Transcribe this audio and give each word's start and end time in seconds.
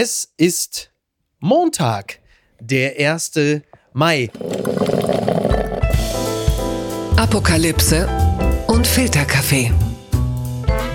Es 0.00 0.32
ist 0.36 0.92
Montag, 1.40 2.20
der 2.60 3.12
1. 3.12 3.32
Mai. 3.92 4.30
Apokalypse 7.16 8.08
und 8.68 8.86
Filterkaffee. 8.86 9.72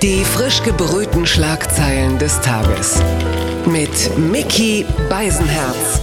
Die 0.01 0.23
frisch 0.23 0.63
gebrühten 0.63 1.27
Schlagzeilen 1.27 2.17
des 2.17 2.39
Tages. 2.39 3.01
Mit 3.65 4.17
Mickey 4.17 4.85
Beisenherz. 5.09 5.99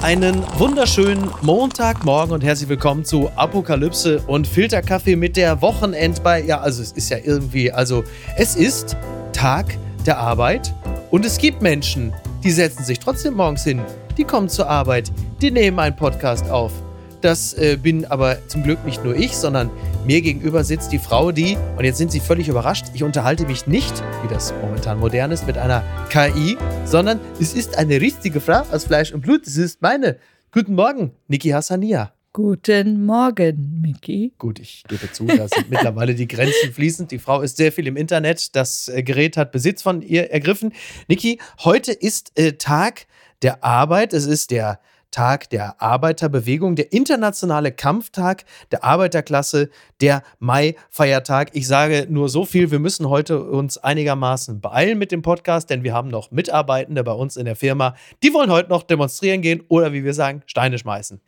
Einen 0.00 0.42
wunderschönen 0.58 1.30
Montagmorgen 1.42 2.32
und 2.32 2.42
herzlich 2.42 2.70
willkommen 2.70 3.04
zu 3.04 3.28
Apokalypse 3.36 4.22
und 4.26 4.46
Filterkaffee 4.46 5.16
mit 5.16 5.36
der 5.36 5.60
Wochenend 5.60 6.22
bei. 6.22 6.42
Ja, 6.42 6.62
also 6.62 6.80
es 6.80 6.92
ist 6.92 7.10
ja 7.10 7.18
irgendwie, 7.22 7.70
also 7.70 8.04
es 8.38 8.56
ist 8.56 8.96
Tag 9.34 9.76
der 10.06 10.16
Arbeit 10.16 10.72
und 11.10 11.24
es 11.24 11.38
gibt 11.38 11.62
Menschen, 11.62 12.12
die 12.44 12.50
setzen 12.50 12.84
sich 12.84 12.98
trotzdem 12.98 13.34
morgens 13.34 13.64
hin, 13.64 13.82
die 14.16 14.24
kommen 14.24 14.48
zur 14.48 14.68
Arbeit, 14.68 15.10
die 15.40 15.50
nehmen 15.50 15.78
einen 15.78 15.96
Podcast 15.96 16.50
auf. 16.50 16.72
Das 17.20 17.54
äh, 17.54 17.76
bin 17.76 18.04
aber 18.06 18.38
zum 18.46 18.62
Glück 18.62 18.84
nicht 18.84 19.02
nur 19.04 19.16
ich, 19.16 19.36
sondern 19.36 19.70
mir 20.06 20.20
gegenüber 20.20 20.62
sitzt 20.62 20.92
die 20.92 20.98
Frau, 20.98 21.32
die, 21.32 21.56
und 21.76 21.84
jetzt 21.84 21.98
sind 21.98 22.12
Sie 22.12 22.20
völlig 22.20 22.48
überrascht, 22.48 22.86
ich 22.94 23.02
unterhalte 23.02 23.46
mich 23.46 23.66
nicht, 23.66 23.92
wie 24.22 24.32
das 24.32 24.54
momentan 24.62 25.00
modern 25.00 25.32
ist, 25.32 25.46
mit 25.46 25.58
einer 25.58 25.82
KI, 26.10 26.56
sondern 26.84 27.18
es 27.40 27.54
ist 27.54 27.76
eine 27.76 28.00
richtige 28.00 28.40
Frau 28.40 28.62
aus 28.72 28.84
Fleisch 28.84 29.12
und 29.12 29.22
Blut. 29.22 29.46
Es 29.46 29.56
ist 29.56 29.82
meine. 29.82 30.16
Guten 30.52 30.74
Morgen, 30.74 31.12
Niki 31.26 31.50
Hassania. 31.50 32.12
Guten 32.38 33.04
Morgen, 33.04 33.80
Miki. 33.82 34.32
Gut, 34.38 34.60
ich 34.60 34.84
gebe 34.86 35.10
zu, 35.10 35.26
da 35.26 35.48
sind 35.48 35.70
mittlerweile 35.70 36.14
die 36.14 36.28
Grenzen 36.28 36.72
fließend. 36.72 37.10
Die 37.10 37.18
Frau 37.18 37.40
ist 37.40 37.56
sehr 37.56 37.72
viel 37.72 37.88
im 37.88 37.96
Internet. 37.96 38.54
Das 38.54 38.86
äh, 38.86 39.02
Gerät 39.02 39.36
hat 39.36 39.50
Besitz 39.50 39.82
von 39.82 40.02
ihr 40.02 40.30
ergriffen. 40.30 40.72
Niki, 41.08 41.40
heute 41.64 41.90
ist 41.90 42.38
äh, 42.38 42.52
Tag 42.52 43.08
der 43.42 43.64
Arbeit. 43.64 44.12
Es 44.12 44.26
ist 44.26 44.52
der 44.52 44.78
Tag 45.10 45.50
der 45.50 45.80
Arbeiterbewegung, 45.80 46.76
der 46.76 46.92
internationale 46.92 47.72
Kampftag 47.72 48.44
der 48.70 48.84
Arbeiterklasse, 48.84 49.70
der 50.00 50.22
Mai-Feiertag. 50.38 51.50
Ich 51.54 51.66
sage 51.66 52.06
nur 52.08 52.28
so 52.28 52.44
viel, 52.44 52.70
wir 52.70 52.78
müssen 52.78 53.08
heute 53.08 53.42
uns 53.42 53.78
einigermaßen 53.78 54.60
beeilen 54.60 54.98
mit 54.98 55.10
dem 55.12 55.22
Podcast, 55.22 55.70
denn 55.70 55.82
wir 55.82 55.94
haben 55.94 56.08
noch 56.08 56.30
Mitarbeitende 56.30 57.02
bei 57.04 57.12
uns 57.12 57.36
in 57.36 57.46
der 57.46 57.56
Firma, 57.56 57.96
die 58.22 58.32
wollen 58.34 58.50
heute 58.50 58.68
noch 58.68 58.82
demonstrieren 58.82 59.42
gehen 59.42 59.62
oder 59.68 59.92
wie 59.92 60.04
wir 60.04 60.14
sagen, 60.14 60.42
Steine 60.46 60.78
schmeißen. 60.78 61.20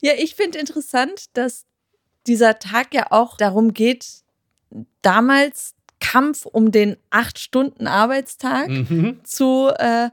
Ja, 0.00 0.12
ich 0.18 0.34
finde 0.34 0.58
interessant, 0.58 1.36
dass 1.36 1.64
dieser 2.26 2.58
Tag 2.58 2.94
ja 2.94 3.06
auch 3.10 3.36
darum 3.36 3.72
geht, 3.72 4.22
damals 5.02 5.74
Kampf 6.00 6.46
um 6.46 6.72
den 6.72 6.96
acht 7.10 7.38
Stunden 7.38 7.86
Arbeitstag 7.86 8.68
Mhm. 8.68 9.20
zu 9.24 9.70
äh, 9.76 10.10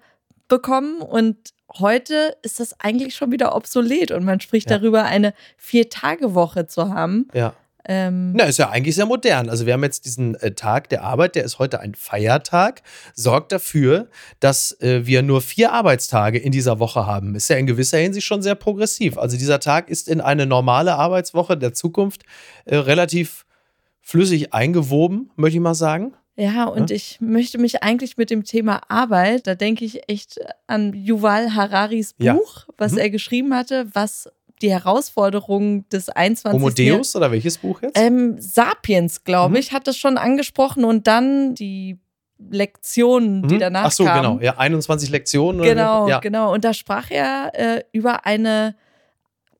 bekommen 0.47 1.02
und 1.02 1.53
heute 1.77 2.35
ist 2.41 2.59
das 2.59 2.79
eigentlich 2.79 3.15
schon 3.15 3.31
wieder 3.31 3.55
obsolet 3.55 4.11
und 4.11 4.23
man 4.25 4.39
spricht 4.39 4.69
Ja. 4.69 4.77
darüber, 4.77 5.05
eine 5.05 5.33
Vier-Tage-Woche 5.57 6.67
zu 6.67 6.89
haben. 6.93 7.27
Ja. 7.33 7.53
Ähm, 7.85 8.33
Na, 8.33 8.43
ist 8.43 8.59
ja 8.59 8.69
eigentlich 8.69 8.93
sehr 8.95 9.05
modern. 9.05 9.49
Also 9.49 9.65
wir 9.65 9.73
haben 9.73 9.83
jetzt 9.83 10.05
diesen 10.05 10.35
äh, 10.35 10.51
Tag 10.51 10.89
der 10.89 11.03
Arbeit, 11.03 11.35
der 11.35 11.43
ist 11.43 11.59
heute 11.59 11.79
ein 11.79 11.95
Feiertag, 11.95 12.81
sorgt 13.15 13.51
dafür, 13.51 14.09
dass 14.39 14.79
äh, 14.81 15.05
wir 15.07 15.23
nur 15.23 15.41
vier 15.41 15.71
Arbeitstage 15.71 16.37
in 16.37 16.51
dieser 16.51 16.79
Woche 16.79 17.07
haben. 17.07 17.35
Ist 17.35 17.49
ja 17.49 17.55
in 17.55 17.65
gewisser 17.65 17.97
Hinsicht 17.97 18.27
schon 18.27 18.41
sehr 18.41 18.55
progressiv. 18.55 19.17
Also 19.17 19.37
dieser 19.37 19.59
Tag 19.59 19.89
ist 19.89 20.07
in 20.09 20.19
eine 20.21 20.45
normale 20.45 20.95
Arbeitswoche 20.95 21.57
der 21.57 21.73
Zukunft 21.73 22.23
äh, 22.65 22.75
relativ 22.75 23.45
flüssig 24.01 24.53
eingewoben, 24.53 25.31
möchte 25.35 25.57
ich 25.57 25.63
mal 25.63 25.73
sagen. 25.73 26.13
Ja, 26.39 26.65
und 26.65 26.89
ich 26.89 27.17
möchte 27.19 27.57
mich 27.57 27.83
eigentlich 27.83 28.15
mit 28.17 28.29
dem 28.29 28.43
Thema 28.45 28.81
Arbeit, 28.87 29.45
da 29.45 29.55
denke 29.55 29.83
ich 29.83 30.07
echt 30.09 30.39
an 30.67 30.93
Yuval 30.93 31.53
Hararis 31.53 32.15
Ja. 32.17 32.33
Buch, 32.33 32.65
was 32.77 32.93
Mhm. 32.93 32.97
er 32.99 33.09
geschrieben 33.09 33.53
hatte, 33.53 33.87
was 33.93 34.29
die 34.61 34.71
Herausforderungen 34.71 35.87
des 35.89 36.09
21. 36.09 36.53
Homo 36.61 36.69
Deus 36.69 37.15
oder 37.15 37.31
welches 37.31 37.57
Buch 37.57 37.81
jetzt? 37.81 37.97
Ähm, 37.97 38.36
Sapiens, 38.39 39.23
glaube 39.23 39.52
Mhm. 39.52 39.55
ich, 39.58 39.71
hat 39.73 39.87
das 39.87 39.97
schon 39.97 40.17
angesprochen 40.17 40.86
und 40.86 41.08
dann 41.08 41.55
die 41.55 41.97
Lektionen, 42.52 43.45
die 43.47 43.55
Mhm. 43.55 43.59
danach 43.59 43.85
Ach 43.87 43.91
so, 43.91 44.05
kamen. 44.05 44.21
genau. 44.39 44.39
Ja, 44.41 44.58
21 44.58 45.09
Lektionen. 45.09 45.59
oder- 45.61 45.69
Genau, 45.69 46.08
ja. 46.08 46.19
genau. 46.19 46.53
Und 46.53 46.64
da 46.64 46.73
sprach 46.73 47.11
er 47.11 47.52
äh, 47.53 47.83
über 47.91 48.25
eine 48.25 48.75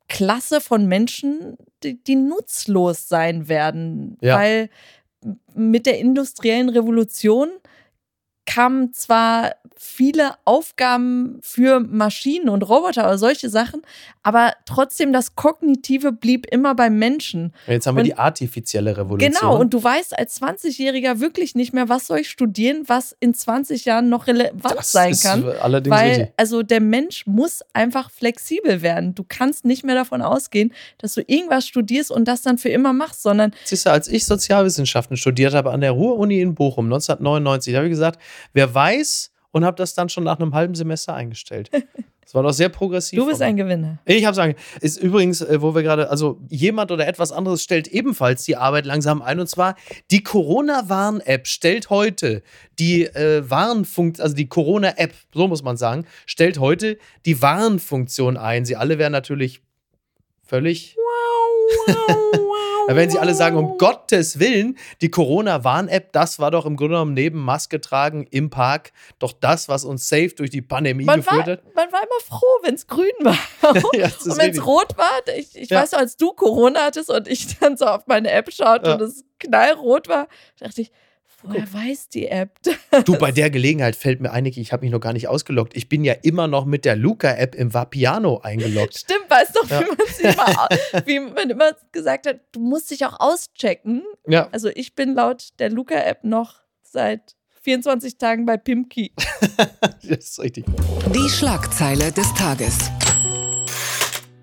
Klasse 0.08 0.59
von 0.62 0.88
Menschen, 0.88 1.58
die, 1.84 2.02
die 2.04 2.16
nutzlos 2.16 3.08
sein 3.09 3.48
werden. 3.48 4.18
Ja. 4.22 4.38
Weil 4.38 4.70
mit 5.53 5.85
der 5.85 6.00
industriellen 6.00 6.69
Revolution 6.69 7.50
kamen 8.46 8.94
zwar 8.94 9.54
viele 9.82 10.34
Aufgaben 10.44 11.40
für 11.42 11.80
Maschinen 11.80 12.50
und 12.50 12.64
Roboter 12.64 13.04
oder 13.06 13.18
solche 13.18 13.50
Sachen, 13.50 13.82
aber 14.24 14.52
trotzdem 14.66 15.14
das 15.14 15.36
Kognitive 15.36 16.12
blieb 16.12 16.46
immer 16.52 16.76
beim 16.76 16.98
Menschen. 17.00 17.54
Jetzt 17.66 17.88
haben 17.88 17.96
wir 17.96 18.02
Und- 18.02 18.08
die 18.08 18.16
artifizielle 18.18 18.98
Revolution. 18.98 19.32
Genau, 19.32 19.58
und 19.58 19.74
du 19.74 19.82
weißt 19.82 20.18
als 20.20 20.42
20-Jähriger 20.42 21.22
wirklich 21.22 21.56
nicht 21.56 21.74
mehr, 21.74 21.88
was 21.88 22.08
soll 22.08 22.20
ich 22.20 22.30
studieren, 22.30 22.84
was 22.88 23.16
in 23.22 23.34
20 23.34 23.86
Jahren 23.86 24.10
noch 24.10 24.28
relevant 24.28 24.76
das 24.78 24.92
sein 24.92 25.12
ist 25.12 25.24
kann. 25.24 25.46
allerdings 25.46 25.96
Weil, 25.96 26.10
richtig. 26.10 26.34
also 26.36 26.62
der 26.62 26.82
Mensch 26.82 27.26
muss 27.26 27.62
einfach 27.72 28.12
flexibel 28.12 28.82
werden. 28.82 29.16
Du 29.16 29.24
kannst 29.28 29.64
nicht 29.64 29.86
mehr 29.86 29.96
davon 29.96 30.22
ausgehen, 30.22 30.74
dass 30.98 31.14
du 31.14 31.22
irgendwas 31.26 31.66
studierst 31.66 32.12
und 32.12 32.28
das 32.28 32.42
dann 32.42 32.58
für 32.58 32.70
immer 32.70 32.92
machst, 32.92 33.22
sondern 33.22 33.52
Siehst 33.64 33.86
du, 33.86 33.92
als 33.92 34.10
ich 34.10 34.26
Sozialwissenschaften 34.26 35.16
studiert 35.16 35.54
habe 35.54 35.72
an 35.72 35.80
der 35.80 35.92
Ruhr-Uni 35.92 36.42
in 36.42 36.54
Bochum 36.54 36.86
1999, 36.86 37.72
da 37.72 37.78
habe 37.78 37.88
ich 37.88 37.92
gesagt, 37.92 38.20
wer 38.54 38.74
weiß 38.74 39.32
und 39.52 39.66
habe 39.66 39.78
das 39.78 39.94
dann 39.94 40.10
schon 40.10 40.24
nach 40.24 40.40
einem 40.40 40.54
halben 40.54 40.76
Semester 40.76 41.14
eingestellt. 41.14 41.70
Das 42.30 42.36
war 42.36 42.44
doch 42.44 42.54
sehr 42.54 42.70
progressiv. 42.70 43.18
du 43.18 43.26
bist 43.26 43.42
ein 43.42 43.58
Gewinner. 43.58 43.98
ich 44.06 44.24
habe 44.24 44.36
sagen, 44.36 44.54
ist 44.82 45.02
übrigens, 45.02 45.42
äh, 45.42 45.64
wo 45.64 45.74
wir 45.74 45.82
gerade, 45.82 46.12
also 46.12 46.40
jemand 46.48 46.92
oder 46.92 47.08
etwas 47.08 47.32
anderes 47.32 47.64
stellt 47.64 47.88
ebenfalls 47.88 48.44
die 48.44 48.56
Arbeit 48.56 48.86
langsam 48.86 49.24
ein 49.24 49.40
und 49.40 49.48
zwar 49.48 49.76
die 50.12 50.22
Corona-Warn-App 50.22 51.48
stellt 51.48 51.90
heute 51.90 52.44
die 52.78 53.06
äh, 53.06 53.50
Warnfunktion, 53.50 54.24
also 54.24 54.36
die 54.36 54.48
Corona-App, 54.48 55.12
so 55.34 55.48
muss 55.48 55.64
man 55.64 55.76
sagen, 55.76 56.06
stellt 56.28 56.60
heute 56.60 57.00
die 57.26 57.42
Warnfunktion 57.42 58.38
ein. 58.38 58.64
Sie 58.64 58.76
alle 58.76 59.00
werden 59.00 59.14
natürlich 59.14 59.64
völlig 60.44 60.96
da 62.90 62.96
werden 62.96 63.10
sie 63.10 63.20
alle 63.20 63.34
sagen, 63.36 63.56
um 63.58 63.78
Gottes 63.78 64.40
Willen, 64.40 64.78
die 65.02 65.10
Corona-Warn-App, 65.12 66.12
das 66.12 66.40
war 66.40 66.52
doch 66.52 66.66
im 66.66 66.76
Grunde 66.76 66.94
genommen 66.96 67.14
neben 67.14 67.40
Maske 67.40 67.80
tragen 67.82 68.26
im 68.32 68.50
Park 68.50 68.92
doch 69.20 69.32
das, 69.34 69.70
was 69.70 69.86
uns 69.86 70.08
safe 70.10 70.30
durch 70.36 70.50
die 70.50 70.62
Pandemie 70.62 71.06
Man 71.06 71.26
war, 71.26 71.38
geführt 71.38 71.60
hat. 71.66 71.76
man 71.76 71.92
war 71.92 72.02
immer 72.02 72.20
froh, 72.28 72.58
wenn 72.64 72.76
es 72.76 72.88
grün 72.88 73.12
war. 73.22 73.38
Ja, 73.94 74.06
und 74.26 74.38
wenn 74.38 74.52
es 74.52 74.66
rot 74.66 74.98
war, 74.98 75.10
ich, 75.38 75.56
ich 75.56 75.70
Ja. 75.70 75.82
weiß 75.82 75.92
noch, 75.94 76.00
als 76.00 76.18
du 76.18 76.34
Corona 76.34 76.82
hattest 76.86 77.10
und 77.10 77.28
ich 77.28 77.58
dann 77.60 77.78
so 77.78 77.86
auf 77.86 78.08
meine 78.08 78.32
App 78.32 78.52
schaute 78.52 78.88
Ja. 78.90 78.96
und 78.96 79.02
es 79.02 79.24
knallrot 79.40 80.08
war, 80.08 80.28
dachte 80.60 80.82
ich, 80.82 80.92
woher 81.44 81.72
weiß 81.72 82.10
die 82.10 82.28
App? 82.28 82.60
Du, 83.06 83.18
bei 83.18 83.32
der 83.32 83.50
Gelegenheit 83.50 83.96
fällt 83.96 84.20
mir 84.20 84.32
ein, 84.32 84.44
Niki, 84.44 84.60
ich 84.62 84.72
habe 84.74 84.84
mich 84.84 84.92
noch 84.92 85.00
gar 85.00 85.14
nicht 85.14 85.28
ausgeloggt. 85.28 85.76
Ich 85.78 85.88
bin 85.90 86.04
ja 86.04 86.14
immer 86.14 86.48
noch 86.48 86.66
mit 86.66 86.86
der 86.86 86.96
Luca-App 86.96 87.56
im 87.56 87.74
Vapiano 87.74 88.40
eingeloggt. 88.40 88.98
Stimmt, 88.98 89.30
weißt 89.30 89.56
doch, 89.56 89.70
Ja. 89.70 89.80
wie, 89.82 89.86
man 89.86 90.08
sich 90.08 90.26
immer, 90.26 90.70
wie 91.06 91.20
man 91.20 91.50
immer 91.50 91.72
gesagt 91.92 92.28
hat, 92.28 92.40
du 92.52 92.60
musst 92.60 92.92
dich 92.92 93.06
auch 93.06 93.20
auschecken. 93.20 94.04
Ja, 94.28 94.50
Also 94.52 94.70
ich 94.74 94.96
bin 94.96 95.14
laut 95.14 95.50
der 95.60 95.70
Luca-App 95.70 96.24
noch 96.24 96.56
seit 96.82 97.36
24 97.62 98.18
Tagen 98.18 98.46
bei 98.46 98.58
Pimki. 98.58 99.14
das 100.04 100.04
ist 100.32 100.40
richtig. 100.40 100.66
Die 101.14 101.30
Schlagzeile 101.30 102.12
des 102.12 102.34
Tages. 102.34 102.78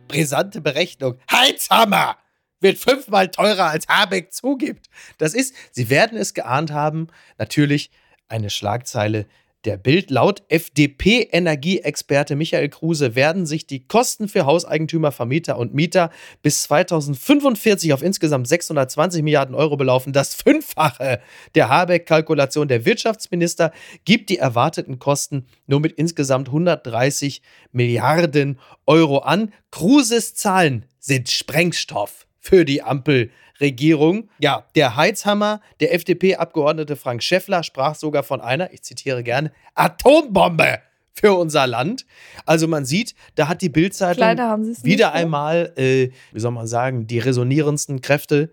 Brisante 0.09 0.61
Berechnung. 0.61 1.19
Heizhammer 1.31 2.17
wird 2.61 2.79
fünfmal 2.79 3.31
teurer, 3.31 3.71
als 3.71 3.89
Habeck 3.89 4.33
zugibt. 4.33 4.87
Das 5.19 5.35
ist, 5.35 5.55
Sie 5.73 5.91
werden 5.91 6.19
es 6.19 6.35
geahnt 6.35 6.73
haben, 6.73 7.09
natürlich 7.39 7.91
eine 8.29 8.51
Schlagzeile 8.51 9.27
der 9.67 9.77
Bild. 9.77 10.11
Laut 10.11 10.43
FDP-Energieexperte 10.49 12.37
Michael 12.37 12.69
Kruse 12.69 13.15
werden 13.15 13.47
sich 13.47 13.67
die 13.67 13.87
Kosten 13.87 14.29
für 14.29 14.47
Hauseigentümer, 14.47 15.13
Vermieter 15.13 15.59
und 15.59 15.75
Mieter 15.75 16.11
bis 16.41 16.63
2045 16.63 17.93
auf 17.93 18.03
insgesamt 18.03 18.49
620 18.49 19.23
Milliarden 19.23 19.55
Euro 19.55 19.77
belaufen. 19.77 20.13
Das 20.13 20.35
Fünffache 20.35 21.21
der 21.55 21.69
Habeck-Kalkulation. 21.69 22.69
Der 22.69 22.85
Wirtschaftsminister 22.85 23.73
gibt 24.05 24.31
die 24.31 24.39
erwarteten 24.39 24.99
Kosten 24.99 25.47
nur 25.67 25.81
mit 25.81 25.93
insgesamt 25.93 26.49
130 26.49 27.43
Milliarden 27.73 28.59
Euro 28.87 29.19
an. 29.19 29.53
Kruses 29.71 30.35
Zahlen 30.35 30.87
sind 31.01 31.29
Sprengstoff 31.29 32.26
für 32.47 32.65
die 32.65 32.81
Ampelregierung. 32.81 34.29
Ja, 34.39 34.67
der 34.77 34.95
Heizhammer, 34.95 35.61
der 35.81 35.93
FDP-Abgeordnete 35.95 36.95
Frank 36.95 37.23
Schäffler 37.23 37.65
sprach 37.65 37.97
sogar 37.97 38.23
von 38.23 38.41
einer, 38.41 38.73
ich 38.73 38.83
zitiere 38.83 39.25
gerne, 39.25 39.51
Atombombe 39.75 40.79
für 41.13 41.33
unser 41.33 41.67
Land. 41.67 42.07
Also 42.45 42.69
man 42.69 42.85
sieht, 42.85 43.17
da 43.35 43.49
hat 43.49 43.63
die 43.63 43.69
Bildzeitung 43.69 44.23
wieder 44.23 44.85
nicht, 44.85 45.05
einmal, 45.05 45.73
äh, 45.77 46.11
wie 46.33 46.41
soll 46.41 46.53
man 46.53 46.69
sagen, 46.69 47.09
die 47.09 47.19
resonierendsten 47.19 48.01
Kräfte 48.01 48.53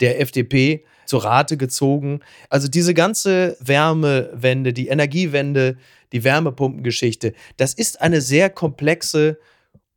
der 0.00 0.20
FDP 0.20 0.84
zu 1.04 1.18
Rate 1.18 1.58
gezogen. 1.58 2.20
Also 2.48 2.68
diese 2.68 2.94
ganze 2.94 3.58
Wärmewende, 3.60 4.72
die 4.72 4.88
Energiewende, 4.88 5.76
die 6.12 6.24
Wärmepumpengeschichte, 6.24 7.34
das 7.58 7.74
ist 7.74 8.00
eine 8.00 8.22
sehr 8.22 8.48
komplexe 8.48 9.38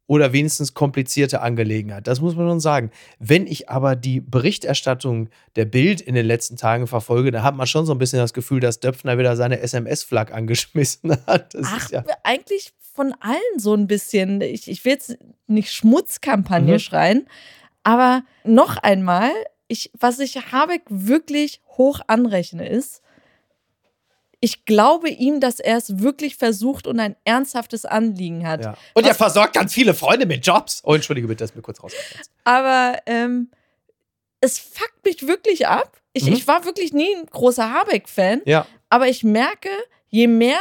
oder 0.07 0.31
wenigstens 0.33 0.74
komplizierte 0.74 1.42
Angelegenheit. 1.42 2.07
Das 2.07 2.21
muss 2.21 2.36
man 2.36 2.48
schon 2.48 2.59
sagen. 2.62 2.92
Wenn 3.19 3.45
ich 3.45 3.69
aber 3.69 3.95
die 3.95 4.21
Berichterstattung 4.21 5.30
der 5.56 5.65
Bild 5.65 6.01
in 6.01 6.15
den 6.15 6.25
letzten 6.25 6.56
Tagen 6.56 6.88
verfolge, 6.88 7.30
dann 7.31 7.44
hat 7.44 7.56
man 7.56 7.68
schon 7.68 7.86
so 7.86 7.92
ein 7.94 7.98
bisschen 7.98 8.19
das 8.19 8.33
Gefühl, 8.33 8.59
dass 8.62 8.80
Döpfner 8.80 9.18
wieder 9.18 9.36
seine 9.36 9.59
SMS-Flag 9.59 10.33
angeschmissen 10.33 11.12
hat. 11.27 11.54
Das 11.54 11.68
Ach, 11.69 11.92
ja 11.92 12.04
eigentlich 12.24 12.71
von 12.94 13.13
allen 13.19 13.59
so 13.59 13.74
ein 13.75 13.86
bisschen. 13.88 14.42
Ich, 14.42 14.68
ich 14.69 14.83
will 14.86 14.94
jetzt 14.94 15.18
nicht 15.45 15.71
Schmutzkampagne 15.74 16.74
Mhm. 16.75 16.80
schreien, 16.80 17.27
aber 17.83 18.24
noch 18.44 18.77
einmal, 18.77 19.30
ich, 19.68 19.92
was 20.00 20.19
ich 20.19 20.36
Habeck 20.51 20.81
wirklich 20.89 21.62
hoch 21.77 22.00
anrechne, 22.07 22.68
ist, 22.68 23.01
ich 24.39 24.66
glaube 24.66 25.10
ihm, 25.10 25.39
dass 25.39 25.60
er 25.60 25.78
es 25.78 26.00
wirklich 26.00 26.36
versucht 26.38 26.86
und 26.88 27.00
ein 27.00 27.16
ernsthaftes 27.24 27.86
Anliegen 27.86 28.48
hat. 28.48 28.63
Ja. 28.63 28.78
Und 28.94 29.06
er 29.07 29.16
versorgt 29.16 29.54
ganz 29.54 29.74
viele 29.74 29.94
Freunde 29.94 30.25
mit 30.25 30.45
Jobs. 30.45 30.81
Oh, 30.84 30.94
entschuldige 30.94 31.28
bitte, 31.28 31.44
das 31.44 31.51
ist 31.51 31.56
mir 31.56 31.62
kurz 31.63 31.81
rausgeplatzt. 31.81 32.31
Aber 32.44 33.00
ähm, 33.07 33.50
es 34.39 34.60
fuckt 34.60 35.04
mich 35.06 35.25
wirklich 35.28 35.68
ab. 35.68 36.00
Ich, 36.13 36.25
Mhm. 36.25 36.34
ich 36.34 36.48
war 36.48 36.66
wirklich 36.66 36.94
nie 36.94 37.16
ein 37.16 37.25
großer 37.25 37.72
Habeck-Fan, 37.74 38.42
Ja. 38.45 38.68
aber 38.89 39.07
ich 39.07 39.24
merke, 39.24 39.69
je 40.10 40.28
mehr 40.28 40.60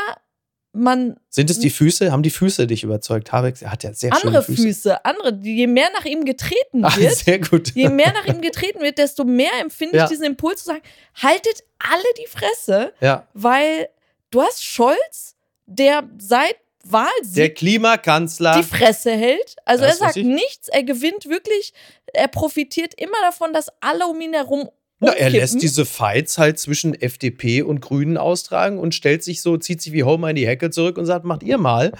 man 0.76 1.17
Sind 1.31 1.50
es 1.50 1.58
die 1.58 1.70
Füße? 1.70 2.12
Haben 2.12 2.23
die 2.23 2.31
Füße 2.31 2.67
dich 2.67 2.82
überzeugt? 2.82 3.32
Habeck 3.32 3.61
er 3.62 3.73
hat 3.73 3.82
ja 3.84 3.93
sehr 3.93 4.12
andere 4.12 4.43
schöne 4.43 4.43
Füße. 4.43 4.62
Füße. 4.62 5.05
andere, 5.05 5.32
die- 5.32 5.56
je 5.56 5.67
mehr 5.67 5.88
nach 5.93 6.05
ihm 6.05 6.25
getreten 6.25 6.84
Ah, 6.84 6.96
wird, 6.96 7.17
sehr 7.17 7.38
gut. 7.38 7.73
je 7.75 7.88
mehr 7.88 8.12
nach 8.12 8.26
ihm 8.26 8.40
getreten 8.40 8.81
wird, 8.81 8.99
desto 8.99 9.25
mehr 9.25 9.52
empfinde 9.61 9.96
Ja. 9.99 10.05
ich 10.05 10.11
diesen 10.11 10.25
Impuls 10.25 10.61
zu 10.61 10.67
sagen, 10.67 10.82
haltet 11.23 11.64
alle 11.78 12.05
die 12.19 12.26
Fresse, 12.28 12.93
Ja. 13.00 13.26
weil 13.34 13.88
du 14.31 14.43
hast 14.43 14.64
Scholz, 14.64 15.34
der 15.67 16.05
seit 16.19 16.56
Der 16.84 16.93
Wahlsieg 16.93 17.56
Klimakanzler. 17.56 18.56
die 18.58 18.62
Fresse 18.62 19.11
hält. 19.11 19.56
Also 19.64 19.82
Das 19.84 19.94
er 20.00 20.06
sagt 20.06 20.17
nichts, 20.19 20.69
er 20.69 20.84
gewinnt 20.84 21.26
wirklich, 21.29 21.72
er 22.12 22.29
profitiert 22.29 22.94
immer 23.00 23.20
davon, 23.22 23.52
dass 23.52 23.67
alle 23.81 24.06
um 24.06 24.20
ihn 24.20 24.34
herum 24.34 24.69
Na, 24.98 25.12
er 25.12 25.28
lässt 25.31 25.60
diese 25.60 25.84
Fights 25.84 26.38
halt 26.38 26.58
zwischen 26.58 26.94
FDP 26.94 27.62
und 27.62 27.81
Grünen 27.81 28.16
austragen 28.16 28.78
und 28.78 28.94
stellt 28.94 29.22
sich 29.22 29.43
so, 29.43 29.56
zieht 29.58 29.82
sich 29.82 29.93
wie 29.93 30.04
Homer 30.04 30.31
in 30.31 30.37
die 30.37 30.46
Hecke 30.46 30.70
zurück 30.70 30.96
und 30.96 31.04
sagt, 31.04 31.25
macht 31.25 31.43
ihr 31.43 31.58
mal. 31.58 31.93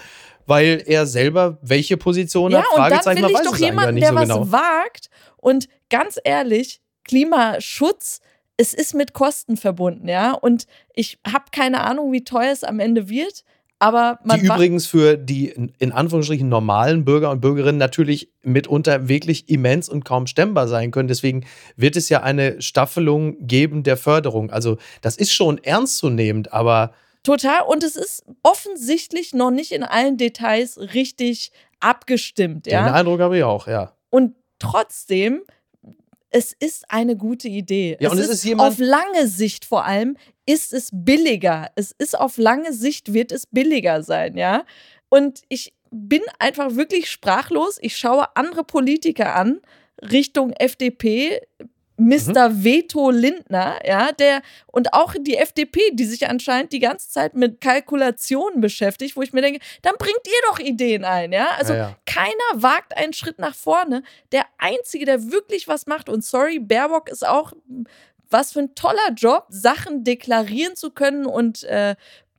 Weil 0.47 0.83
er 0.87 1.07
selber 1.07 1.59
welche 1.61 1.97
Position 1.97 2.53
Ja, 2.53 2.63
hat, 2.63 2.67
und 2.77 3.07
dann 3.07 3.17
will 3.17 3.31
ich 3.33 3.41
doch 3.41 3.57
jemanden, 3.57 3.97
der 4.01 4.11
so 4.11 4.15
was 4.15 4.29
genau. 4.29 4.53
wagt. 4.53 5.11
Und 5.37 5.69
ganz 5.91 6.19
ehrlich, 6.23 6.81
Klimaschutz, 7.05 8.21
es 8.57 8.73
ist 8.73 8.95
mit 8.95 9.13
Kosten 9.13 9.57
verbunden, 9.57 10.09
ja. 10.09 10.33
Und 10.33 10.67
ich 10.95 11.19
habe 11.27 11.47
keine 11.51 11.83
Ahnung, 11.83 12.13
wie 12.13 12.25
teuer 12.25 12.53
es 12.53 12.65
am 12.65 12.79
Ende 12.79 13.09
wird. 13.09 13.43
Aber 13.79 14.19
man 14.25 14.41
die 14.41 14.47
übrigens 14.47 14.87
für 14.87 15.19
die 15.19 15.49
in- 15.49 15.93
Anführungsstrichen 15.93 16.49
normalen 16.49 17.05
Bürger 17.05 17.31
und 17.31 17.41
Bürgerinnen 17.41 17.79
natürlich 17.79 18.31
mitunter 18.43 19.09
wirklich 19.09 19.51
immens 19.51 19.89
und 19.89 20.05
kaum 20.05 20.27
stemmbar 20.27 20.67
sein 20.67 20.91
können. 20.91 21.09
Deswegen 21.09 21.45
wird 21.77 21.97
es 21.97 22.09
ja 22.09 22.23
eine 22.23 22.63
Staffelung 22.63 23.47
geben 23.47 23.83
der 23.83 23.99
Förderung. 23.99 24.51
Also 24.51 24.79
das 25.03 25.17
ist 25.17 25.33
schon 25.33 25.59
ernstzunehmend, 25.59 26.53
aber 26.53 26.93
Total. 27.23 27.63
Und 27.67 27.83
es 27.83 27.97
ist 27.97 28.25
offensichtlich 28.45 29.35
noch 29.35 29.51
nicht 29.51 29.73
in 29.73 29.83
allen 29.83 30.17
Details 30.17 30.79
richtig 30.95 31.51
abgestimmt, 31.81 32.67
den 32.67 32.73
ja. 32.73 32.93
Eindruck 32.93 33.21
habe 33.21 33.37
ich 33.37 33.43
auch, 33.43 33.67
ja. 33.67 33.93
Und 34.11 34.37
trotzdem, 34.61 35.43
es 36.37 36.53
ist 36.53 36.85
eine 36.91 37.17
gute 37.17 37.49
Idee. 37.49 37.97
Ja, 37.99 38.11
und 38.11 38.19
es 38.19 38.29
ist 38.29 38.45
jemand- 38.45 38.71
auf 38.73 38.79
lange 38.79 39.27
Sicht 39.27 39.65
vor 39.65 39.87
allem 39.87 40.19
ist 40.45 40.75
es 40.75 40.91
billiger. 40.93 41.71
Es 41.77 41.93
ist 41.97 42.19
auf 42.19 42.37
lange 42.37 42.75
Sicht 42.75 43.15
wird 43.15 43.33
es 43.33 43.47
billiger 43.47 44.03
sein, 44.03 44.37
ja. 44.37 44.67
Und 45.09 45.41
ich 45.49 45.73
bin 45.91 46.21
einfach 46.39 46.77
wirklich 46.77 47.11
sprachlos. 47.11 47.79
Ich 47.81 47.97
schaue 47.97 48.37
andere 48.37 48.65
Politiker 48.65 49.35
an 49.35 49.61
Richtung 50.03 50.53
FDP. 50.53 51.41
Mr. 51.99 52.63
Veto 52.63 53.11
Lindner, 53.11 53.79
ja, 53.87 54.13
der 54.13 54.43
und 54.67 54.93
auch 54.93 55.15
die 55.19 55.37
FDP, 55.37 55.81
die 55.93 56.05
sich 56.05 56.29
anscheinend 56.29 56.73
die 56.73 56.79
ganze 56.79 57.09
Zeit 57.09 57.35
mit 57.35 57.61
Kalkulationen 57.61 58.61
beschäftigt, 58.61 59.17
wo 59.17 59.23
ich 59.23 59.33
mir 59.33 59.41
denke, 59.43 59.61
dann 59.83 59.95
bringt 59.99 60.21
ihr 60.27 60.51
doch 60.51 60.59
Ideen 60.59 61.05
ein, 61.05 61.33
ja? 61.33 61.49
Also 61.59 61.73
Ja, 61.73 61.79
ja. 61.79 61.97
keiner 62.05 62.63
wagt 62.63 62.97
einen 62.97 63.13
Schritt 63.13 63.39
nach 63.39 63.55
vorne. 63.55 64.03
Der 64.33 64.45
Einzige, 64.59 65.07
der 65.07 65.31
wirklich 65.31 65.69
was 65.69 65.87
macht, 65.87 66.09
und 66.09 66.25
sorry, 66.25 66.59
Baerbock 66.59 67.09
ist 67.09 67.27
auch, 67.27 67.53
was 68.29 68.53
für 68.53 68.61
ein 68.61 68.75
toller 68.75 69.13
Job, 69.17 69.47
Sachen 69.49 70.05
deklarieren 70.05 70.77
zu 70.77 70.91
können 70.91 71.27
und 71.27 71.65
äh, 71.65 71.95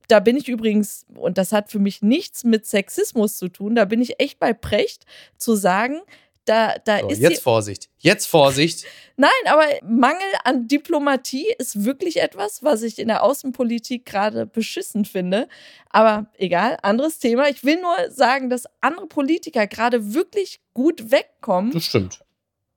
da 0.08 0.20
bin 0.20 0.36
ich 0.36 0.48
übrigens, 0.48 1.04
und 1.14 1.36
das 1.36 1.52
hat 1.52 1.70
für 1.70 1.78
mich 1.78 2.00
nichts 2.00 2.42
mit 2.42 2.66
Sexismus 2.66 3.36
zu 3.36 3.48
tun, 3.48 3.74
da 3.74 3.84
bin 3.84 4.00
ich 4.00 4.20
echt 4.20 4.38
bei 4.38 4.54
Precht 4.54 5.04
zu 5.36 5.54
sagen, 5.54 6.00
da, 6.48 6.76
da 6.84 7.00
So, 7.00 7.08
ist 7.08 7.20
jetzt 7.20 7.42
Vorsicht. 7.42 7.88
Jetzt 7.98 8.26
Vorsicht. 8.26 8.84
Nein, 9.16 9.30
aber 9.46 9.64
Mangel 9.82 10.20
an 10.44 10.68
Diplomatie 10.68 11.46
ist 11.58 11.84
wirklich 11.84 12.20
etwas, 12.20 12.62
was 12.62 12.82
ich 12.82 12.98
in 12.98 13.08
der 13.08 13.22
Außenpolitik 13.24 14.06
gerade 14.06 14.46
beschissen 14.46 15.04
finde. 15.04 15.48
Aber 15.90 16.26
egal, 16.38 16.78
anderes 16.82 17.18
Thema. 17.18 17.48
Ich 17.48 17.64
will 17.64 17.80
nur 17.80 18.10
sagen, 18.10 18.48
dass 18.48 18.64
andere 18.80 19.06
Politiker 19.08 19.66
gerade 19.66 20.14
wirklich 20.14 20.60
gut 20.74 21.10
wegkommen, 21.10 21.72
Das 21.72 21.84
stimmt. 21.84 22.20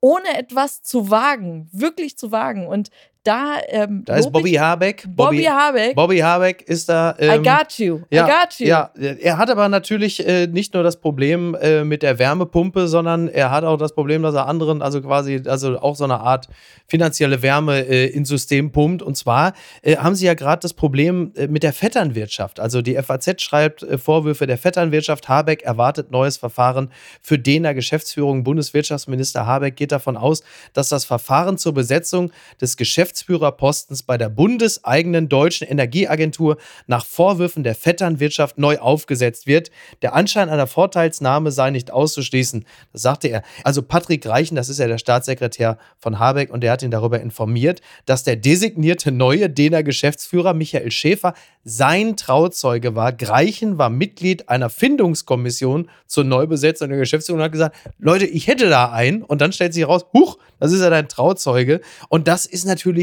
ohne 0.00 0.36
etwas 0.36 0.82
zu 0.82 1.10
wagen, 1.10 1.68
wirklich 1.72 2.18
zu 2.18 2.32
wagen. 2.32 2.66
Und 2.66 2.90
da, 3.24 3.58
ähm, 3.68 4.02
Da 4.04 4.16
ist 4.16 4.32
Bobby 4.32 4.52
Habeck. 4.52 5.04
Bobby 5.08 5.44
Habeck. 5.44 5.94
Bobby 5.94 6.18
Habeck 6.18 6.62
ist 6.62 6.88
da. 6.88 7.14
I 7.20 7.26
ähm, 7.26 7.42
got 7.42 7.78
you. 7.78 8.00
Ja, 8.10 8.26
I 8.26 8.30
got 8.30 8.58
you. 8.58 8.66
ja, 8.66 8.90
er 8.96 9.38
hat 9.38 9.48
aber 9.48 9.68
natürlich 9.68 10.26
äh, 10.26 10.48
nicht 10.48 10.74
nur 10.74 10.82
das 10.82 10.96
Problem 11.00 11.54
äh, 11.54 11.84
mit 11.84 12.02
der 12.02 12.18
Wärmepumpe, 12.18 12.88
sondern 12.88 13.28
er 13.28 13.50
hat 13.50 13.62
auch 13.62 13.76
das 13.76 13.94
Problem, 13.94 14.22
dass 14.22 14.34
er 14.34 14.46
anderen, 14.48 14.82
also 14.82 15.00
quasi, 15.00 15.40
also 15.46 15.78
auch 15.78 15.94
so 15.94 16.04
eine 16.04 16.20
Art 16.20 16.48
finanzielle 16.88 17.42
Wärme 17.42 17.86
äh, 17.86 18.06
ins 18.06 18.28
System 18.28 18.72
pumpt. 18.72 19.02
Und 19.02 19.16
zwar 19.16 19.52
äh, 19.82 19.96
haben 19.96 20.16
sie 20.16 20.26
ja 20.26 20.34
gerade 20.34 20.60
das 20.60 20.74
Problem 20.74 21.32
äh, 21.36 21.46
mit 21.46 21.62
der 21.62 21.72
Vetternwirtschaft. 21.72 22.58
Also 22.58 22.82
die 22.82 22.96
FAZ 22.96 23.40
schreibt 23.40 23.84
äh, 23.84 23.98
Vorwürfe 23.98 24.48
der 24.48 24.58
Vetternwirtschaft. 24.58 25.28
Habeck 25.28 25.62
erwartet 25.62 26.10
neues 26.10 26.38
Verfahren 26.38 26.90
für 27.20 27.38
Dena 27.38 27.72
Geschäftsführung. 27.72 28.42
Bundeswirtschaftsminister 28.42 29.46
Habeck 29.46 29.76
geht 29.76 29.92
davon 29.92 30.16
aus, 30.16 30.42
dass 30.72 30.88
das 30.88 31.04
Verfahren 31.04 31.56
zur 31.56 31.72
Besetzung 31.72 32.32
des 32.60 32.76
Geschäftsführerpostens 33.12 34.02
bei 34.02 34.16
der 34.16 34.30
bundeseigenen 34.30 35.28
deutschen 35.28 35.68
Energieagentur 35.68 36.56
nach 36.86 37.04
Vorwürfen 37.04 37.62
der 37.62 37.74
Vetternwirtschaft 37.74 38.56
neu 38.56 38.78
aufgesetzt 38.78 39.46
wird. 39.46 39.70
Der 40.00 40.14
Anschein 40.14 40.48
einer 40.48 40.66
Vorteilsnahme 40.66 41.52
sei 41.52 41.70
nicht 41.70 41.90
auszuschließen. 41.90 42.64
Das 42.92 43.02
sagte 43.02 43.28
er. 43.28 43.42
Also 43.64 43.82
Patrick 43.82 44.26
Reichen, 44.26 44.56
das 44.56 44.70
ist 44.70 44.78
ja 44.78 44.86
der 44.86 44.96
Staatssekretär 44.96 45.76
von 45.98 46.18
Habeck 46.18 46.50
und 46.50 46.62
der 46.62 46.72
hat 46.72 46.82
ihn 46.82 46.90
darüber 46.90 47.20
informiert, 47.20 47.82
dass 48.06 48.24
der 48.24 48.36
designierte 48.36 49.12
neue 49.12 49.50
Dena 49.50 49.82
Geschäftsführer 49.82 50.54
Michael 50.54 50.90
Schäfer 50.90 51.34
sein 51.64 52.16
Trauzeuge 52.16 52.96
war. 52.96 53.12
Greichen 53.12 53.78
war 53.78 53.90
Mitglied 53.90 54.48
einer 54.48 54.70
Findungskommission 54.70 55.88
zur 56.06 56.24
Neubesetzung 56.24 56.88
der 56.88 56.98
Geschäftsführung 56.98 57.40
und 57.40 57.44
hat 57.44 57.52
gesagt, 57.52 57.76
Leute, 57.98 58.26
ich 58.26 58.46
hätte 58.46 58.68
da 58.68 58.90
einen. 58.90 59.22
Und 59.22 59.40
dann 59.40 59.52
stellt 59.52 59.74
sich 59.74 59.82
heraus, 59.82 60.06
huch, 60.12 60.38
das 60.58 60.72
ist 60.72 60.80
ja 60.80 60.90
dein 60.90 61.08
Trauzeuge. 61.08 61.80
Und 62.08 62.28
das 62.28 62.46
ist 62.46 62.64
natürlich 62.64 63.01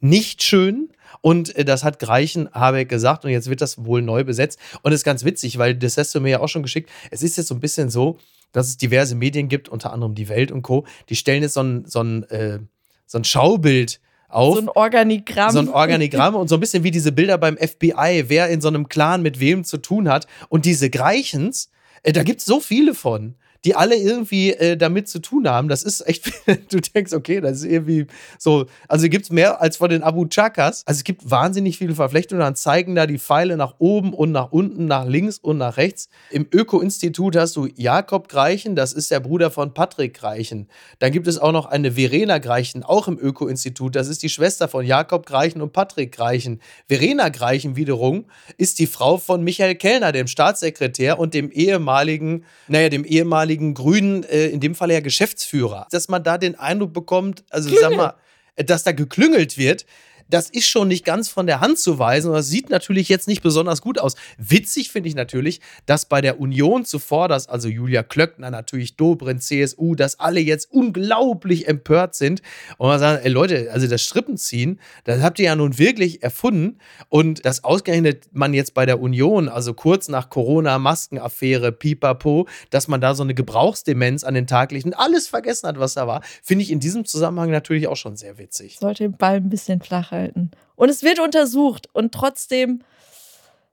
nicht 0.00 0.42
schön. 0.42 0.90
Und 1.20 1.56
äh, 1.56 1.64
das 1.64 1.84
hat 1.84 1.98
Greichen 1.98 2.48
Habeck 2.52 2.88
gesagt 2.88 3.24
und 3.24 3.30
jetzt 3.30 3.48
wird 3.48 3.60
das 3.60 3.84
wohl 3.84 4.02
neu 4.02 4.24
besetzt. 4.24 4.58
Und 4.82 4.92
das 4.92 5.00
ist 5.00 5.04
ganz 5.04 5.24
witzig, 5.24 5.58
weil 5.58 5.74
das 5.74 5.96
hast 5.96 6.14
du 6.14 6.20
mir 6.20 6.30
ja 6.30 6.40
auch 6.40 6.48
schon 6.48 6.62
geschickt. 6.62 6.90
Es 7.10 7.22
ist 7.22 7.36
jetzt 7.36 7.48
so 7.48 7.54
ein 7.54 7.60
bisschen 7.60 7.90
so, 7.90 8.18
dass 8.52 8.68
es 8.68 8.76
diverse 8.76 9.14
Medien 9.14 9.48
gibt, 9.48 9.68
unter 9.68 9.92
anderem 9.92 10.14
die 10.14 10.28
Welt 10.28 10.52
und 10.52 10.62
Co. 10.62 10.86
Die 11.08 11.16
stellen 11.16 11.42
jetzt 11.42 11.54
so 11.54 11.62
ein, 11.62 11.84
so 11.86 12.02
ein, 12.02 12.24
äh, 12.30 12.58
so 13.06 13.18
ein 13.18 13.24
Schaubild 13.24 14.00
auf 14.28 14.54
So 14.56 14.62
ein 14.62 14.68
Organigramm. 14.68 15.50
so 15.50 15.58
ein 15.58 15.68
Organigramm 15.68 16.34
und 16.34 16.48
so 16.48 16.56
ein 16.56 16.60
bisschen 16.60 16.82
wie 16.84 16.90
diese 16.90 17.12
Bilder 17.12 17.38
beim 17.38 17.56
FBI, 17.56 18.24
wer 18.28 18.48
in 18.48 18.60
so 18.60 18.68
einem 18.68 18.88
Clan 18.88 19.22
mit 19.22 19.40
wem 19.40 19.64
zu 19.64 19.78
tun 19.78 20.08
hat. 20.08 20.26
Und 20.48 20.64
diese 20.64 20.90
Greichens, 20.90 21.70
äh, 22.02 22.12
da 22.12 22.22
gibt 22.22 22.40
es 22.40 22.46
so 22.46 22.60
viele 22.60 22.94
von, 22.94 23.36
die 23.66 23.74
alle 23.74 23.96
irgendwie 23.96 24.52
äh, 24.52 24.76
damit 24.76 25.08
zu 25.08 25.18
tun 25.18 25.48
haben. 25.48 25.68
Das 25.68 25.82
ist 25.82 26.06
echt, 26.06 26.30
du 26.70 26.80
denkst, 26.80 27.12
okay, 27.12 27.40
das 27.40 27.58
ist 27.58 27.64
irgendwie 27.64 28.06
so, 28.38 28.66
also 28.86 29.08
gibt 29.08 29.24
es 29.24 29.30
mehr 29.30 29.60
als 29.60 29.76
von 29.76 29.90
den 29.90 30.04
Abu 30.04 30.26
Chakas. 30.26 30.84
Also 30.86 30.98
es 30.98 31.04
gibt 31.04 31.28
wahnsinnig 31.28 31.76
viele 31.76 31.96
Verflechtungen, 31.96 32.40
dann 32.40 32.54
zeigen 32.54 32.94
da 32.94 33.06
die 33.06 33.18
Pfeile 33.18 33.56
nach 33.56 33.74
oben 33.78 34.14
und 34.14 34.30
nach 34.30 34.52
unten, 34.52 34.86
nach 34.86 35.04
links 35.04 35.38
und 35.38 35.58
nach 35.58 35.78
rechts. 35.78 36.08
Im 36.30 36.46
Öko-Institut 36.52 37.34
hast 37.34 37.56
du 37.56 37.66
Jakob 37.74 38.28
Greichen, 38.28 38.76
das 38.76 38.92
ist 38.92 39.10
der 39.10 39.18
Bruder 39.18 39.50
von 39.50 39.74
Patrick 39.74 40.14
Greichen. 40.14 40.68
Dann 41.00 41.10
gibt 41.10 41.26
es 41.26 41.38
auch 41.38 41.52
noch 41.52 41.66
eine 41.66 41.92
Verena 41.92 42.38
Greichen, 42.38 42.84
auch 42.84 43.08
im 43.08 43.18
Öko-Institut. 43.18 43.96
Das 43.96 44.06
ist 44.06 44.22
die 44.22 44.28
Schwester 44.28 44.68
von 44.68 44.86
Jakob 44.86 45.26
Greichen 45.26 45.60
und 45.60 45.72
Patrick 45.72 46.12
Greichen. 46.12 46.60
Verena 46.86 47.30
Greichen 47.30 47.74
wiederum 47.74 48.26
ist 48.58 48.78
die 48.78 48.86
Frau 48.86 49.18
von 49.18 49.42
Michael 49.42 49.74
Kellner, 49.74 50.12
dem 50.12 50.28
Staatssekretär 50.28 51.18
und 51.18 51.34
dem 51.34 51.50
ehemaligen, 51.50 52.44
naja, 52.68 52.90
dem 52.90 53.04
ehemaligen 53.04 53.55
Grünen, 53.74 54.24
äh, 54.24 54.46
in 54.48 54.60
dem 54.60 54.74
Fall 54.74 54.90
ja 54.90 55.00
Geschäftsführer. 55.00 55.86
Dass 55.90 56.08
man 56.08 56.22
da 56.22 56.38
den 56.38 56.54
Eindruck 56.56 56.92
bekommt, 56.92 57.44
also 57.50 57.74
sag 57.76 57.94
mal, 57.96 58.14
dass 58.56 58.84
da 58.84 58.92
geklüngelt 58.92 59.58
wird, 59.58 59.86
das 60.28 60.50
ist 60.50 60.66
schon 60.66 60.88
nicht 60.88 61.04
ganz 61.04 61.28
von 61.28 61.46
der 61.46 61.60
Hand 61.60 61.78
zu 61.78 61.98
weisen 61.98 62.28
und 62.28 62.34
das 62.34 62.48
sieht 62.48 62.70
natürlich 62.70 63.08
jetzt 63.08 63.28
nicht 63.28 63.42
besonders 63.42 63.80
gut 63.80 63.98
aus. 63.98 64.16
Witzig 64.38 64.90
finde 64.90 65.08
ich 65.08 65.14
natürlich, 65.14 65.60
dass 65.86 66.06
bei 66.06 66.20
der 66.20 66.40
Union 66.40 66.84
zuvor, 66.84 67.28
dass 67.28 67.48
also 67.48 67.68
Julia 67.68 68.02
Klöckner, 68.02 68.50
natürlich 68.50 68.96
Dobrindt, 68.96 69.42
CSU, 69.42 69.94
dass 69.94 70.18
alle 70.18 70.40
jetzt 70.40 70.70
unglaublich 70.72 71.68
empört 71.68 72.14
sind 72.14 72.42
und 72.78 72.88
man 72.88 72.98
sagt, 72.98 73.24
ey 73.24 73.30
Leute, 73.30 73.70
also 73.72 73.86
das 73.86 74.02
Strippenziehen, 74.02 74.80
das 75.04 75.22
habt 75.22 75.38
ihr 75.38 75.46
ja 75.46 75.56
nun 75.56 75.78
wirklich 75.78 76.22
erfunden 76.22 76.78
und 77.08 77.44
das 77.44 77.64
ausgerechnet 77.64 78.28
man 78.32 78.54
jetzt 78.54 78.74
bei 78.74 78.86
der 78.86 79.00
Union, 79.00 79.48
also 79.48 79.74
kurz 79.74 80.08
nach 80.08 80.30
Corona-Maskenaffäre, 80.30 81.72
pipapo, 81.72 82.46
dass 82.70 82.88
man 82.88 83.00
da 83.00 83.14
so 83.14 83.22
eine 83.22 83.34
Gebrauchsdemenz 83.34 84.24
an 84.24 84.34
den 84.34 84.46
Tag 84.46 84.72
legt 84.72 84.86
und 84.86 84.94
alles 84.94 85.28
vergessen 85.28 85.68
hat, 85.68 85.78
was 85.78 85.94
da 85.94 86.06
war, 86.06 86.22
finde 86.42 86.62
ich 86.62 86.70
in 86.70 86.80
diesem 86.80 87.04
Zusammenhang 87.04 87.50
natürlich 87.50 87.88
auch 87.88 87.96
schon 87.96 88.16
sehr 88.16 88.38
witzig. 88.38 88.78
Sollte 88.80 89.04
den 89.04 89.16
Ball 89.16 89.36
ein 89.36 89.48
bisschen 89.48 89.80
flacher 89.80 90.15
halten. 90.16 90.50
Und 90.74 90.88
es 90.88 91.02
wird 91.02 91.20
untersucht 91.20 91.88
und 91.92 92.12
trotzdem 92.12 92.82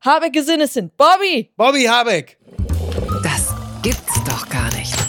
Habeck 0.01 0.33
Gesinne 0.33 0.67
sind. 0.67 0.95
Bobby! 0.97 1.51
Bobby 1.55 1.83
Habeck! 1.83 2.37
Das 3.23 3.53
gibt's 3.81 4.23
doch 4.25 4.47
gar 4.49 4.71
nicht. 4.75 5.02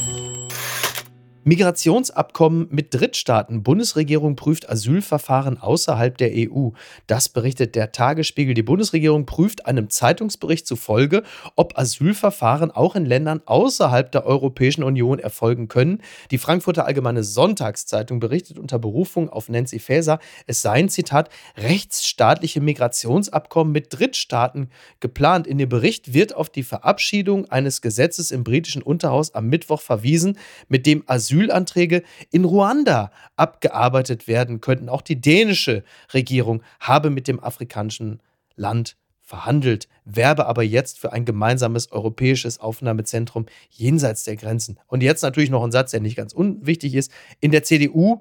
Migrationsabkommen 1.47 2.69
mit 2.71 2.95
Drittstaaten. 2.95 3.63
Bundesregierung 3.63 4.35
prüft 4.35 4.71
Asylverfahren 4.71 5.59
außerhalb 5.59 6.17
der 6.17 6.31
EU. 6.35 6.71
Das 7.07 7.29
berichtet 7.29 7.75
der 7.75 7.93
Tagesspiegel. 7.93 8.55
Die 8.55 8.63
Bundesregierung 8.63 9.27
prüft 9.27 9.67
einem 9.67 9.91
Zeitungsbericht 9.91 10.67
zufolge, 10.67 11.23
ob 11.55 11.79
Asylverfahren 11.79 12.71
auch 12.71 12.97
in 12.97 13.05
Ländern 13.05 13.43
außerhalb 13.45 14.11
der 14.11 14.25
Europäischen 14.25 14.83
Union 14.83 15.19
erfolgen 15.19 15.69
können. 15.69 16.01
Die 16.31 16.39
Frankfurter 16.39 16.87
Allgemeine 16.87 17.23
Sonntagszeitung 17.23 18.21
berichtet 18.21 18.59
unter 18.59 18.79
Berufung 18.79 19.29
auf 19.29 19.51
Nancy 19.51 19.81
Faeser, 19.81 20.21
es 20.47 20.63
seien, 20.63 20.89
Zitat, 20.89 21.29
rechtsstaatliche 21.59 22.63
Migrationsabkommen 22.63 23.71
mit 23.71 23.93
Drittstaaten 23.93 24.71
geplant. 25.01 25.47
In 25.47 25.59
dem 25.59 25.69
Bericht 25.69 26.15
wird 26.15 26.35
auf 26.35 26.49
die 26.49 26.63
Verabschiedung 26.63 27.51
eines 27.51 27.83
Gesetzes 27.83 28.31
im 28.31 28.45
britischen 28.45 28.81
Unterhaus 28.81 29.35
am 29.35 29.49
Mittwoch 29.49 29.83
verwiesen, 29.83 30.39
mit 30.69 30.87
dem 30.87 31.05
Asyl 31.07 31.34
Asylanträge 31.35 32.03
in 32.31 32.45
Ruanda 32.45 33.11
abgearbeitet 33.37 34.29
werden 34.29 34.61
könnten. 34.61 34.89
Auch 34.89 35.03
die 35.03 35.21
dänische 35.21 35.85
Regierung 36.13 36.63
habe 36.81 37.11
mit 37.11 37.29
dem 37.29 37.43
afrikanischen 37.43 38.21
Land 38.57 38.97
verhandelt, 39.21 39.89
werbe 40.05 40.47
aber 40.47 40.63
jetzt 40.63 40.99
für 40.99 41.13
ein 41.13 41.25
gemeinsames 41.25 41.91
europäisches 41.91 42.61
Aufnahmezentrum 42.61 43.47
jenseits 43.71 44.25
der 44.25 44.37
Grenzen. 44.37 44.79
Und 44.87 45.03
jetzt 45.03 45.23
natürlich 45.23 45.51
noch 45.51 45.65
ein 45.65 45.73
Satz, 45.73 45.93
der 45.93 46.01
nicht 46.01 46.17
ganz 46.17 46.33
unwichtig 46.33 46.95
ist. 46.95 47.11
In 47.41 47.51
der 47.51 47.63
CDU 47.63 48.21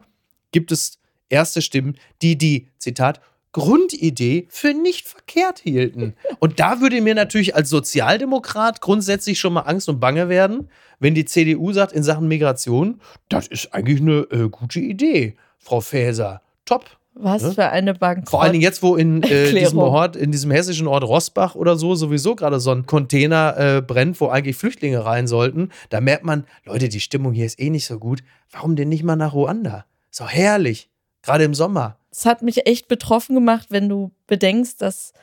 gibt 0.51 0.71
es 0.71 0.99
erste 1.29 1.61
Stimmen, 1.61 1.97
die 2.21 2.37
die, 2.37 2.69
Zitat, 2.77 3.19
Grundidee 3.53 4.47
für 4.49 4.73
nicht 4.73 5.07
verkehrt 5.07 5.59
hielten. 5.59 6.15
Und 6.39 6.59
da 6.59 6.81
würde 6.81 6.99
mir 7.01 7.15
natürlich 7.15 7.55
als 7.55 7.69
Sozialdemokrat 7.69 8.81
grundsätzlich 8.81 9.39
schon 9.39 9.53
mal 9.53 9.61
Angst 9.61 9.87
und 9.87 9.99
Bange 9.99 10.27
werden, 10.27 10.69
wenn 10.99 11.15
die 11.15 11.25
CDU 11.25 11.71
sagt 11.71 11.93
in 11.93 12.03
Sachen 12.03 12.27
Migration, 12.27 12.99
das 13.29 13.47
ist 13.47 13.73
eigentlich 13.73 14.01
eine 14.01 14.27
äh, 14.31 14.49
gute 14.49 14.79
Idee, 14.79 15.35
Frau 15.59 15.79
Faeser. 15.79 16.41
Top. 16.65 16.85
Was 17.15 17.43
ne? 17.43 17.51
für 17.51 17.69
eine 17.69 17.93
Bank. 17.93 18.27
Vor 18.27 18.41
allen 18.41 18.53
Dingen 18.53 18.63
jetzt, 18.63 18.81
wo 18.81 18.95
in 18.95 19.21
äh, 19.21 19.53
diesem 19.53 19.77
Ort, 19.77 20.15
in 20.15 20.31
diesem 20.31 20.49
hessischen 20.49 20.87
Ort 20.87 21.03
Rossbach 21.03 21.53
oder 21.53 21.75
so 21.75 21.93
sowieso 21.93 22.35
gerade 22.35 22.59
so 22.59 22.71
ein 22.71 22.87
Container 22.87 23.55
äh, 23.55 23.81
brennt, 23.81 24.19
wo 24.19 24.29
eigentlich 24.29 24.55
Flüchtlinge 24.55 25.05
rein 25.05 25.27
sollten, 25.27 25.69
da 25.91 26.01
merkt 26.01 26.23
man, 26.23 26.45
Leute, 26.65 26.89
die 26.89 26.99
Stimmung 26.99 27.33
hier 27.33 27.45
ist 27.45 27.59
eh 27.59 27.69
nicht 27.69 27.85
so 27.85 27.99
gut. 27.99 28.23
Warum 28.49 28.75
denn 28.75 28.89
nicht 28.89 29.03
mal 29.03 29.15
nach 29.15 29.33
Ruanda? 29.33 29.85
Doch 30.17 30.31
herrlich. 30.31 30.89
Gerade 31.21 31.43
im 31.43 31.53
Sommer 31.53 31.97
es 32.15 32.25
hat 32.25 32.43
mich 32.43 32.67
echt 32.67 32.87
betroffen 32.87 33.35
gemacht, 33.35 33.67
wenn 33.69 33.89
du 33.89 34.11
bedenkst, 34.27 34.81
dass 34.81 35.13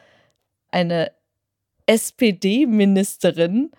eine 0.70 1.12
SPD-Ministerin 1.87 3.70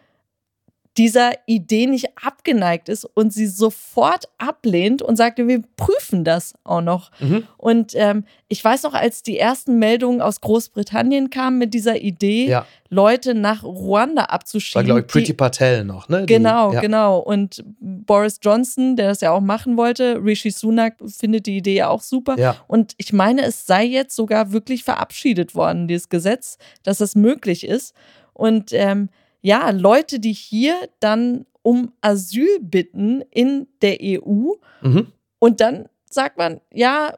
dieser 0.97 1.31
Idee 1.45 1.87
nicht 1.87 2.09
abgeneigt 2.21 2.89
ist 2.89 3.05
und 3.05 3.31
sie 3.31 3.47
sofort 3.47 4.25
ablehnt 4.37 5.01
und 5.01 5.15
sagte, 5.15 5.47
wir 5.47 5.63
prüfen 5.77 6.25
das 6.25 6.53
auch 6.65 6.81
noch. 6.81 7.11
Mhm. 7.19 7.47
Und 7.57 7.93
ähm, 7.95 8.25
ich 8.49 8.63
weiß 8.63 8.83
noch, 8.83 8.93
als 8.93 9.23
die 9.23 9.39
ersten 9.39 9.79
Meldungen 9.79 10.21
aus 10.21 10.41
Großbritannien 10.41 11.29
kamen 11.29 11.57
mit 11.57 11.73
dieser 11.73 12.01
Idee, 12.01 12.49
ja. 12.49 12.65
Leute 12.89 13.33
nach 13.33 13.63
Ruanda 13.63 14.25
abzuschieben. 14.25 14.81
War, 14.81 14.83
glaube 14.83 14.99
ich, 14.99 15.07
Pretty 15.07 15.31
Patel 15.31 15.85
noch, 15.85 16.09
ne? 16.09 16.25
Die, 16.25 16.33
genau, 16.33 16.73
ja. 16.73 16.81
genau. 16.81 17.19
Und 17.19 17.63
Boris 17.79 18.39
Johnson, 18.41 18.97
der 18.97 19.07
das 19.07 19.21
ja 19.21 19.31
auch 19.31 19.39
machen 19.39 19.77
wollte, 19.77 20.21
Rishi 20.21 20.51
Sunak 20.51 20.95
findet 21.07 21.45
die 21.45 21.55
Idee 21.55 21.75
ja 21.75 21.87
auch 21.87 22.01
super. 22.01 22.37
Ja. 22.37 22.57
Und 22.67 22.95
ich 22.97 23.13
meine, 23.13 23.43
es 23.43 23.65
sei 23.65 23.85
jetzt 23.85 24.13
sogar 24.13 24.51
wirklich 24.51 24.83
verabschiedet 24.83 25.55
worden, 25.55 25.87
dieses 25.87 26.09
Gesetz, 26.09 26.57
dass 26.83 26.97
das 26.97 27.15
möglich 27.15 27.65
ist. 27.65 27.95
Und 28.33 28.73
ähm, 28.73 29.07
ja, 29.41 29.71
Leute, 29.71 30.19
die 30.19 30.33
hier 30.33 30.75
dann 30.99 31.45
um 31.63 31.91
Asyl 32.01 32.59
bitten 32.59 33.21
in 33.31 33.67
der 33.81 33.97
EU. 34.01 34.53
Mhm. 34.81 35.11
Und 35.39 35.61
dann 35.61 35.87
sagt 36.09 36.37
man, 36.37 36.61
ja. 36.71 37.13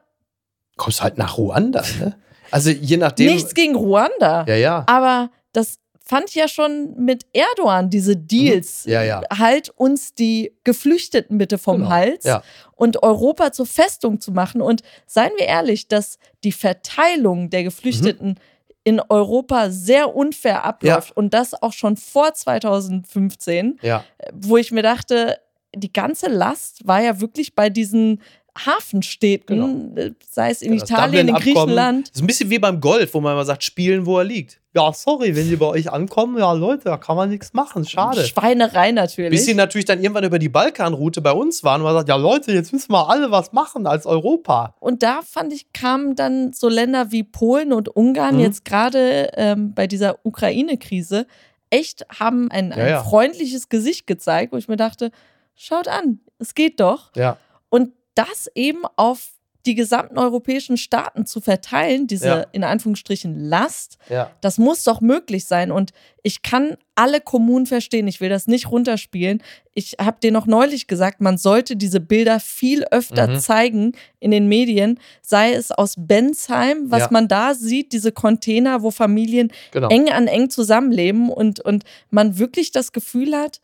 Kommst 0.76 1.02
halt 1.02 1.18
nach 1.18 1.38
Ruanda, 1.38 1.82
ne? 1.98 2.16
Also 2.50 2.70
je 2.70 2.96
nachdem. 2.96 3.32
Nichts 3.32 3.54
gegen 3.54 3.74
Ruanda. 3.74 4.44
Ja, 4.46 4.56
ja. 4.56 4.84
Aber 4.86 5.30
das 5.52 5.78
fand 5.98 6.34
ja 6.34 6.48
schon 6.48 6.94
mit 6.96 7.26
Erdogan, 7.32 7.88
diese 7.88 8.16
Deals. 8.16 8.84
Mhm. 8.84 8.92
Ja, 8.92 9.02
ja. 9.02 9.22
Halt 9.36 9.70
uns 9.76 10.14
die 10.14 10.52
Geflüchteten 10.62 11.38
bitte 11.38 11.58
vom 11.58 11.78
genau. 11.78 11.90
Hals 11.90 12.24
ja. 12.24 12.42
und 12.72 13.02
Europa 13.02 13.52
zur 13.52 13.66
Festung 13.66 14.20
zu 14.20 14.32
machen. 14.32 14.60
Und 14.60 14.82
seien 15.06 15.32
wir 15.38 15.46
ehrlich, 15.46 15.88
dass 15.88 16.18
die 16.44 16.52
Verteilung 16.52 17.50
der 17.50 17.64
Geflüchteten 17.64 18.30
mhm 18.30 18.53
in 18.84 19.00
Europa 19.08 19.70
sehr 19.70 20.14
unfair 20.14 20.64
abläuft 20.64 21.08
ja. 21.10 21.16
und 21.16 21.32
das 21.32 21.60
auch 21.60 21.72
schon 21.72 21.96
vor 21.96 22.34
2015, 22.34 23.78
ja. 23.82 24.04
wo 24.32 24.58
ich 24.58 24.70
mir 24.72 24.82
dachte, 24.82 25.38
die 25.74 25.92
ganze 25.92 26.28
Last 26.28 26.86
war 26.86 27.00
ja 27.00 27.20
wirklich 27.20 27.54
bei 27.54 27.70
diesen 27.70 28.20
Hafenstädten, 28.56 29.94
genau. 29.94 30.12
sei 30.30 30.50
es 30.50 30.62
in 30.62 30.74
ja, 30.74 30.84
Italien, 30.84 31.28
in 31.28 31.34
Griechenland. 31.34 32.08
Das 32.08 32.16
ist 32.16 32.22
ein 32.22 32.26
bisschen 32.26 32.50
wie 32.50 32.58
beim 32.58 32.80
Golf, 32.80 33.14
wo 33.14 33.20
man 33.20 33.32
immer 33.32 33.44
sagt, 33.44 33.64
spielen, 33.64 34.06
wo 34.06 34.18
er 34.18 34.24
liegt. 34.24 34.60
Ja, 34.76 34.92
sorry, 34.92 35.36
wenn 35.36 35.48
die 35.48 35.56
bei 35.56 35.66
euch 35.66 35.90
ankommen, 35.92 36.36
ja, 36.38 36.52
Leute, 36.52 36.84
da 36.84 36.96
kann 36.96 37.16
man 37.16 37.28
nichts 37.28 37.52
machen. 37.52 37.84
Schade. 37.84 38.24
Schweinerei 38.24 38.90
natürlich. 38.90 39.30
Bis 39.30 39.44
sie 39.44 39.54
natürlich 39.54 39.84
dann 39.84 40.00
irgendwann 40.00 40.24
über 40.24 40.40
die 40.40 40.48
Balkanroute 40.48 41.20
bei 41.20 41.30
uns 41.32 41.62
waren 41.62 41.80
und 41.80 41.84
man 41.84 41.94
sagt, 41.94 42.08
ja, 42.08 42.16
Leute, 42.16 42.52
jetzt 42.52 42.72
müssen 42.72 42.90
wir 42.90 43.08
alle 43.08 43.30
was 43.30 43.52
machen 43.52 43.86
als 43.86 44.04
Europa. 44.04 44.74
Und 44.80 45.04
da 45.04 45.20
fand 45.22 45.52
ich, 45.52 45.72
kamen 45.72 46.16
dann 46.16 46.52
so 46.52 46.68
Länder 46.68 47.12
wie 47.12 47.22
Polen 47.22 47.72
und 47.72 47.88
Ungarn 47.88 48.36
mhm. 48.36 48.40
jetzt 48.40 48.64
gerade 48.64 49.30
ähm, 49.34 49.74
bei 49.74 49.86
dieser 49.86 50.18
Ukraine-Krise 50.24 51.26
echt 51.70 52.06
haben 52.20 52.50
ein, 52.50 52.72
ein 52.72 52.78
ja, 52.78 52.88
ja. 52.88 53.02
freundliches 53.02 53.68
Gesicht 53.68 54.06
gezeigt, 54.06 54.52
wo 54.52 54.56
ich 54.56 54.68
mir 54.68 54.76
dachte, 54.76 55.10
schaut 55.54 55.88
an, 55.88 56.20
es 56.38 56.54
geht 56.54 56.80
doch. 56.80 57.10
Ja. 57.16 57.36
Und 57.68 57.92
das 58.14 58.50
eben 58.54 58.82
auf 58.96 59.34
die 59.66 59.74
gesamten 59.74 60.18
europäischen 60.18 60.76
Staaten 60.76 61.24
zu 61.24 61.40
verteilen, 61.40 62.06
diese 62.06 62.26
ja. 62.26 62.46
in 62.52 62.64
Anführungsstrichen 62.64 63.48
Last, 63.48 63.96
ja. 64.10 64.30
das 64.42 64.58
muss 64.58 64.84
doch 64.84 65.00
möglich 65.00 65.46
sein. 65.46 65.70
Und 65.70 65.92
ich 66.22 66.42
kann 66.42 66.76
alle 66.94 67.20
Kommunen 67.20 67.64
verstehen, 67.64 68.06
ich 68.06 68.20
will 68.20 68.28
das 68.28 68.46
nicht 68.46 68.70
runterspielen. 68.70 69.42
Ich 69.72 69.96
habe 69.98 70.18
dir 70.22 70.32
noch 70.32 70.46
neulich 70.46 70.86
gesagt, 70.86 71.22
man 71.22 71.38
sollte 71.38 71.76
diese 71.76 72.00
Bilder 72.00 72.40
viel 72.40 72.84
öfter 72.90 73.26
mhm. 73.26 73.38
zeigen 73.38 73.92
in 74.20 74.30
den 74.30 74.48
Medien, 74.48 75.00
sei 75.22 75.54
es 75.54 75.70
aus 75.70 75.94
Bensheim, 75.96 76.90
was 76.90 77.04
ja. 77.04 77.08
man 77.10 77.26
da 77.26 77.54
sieht, 77.54 77.92
diese 77.92 78.12
Container, 78.12 78.82
wo 78.82 78.90
Familien 78.90 79.50
genau. 79.70 79.88
eng 79.88 80.10
an 80.10 80.26
eng 80.26 80.50
zusammenleben 80.50 81.30
und, 81.30 81.60
und 81.60 81.84
man 82.10 82.38
wirklich 82.38 82.70
das 82.70 82.92
Gefühl 82.92 83.34
hat, 83.34 83.60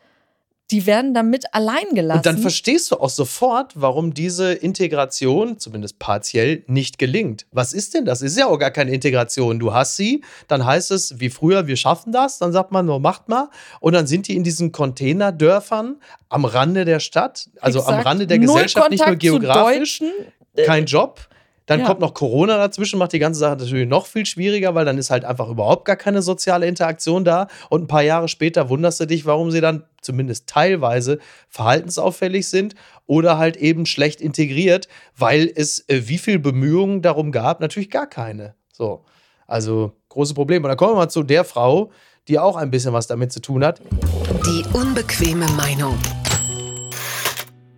die 0.70 0.86
werden 0.86 1.14
damit 1.14 1.52
allein 1.52 1.94
gelassen. 1.94 2.18
Und 2.18 2.26
dann 2.26 2.38
verstehst 2.38 2.90
du 2.90 2.96
auch 2.96 3.10
sofort, 3.10 3.72
warum 3.74 4.14
diese 4.14 4.52
Integration, 4.52 5.58
zumindest 5.58 5.98
partiell, 5.98 6.62
nicht 6.66 6.98
gelingt. 6.98 7.46
Was 7.52 7.72
ist 7.72 7.94
denn 7.94 8.04
das? 8.04 8.22
Ist 8.22 8.38
ja 8.38 8.46
auch 8.46 8.58
gar 8.58 8.70
keine 8.70 8.92
Integration. 8.92 9.58
Du 9.58 9.74
hast 9.74 9.96
sie, 9.96 10.22
dann 10.48 10.64
heißt 10.64 10.90
es, 10.90 11.18
wie 11.18 11.30
früher, 11.30 11.66
wir 11.66 11.76
schaffen 11.76 12.12
das, 12.12 12.38
dann 12.38 12.52
sagt 12.52 12.72
man, 12.72 12.86
nur 12.86 13.00
macht 13.00 13.28
mal. 13.28 13.48
Und 13.80 13.94
dann 13.94 14.06
sind 14.06 14.28
die 14.28 14.36
in 14.36 14.44
diesen 14.44 14.72
Containerdörfern 14.72 15.96
am 16.28 16.44
Rande 16.44 16.84
der 16.84 17.00
Stadt, 17.00 17.50
also 17.60 17.80
Exakt. 17.80 17.98
am 17.98 18.04
Rande 18.04 18.26
der 18.26 18.38
Gesellschaft, 18.38 18.90
nicht 18.90 19.06
nur 19.06 19.16
geografisch, 19.16 20.02
kein 20.64 20.86
Job. 20.86 21.20
Dann 21.70 21.80
ja. 21.80 21.86
kommt 21.86 22.00
noch 22.00 22.14
Corona 22.14 22.56
dazwischen, 22.56 22.98
macht 22.98 23.12
die 23.12 23.20
ganze 23.20 23.38
Sache 23.38 23.56
natürlich 23.56 23.86
noch 23.86 24.06
viel 24.06 24.26
schwieriger, 24.26 24.74
weil 24.74 24.84
dann 24.84 24.98
ist 24.98 25.10
halt 25.10 25.24
einfach 25.24 25.48
überhaupt 25.48 25.84
gar 25.84 25.94
keine 25.94 26.20
soziale 26.20 26.66
Interaktion 26.66 27.24
da. 27.24 27.46
Und 27.68 27.82
ein 27.82 27.86
paar 27.86 28.02
Jahre 28.02 28.26
später 28.26 28.68
wunderst 28.68 28.98
du 28.98 29.06
dich, 29.06 29.24
warum 29.24 29.52
sie 29.52 29.60
dann 29.60 29.84
zumindest 30.02 30.48
teilweise 30.48 31.20
verhaltensauffällig 31.48 32.48
sind 32.48 32.74
oder 33.06 33.38
halt 33.38 33.56
eben 33.56 33.86
schlecht 33.86 34.20
integriert, 34.20 34.88
weil 35.16 35.48
es 35.54 35.88
äh, 35.88 36.08
wie 36.08 36.18
viel 36.18 36.40
Bemühungen 36.40 37.02
darum 37.02 37.30
gab, 37.30 37.60
natürlich 37.60 37.88
gar 37.88 38.08
keine. 38.08 38.56
So, 38.72 39.04
also 39.46 39.92
große 40.08 40.34
Probleme. 40.34 40.64
Und 40.64 40.70
dann 40.70 40.76
kommen 40.76 40.94
wir 40.94 40.96
mal 40.96 41.08
zu 41.08 41.22
der 41.22 41.44
Frau, 41.44 41.92
die 42.26 42.40
auch 42.40 42.56
ein 42.56 42.72
bisschen 42.72 42.92
was 42.92 43.06
damit 43.06 43.30
zu 43.30 43.40
tun 43.40 43.64
hat. 43.64 43.80
Die 44.44 44.64
unbequeme 44.76 45.46
Meinung. 45.52 45.96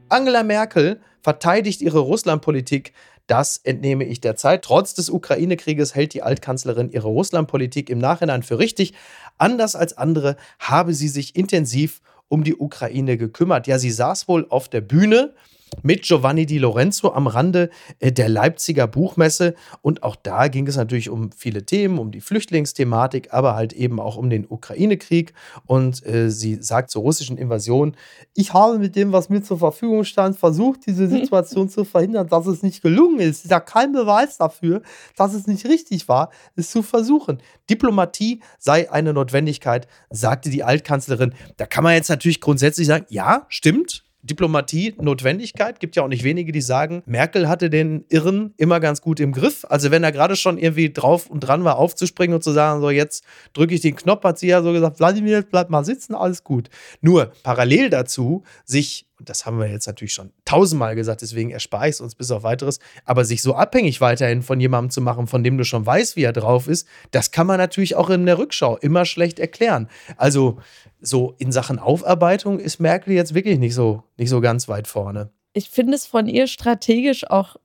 Angela 0.08 0.42
Merkel 0.42 0.98
verteidigt 1.22 1.80
ihre 1.80 2.00
Russlandpolitik 2.00 2.92
Das 3.26 3.58
entnehme 3.58 4.04
ich 4.04 4.20
der 4.20 4.36
Zeit. 4.36 4.62
Trotz 4.62 4.94
des 4.94 5.08
Ukraine-Krieges 5.08 5.94
hält 5.94 6.14
die 6.14 6.22
Altkanzlerin 6.22 6.90
ihre 6.90 7.08
Russlandpolitik 7.08 7.88
im 7.88 7.98
Nachhinein 7.98 8.42
für 8.42 8.58
richtig. 8.58 8.94
Anders 9.38 9.76
als 9.76 9.96
andere 9.96 10.36
habe 10.58 10.94
sie 10.94 11.08
sich 11.08 11.36
intensiv 11.36 12.00
um 12.28 12.44
die 12.44 12.56
Ukraine 12.56 13.16
gekümmert. 13.16 13.66
Ja, 13.66 13.78
sie 13.78 13.90
saß 13.90 14.28
wohl 14.28 14.46
auf 14.48 14.68
der 14.68 14.80
Bühne 14.80 15.34
mit 15.82 16.02
Giovanni 16.02 16.46
Di 16.46 16.58
Lorenzo 16.58 17.12
am 17.12 17.26
Rande 17.26 17.70
äh, 17.98 18.12
der 18.12 18.28
Leipziger 18.28 18.86
Buchmesse. 18.86 19.54
Und 19.80 20.02
auch 20.02 20.16
da 20.16 20.48
ging 20.48 20.66
es 20.66 20.76
natürlich 20.76 21.10
um 21.10 21.30
viele 21.32 21.64
Themen, 21.64 21.98
um 21.98 22.10
die 22.10 22.20
Flüchtlingsthematik, 22.20 23.32
aber 23.32 23.54
halt 23.54 23.72
eben 23.72 24.00
auch 24.00 24.16
um 24.16 24.30
den 24.30 24.46
Ukraine-Krieg. 24.48 25.32
Und 25.66 26.04
äh, 26.06 26.30
sie 26.30 26.56
sagt 26.60 26.90
zur 26.90 27.02
russischen 27.02 27.38
Invasion, 27.38 27.96
ich 28.34 28.52
habe 28.52 28.78
mit 28.78 28.96
dem, 28.96 29.12
was 29.12 29.28
mir 29.28 29.42
zur 29.42 29.58
Verfügung 29.58 30.04
stand, 30.04 30.38
versucht, 30.38 30.86
diese 30.86 31.08
Situation 31.08 31.68
zu 31.68 31.84
verhindern, 31.84 32.28
dass 32.28 32.46
es 32.46 32.62
nicht 32.62 32.82
gelungen 32.82 33.20
ist. 33.20 33.38
Es 33.38 33.44
ist 33.44 33.50
ja 33.50 33.60
kein 33.60 33.92
Beweis 33.92 34.38
dafür, 34.38 34.82
dass 35.16 35.34
es 35.34 35.46
nicht 35.46 35.66
richtig 35.66 36.08
war, 36.08 36.30
es 36.56 36.70
zu 36.70 36.82
versuchen. 36.82 37.38
Diplomatie 37.68 38.42
sei 38.58 38.90
eine 38.90 39.12
Notwendigkeit, 39.12 39.88
sagte 40.10 40.50
die 40.50 40.64
Altkanzlerin. 40.64 41.34
Da 41.56 41.66
kann 41.66 41.84
man 41.84 41.94
jetzt 41.94 42.08
natürlich 42.08 42.40
grundsätzlich 42.40 42.86
sagen, 42.86 43.06
ja, 43.08 43.46
stimmt, 43.48 44.04
Diplomatie 44.22 44.94
Notwendigkeit. 45.00 45.80
Gibt 45.80 45.96
ja 45.96 46.04
auch 46.04 46.08
nicht 46.08 46.24
wenige, 46.24 46.52
die 46.52 46.60
sagen, 46.60 47.02
Merkel 47.06 47.48
hatte 47.48 47.70
den 47.70 48.04
Irren 48.08 48.54
immer 48.56 48.80
ganz 48.80 49.00
gut 49.00 49.20
im 49.20 49.32
Griff. 49.32 49.64
Also 49.68 49.90
wenn 49.90 50.04
er 50.04 50.12
gerade 50.12 50.36
schon 50.36 50.58
irgendwie 50.58 50.92
drauf 50.92 51.28
und 51.28 51.40
dran 51.40 51.64
war, 51.64 51.78
aufzuspringen 51.78 52.34
und 52.34 52.42
zu 52.42 52.52
sagen, 52.52 52.80
so 52.80 52.90
jetzt 52.90 53.24
drücke 53.52 53.74
ich 53.74 53.80
den 53.80 53.96
Knopf, 53.96 54.24
hat 54.24 54.38
sie 54.38 54.48
ja 54.48 54.62
so 54.62 54.72
gesagt, 54.72 55.00
Wladimir, 55.00 55.42
bleib 55.42 55.70
mal 55.70 55.84
sitzen, 55.84 56.14
alles 56.14 56.44
gut. 56.44 56.70
Nur 57.00 57.32
parallel 57.42 57.90
dazu 57.90 58.44
sich 58.64 59.06
das 59.24 59.46
haben 59.46 59.58
wir 59.58 59.68
jetzt 59.68 59.86
natürlich 59.86 60.14
schon 60.14 60.32
tausendmal 60.44 60.94
gesagt, 60.94 61.22
deswegen 61.22 61.50
erspare 61.50 61.88
ich 61.88 61.94
es 61.94 62.00
uns 62.00 62.14
bis 62.14 62.30
auf 62.30 62.42
weiteres, 62.42 62.78
aber 63.04 63.24
sich 63.24 63.42
so 63.42 63.54
abhängig 63.54 64.00
weiterhin 64.00 64.42
von 64.42 64.60
jemandem 64.60 64.90
zu 64.90 65.00
machen, 65.00 65.26
von 65.26 65.42
dem 65.42 65.58
du 65.58 65.64
schon 65.64 65.84
weißt, 65.84 66.16
wie 66.16 66.24
er 66.24 66.32
drauf 66.32 66.68
ist, 66.68 66.86
das 67.10 67.30
kann 67.30 67.46
man 67.46 67.58
natürlich 67.58 67.96
auch 67.96 68.10
in 68.10 68.26
der 68.26 68.38
Rückschau 68.38 68.76
immer 68.78 69.04
schlecht 69.04 69.38
erklären. 69.38 69.88
Also 70.16 70.58
so 71.00 71.34
in 71.38 71.52
Sachen 71.52 71.78
Aufarbeitung 71.78 72.58
ist 72.58 72.80
Merkel 72.80 73.14
jetzt 73.14 73.34
wirklich 73.34 73.58
nicht 73.58 73.74
so, 73.74 74.02
nicht 74.16 74.30
so 74.30 74.40
ganz 74.40 74.68
weit 74.68 74.88
vorne. 74.88 75.30
Ich 75.52 75.70
finde 75.70 75.94
es 75.94 76.06
von 76.06 76.28
ihr 76.28 76.46
strategisch 76.46 77.28
auch 77.28 77.56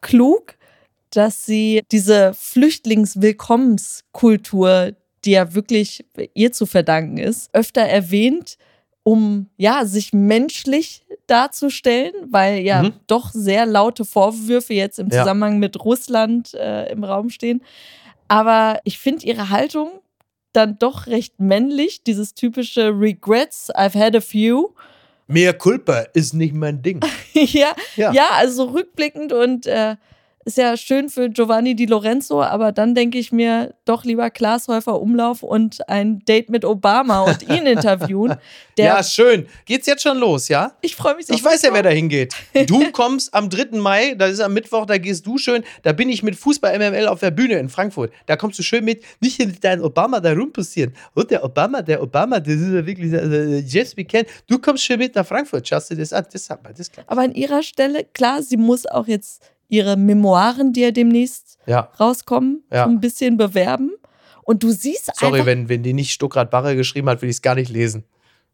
klug, 0.00 0.56
dass 1.10 1.46
sie 1.46 1.82
diese 1.90 2.34
Flüchtlingswillkommenskultur, 2.34 4.92
die 5.24 5.30
ja 5.30 5.54
wirklich 5.54 6.04
ihr 6.34 6.52
zu 6.52 6.66
verdanken 6.66 7.18
ist, 7.18 7.54
öfter 7.54 7.82
erwähnt 7.82 8.58
um 9.04 9.50
ja, 9.56 9.84
sich 9.84 10.12
menschlich 10.12 11.06
darzustellen, 11.26 12.12
weil 12.30 12.60
ja 12.60 12.82
mhm. 12.82 12.94
doch 13.06 13.30
sehr 13.30 13.66
laute 13.66 14.04
Vorwürfe 14.04 14.74
jetzt 14.74 14.98
im 14.98 15.10
Zusammenhang 15.10 15.54
ja. 15.54 15.58
mit 15.60 15.84
Russland 15.84 16.54
äh, 16.54 16.90
im 16.90 17.04
Raum 17.04 17.30
stehen. 17.30 17.62
Aber 18.26 18.80
ich 18.84 18.98
finde 18.98 19.26
ihre 19.26 19.50
Haltung 19.50 20.00
dann 20.52 20.78
doch 20.78 21.06
recht 21.06 21.38
männlich, 21.38 22.02
dieses 22.02 22.34
typische 22.34 22.88
Regrets, 22.98 23.74
I've 23.74 23.98
had 23.98 24.16
a 24.16 24.20
few. 24.20 24.70
Mehr 25.26 25.52
Culpa 25.52 26.00
ist 26.14 26.32
nicht 26.32 26.54
mein 26.54 26.80
Ding. 26.80 27.00
ja, 27.32 27.72
ja, 27.96 28.12
ja, 28.12 28.28
also 28.32 28.64
rückblickend 28.64 29.32
und 29.32 29.66
äh, 29.66 29.96
ist 30.44 30.58
ja 30.58 30.76
schön 30.76 31.08
für 31.08 31.30
Giovanni 31.30 31.74
Di 31.74 31.86
Lorenzo, 31.86 32.42
aber 32.42 32.72
dann 32.72 32.94
denke 32.94 33.18
ich 33.18 33.32
mir 33.32 33.74
doch 33.84 34.04
lieber 34.04 34.30
Glashäufer 34.30 35.00
Umlauf 35.00 35.42
und 35.42 35.88
ein 35.88 36.24
Date 36.26 36.50
mit 36.50 36.64
Obama 36.64 37.22
und 37.22 37.42
ihn 37.48 37.66
interviewen. 37.66 38.36
ja, 38.78 39.02
schön. 39.02 39.46
Geht's 39.64 39.86
jetzt 39.86 40.02
schon 40.02 40.18
los, 40.18 40.48
ja? 40.48 40.72
Ich 40.82 40.96
freue 40.96 41.16
mich 41.16 41.26
so. 41.26 41.34
Ich 41.34 41.42
weiß 41.42 41.62
ja, 41.62 41.72
wer 41.72 41.82
da 41.82 41.90
hingeht. 41.90 42.34
Du 42.66 42.90
kommst 42.92 43.32
am 43.32 43.48
3. 43.48 43.78
Mai, 43.78 44.14
das 44.14 44.32
ist 44.32 44.40
am 44.40 44.52
Mittwoch, 44.52 44.86
da 44.86 44.98
gehst 44.98 45.26
du 45.26 45.38
schön. 45.38 45.64
Da 45.82 45.92
bin 45.92 46.08
ich 46.08 46.22
mit 46.22 46.36
Fußball 46.36 46.78
MML 46.78 47.08
auf 47.08 47.20
der 47.20 47.30
Bühne 47.30 47.54
in 47.58 47.68
Frankfurt. 47.68 48.12
Da 48.26 48.36
kommst 48.36 48.58
du 48.58 48.62
schön 48.62 48.84
mit, 48.84 49.02
nicht 49.20 49.40
in 49.40 49.58
deinen 49.60 49.82
Obama 49.82 50.20
da 50.20 50.32
rumpassieren. 50.32 50.92
Und 51.14 51.30
der 51.30 51.42
Obama, 51.42 51.80
der 51.80 52.02
Obama, 52.02 52.40
das 52.40 52.54
ist 52.54 52.72
ja 52.72 52.86
wirklich, 52.86 53.14
also, 53.14 53.34
yes, 53.34 53.96
we 53.96 54.04
can. 54.04 54.24
Du 54.46 54.58
kommst 54.58 54.84
schön 54.84 54.98
mit 54.98 55.14
nach 55.14 55.26
Frankfurt, 55.26 55.66
schaust 55.66 55.90
dir 55.90 55.96
das 55.96 56.12
an. 56.12 56.26
Das, 56.30 56.46
das, 56.46 56.74
das 56.76 56.90
Aber 57.06 57.22
an 57.22 57.32
ihrer 57.32 57.62
Stelle, 57.62 58.04
klar, 58.12 58.42
sie 58.42 58.56
muss 58.56 58.86
auch 58.86 59.06
jetzt 59.06 59.42
ihre 59.68 59.96
Memoiren, 59.96 60.72
die 60.72 60.80
ja 60.80 60.90
demnächst 60.90 61.58
ja. 61.66 61.90
rauskommen, 61.98 62.64
ja. 62.72 62.84
ein 62.84 63.00
bisschen 63.00 63.36
bewerben. 63.36 63.92
Und 64.42 64.62
du 64.62 64.70
siehst 64.70 65.10
Sorry, 65.14 65.34
einfach, 65.34 65.46
wenn, 65.46 65.68
wenn 65.68 65.82
die 65.82 65.94
nicht 65.94 66.12
Stuckrad 66.12 66.50
Barre 66.50 66.76
geschrieben 66.76 67.08
hat, 67.08 67.22
will 67.22 67.30
ich 67.30 67.36
es 67.36 67.42
gar 67.42 67.54
nicht 67.54 67.70
lesen. 67.70 68.04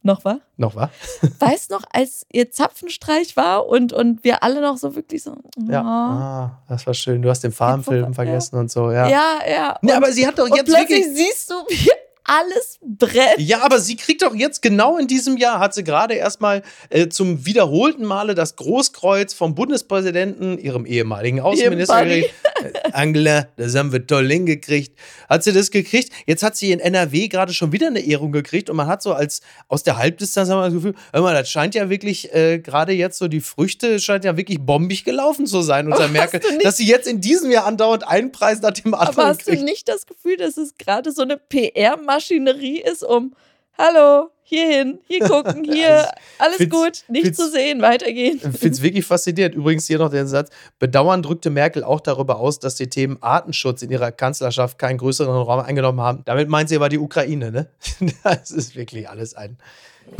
Noch 0.02 0.24
was? 0.24 0.38
Noch 0.56 0.76
was? 0.76 0.90
weißt 1.40 1.70
noch, 1.70 1.82
als 1.92 2.24
ihr 2.32 2.50
Zapfenstreich 2.50 3.36
war 3.36 3.66
und, 3.66 3.92
und 3.92 4.24
wir 4.24 4.42
alle 4.42 4.62
noch 4.62 4.78
so 4.78 4.94
wirklich 4.94 5.22
so. 5.22 5.32
Oh. 5.32 5.70
Ja, 5.70 5.82
ah, 5.82 6.62
das 6.68 6.86
war 6.86 6.94
schön. 6.94 7.20
Du 7.20 7.28
hast 7.28 7.44
den 7.44 7.52
Farbenfilm 7.52 8.14
vergessen 8.14 8.56
ja. 8.56 8.60
und 8.60 8.70
so, 8.70 8.90
ja. 8.90 9.08
Ja, 9.08 9.40
ja. 9.46 9.78
Nee, 9.82 9.92
aber 9.92 10.10
sie 10.12 10.26
hat 10.26 10.38
doch 10.38 10.48
jetzt 10.48 10.68
und 10.68 10.74
plötzlich 10.74 11.04
wirklich. 11.04 11.16
siehst 11.16 11.50
du, 11.50 11.54
wie 11.68 11.90
alles 12.30 12.78
brennt. 12.80 13.38
Ja, 13.38 13.62
aber 13.62 13.80
sie 13.80 13.96
kriegt 13.96 14.22
doch 14.22 14.34
jetzt 14.34 14.62
genau 14.62 14.98
in 14.98 15.08
diesem 15.08 15.36
Jahr, 15.36 15.58
hat 15.58 15.74
sie 15.74 15.82
gerade 15.82 16.14
erstmal 16.14 16.62
äh, 16.88 17.08
zum 17.08 17.44
wiederholten 17.44 18.04
Male 18.04 18.36
das 18.36 18.54
Großkreuz 18.54 19.34
vom 19.34 19.56
Bundespräsidenten, 19.56 20.56
ihrem 20.58 20.86
ehemaligen 20.86 21.40
Außenminister, 21.40 22.04
gekriegt. 22.04 22.32
Äh, 22.62 22.92
Angela, 22.92 23.48
das 23.56 23.74
haben 23.74 23.92
wir 23.92 24.06
toll 24.06 24.28
hingekriegt. 24.28 24.96
Hat 25.28 25.42
sie 25.42 25.52
das 25.52 25.72
gekriegt? 25.72 26.12
Jetzt 26.26 26.44
hat 26.44 26.56
sie 26.56 26.70
in 26.70 26.78
NRW 26.78 27.26
gerade 27.26 27.52
schon 27.52 27.72
wieder 27.72 27.88
eine 27.88 28.00
Ehrung 28.00 28.30
gekriegt 28.30 28.70
und 28.70 28.76
man 28.76 28.86
hat 28.86 29.02
so 29.02 29.12
als 29.12 29.40
aus 29.66 29.82
der 29.82 29.96
Halbdistanz 29.96 30.48
das 30.48 30.72
Gefühl, 30.72 30.94
hör 31.12 31.22
mal, 31.22 31.34
das 31.34 31.50
scheint 31.50 31.74
ja 31.74 31.90
wirklich 31.90 32.32
äh, 32.32 32.60
gerade 32.60 32.92
jetzt 32.92 33.18
so 33.18 33.26
die 33.26 33.40
Früchte 33.40 33.98
scheint 33.98 34.24
ja 34.24 34.36
wirklich 34.36 34.60
bombig 34.60 35.04
gelaufen 35.04 35.46
zu 35.46 35.62
sein 35.62 35.90
unter 35.90 36.06
Merkel, 36.08 36.40
dass 36.62 36.76
sie 36.76 36.86
jetzt 36.86 37.08
in 37.08 37.20
diesem 37.20 37.50
Jahr 37.50 37.66
andauernd 37.66 38.06
einen 38.06 38.30
Preis 38.30 38.60
nach 38.60 38.70
dem 38.70 38.94
anderen 38.94 39.18
Aber 39.18 39.26
hast 39.26 39.46
kriegt. 39.46 39.62
du 39.62 39.64
nicht 39.64 39.88
das 39.88 40.06
Gefühl, 40.06 40.36
dass 40.36 40.56
es 40.56 40.76
gerade 40.78 41.10
so 41.10 41.22
eine 41.22 41.36
PR-Maschine 41.36 42.19
Maschinerie 42.20 42.80
ist, 42.80 43.02
um 43.02 43.34
Hallo, 43.78 44.28
hierhin, 44.42 44.98
hier 45.06 45.26
gucken, 45.26 45.64
hier, 45.72 46.10
alles 46.38 46.58
find's, 46.58 46.76
gut, 46.76 47.04
nicht 47.08 47.34
zu 47.34 47.50
sehen, 47.50 47.80
weitergehen. 47.80 48.38
Ich 48.52 48.58
finde 48.58 48.74
es 48.74 48.82
wirklich 48.82 49.06
faszinierend. 49.06 49.54
Übrigens 49.54 49.86
hier 49.86 49.98
noch 49.98 50.10
der 50.10 50.26
Satz: 50.26 50.50
Bedauern 50.78 51.22
drückte 51.22 51.48
Merkel 51.48 51.82
auch 51.82 52.00
darüber 52.00 52.38
aus, 52.38 52.58
dass 52.58 52.74
die 52.74 52.90
Themen 52.90 53.16
Artenschutz 53.22 53.80
in 53.80 53.90
ihrer 53.90 54.12
Kanzlerschaft 54.12 54.78
keinen 54.78 54.98
größeren 54.98 55.34
Raum 55.34 55.60
eingenommen 55.60 56.02
haben. 56.02 56.20
Damit 56.26 56.50
meint 56.50 56.68
sie 56.68 56.76
aber 56.76 56.90
die 56.90 56.98
Ukraine, 56.98 57.50
ne? 57.50 57.70
Das 58.22 58.50
ist 58.50 58.76
wirklich 58.76 59.08
alles 59.08 59.34
ein. 59.34 59.56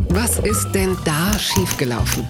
Was 0.09 0.39
ist 0.39 0.71
denn 0.71 0.97
da 1.05 1.37
schiefgelaufen? 1.37 2.27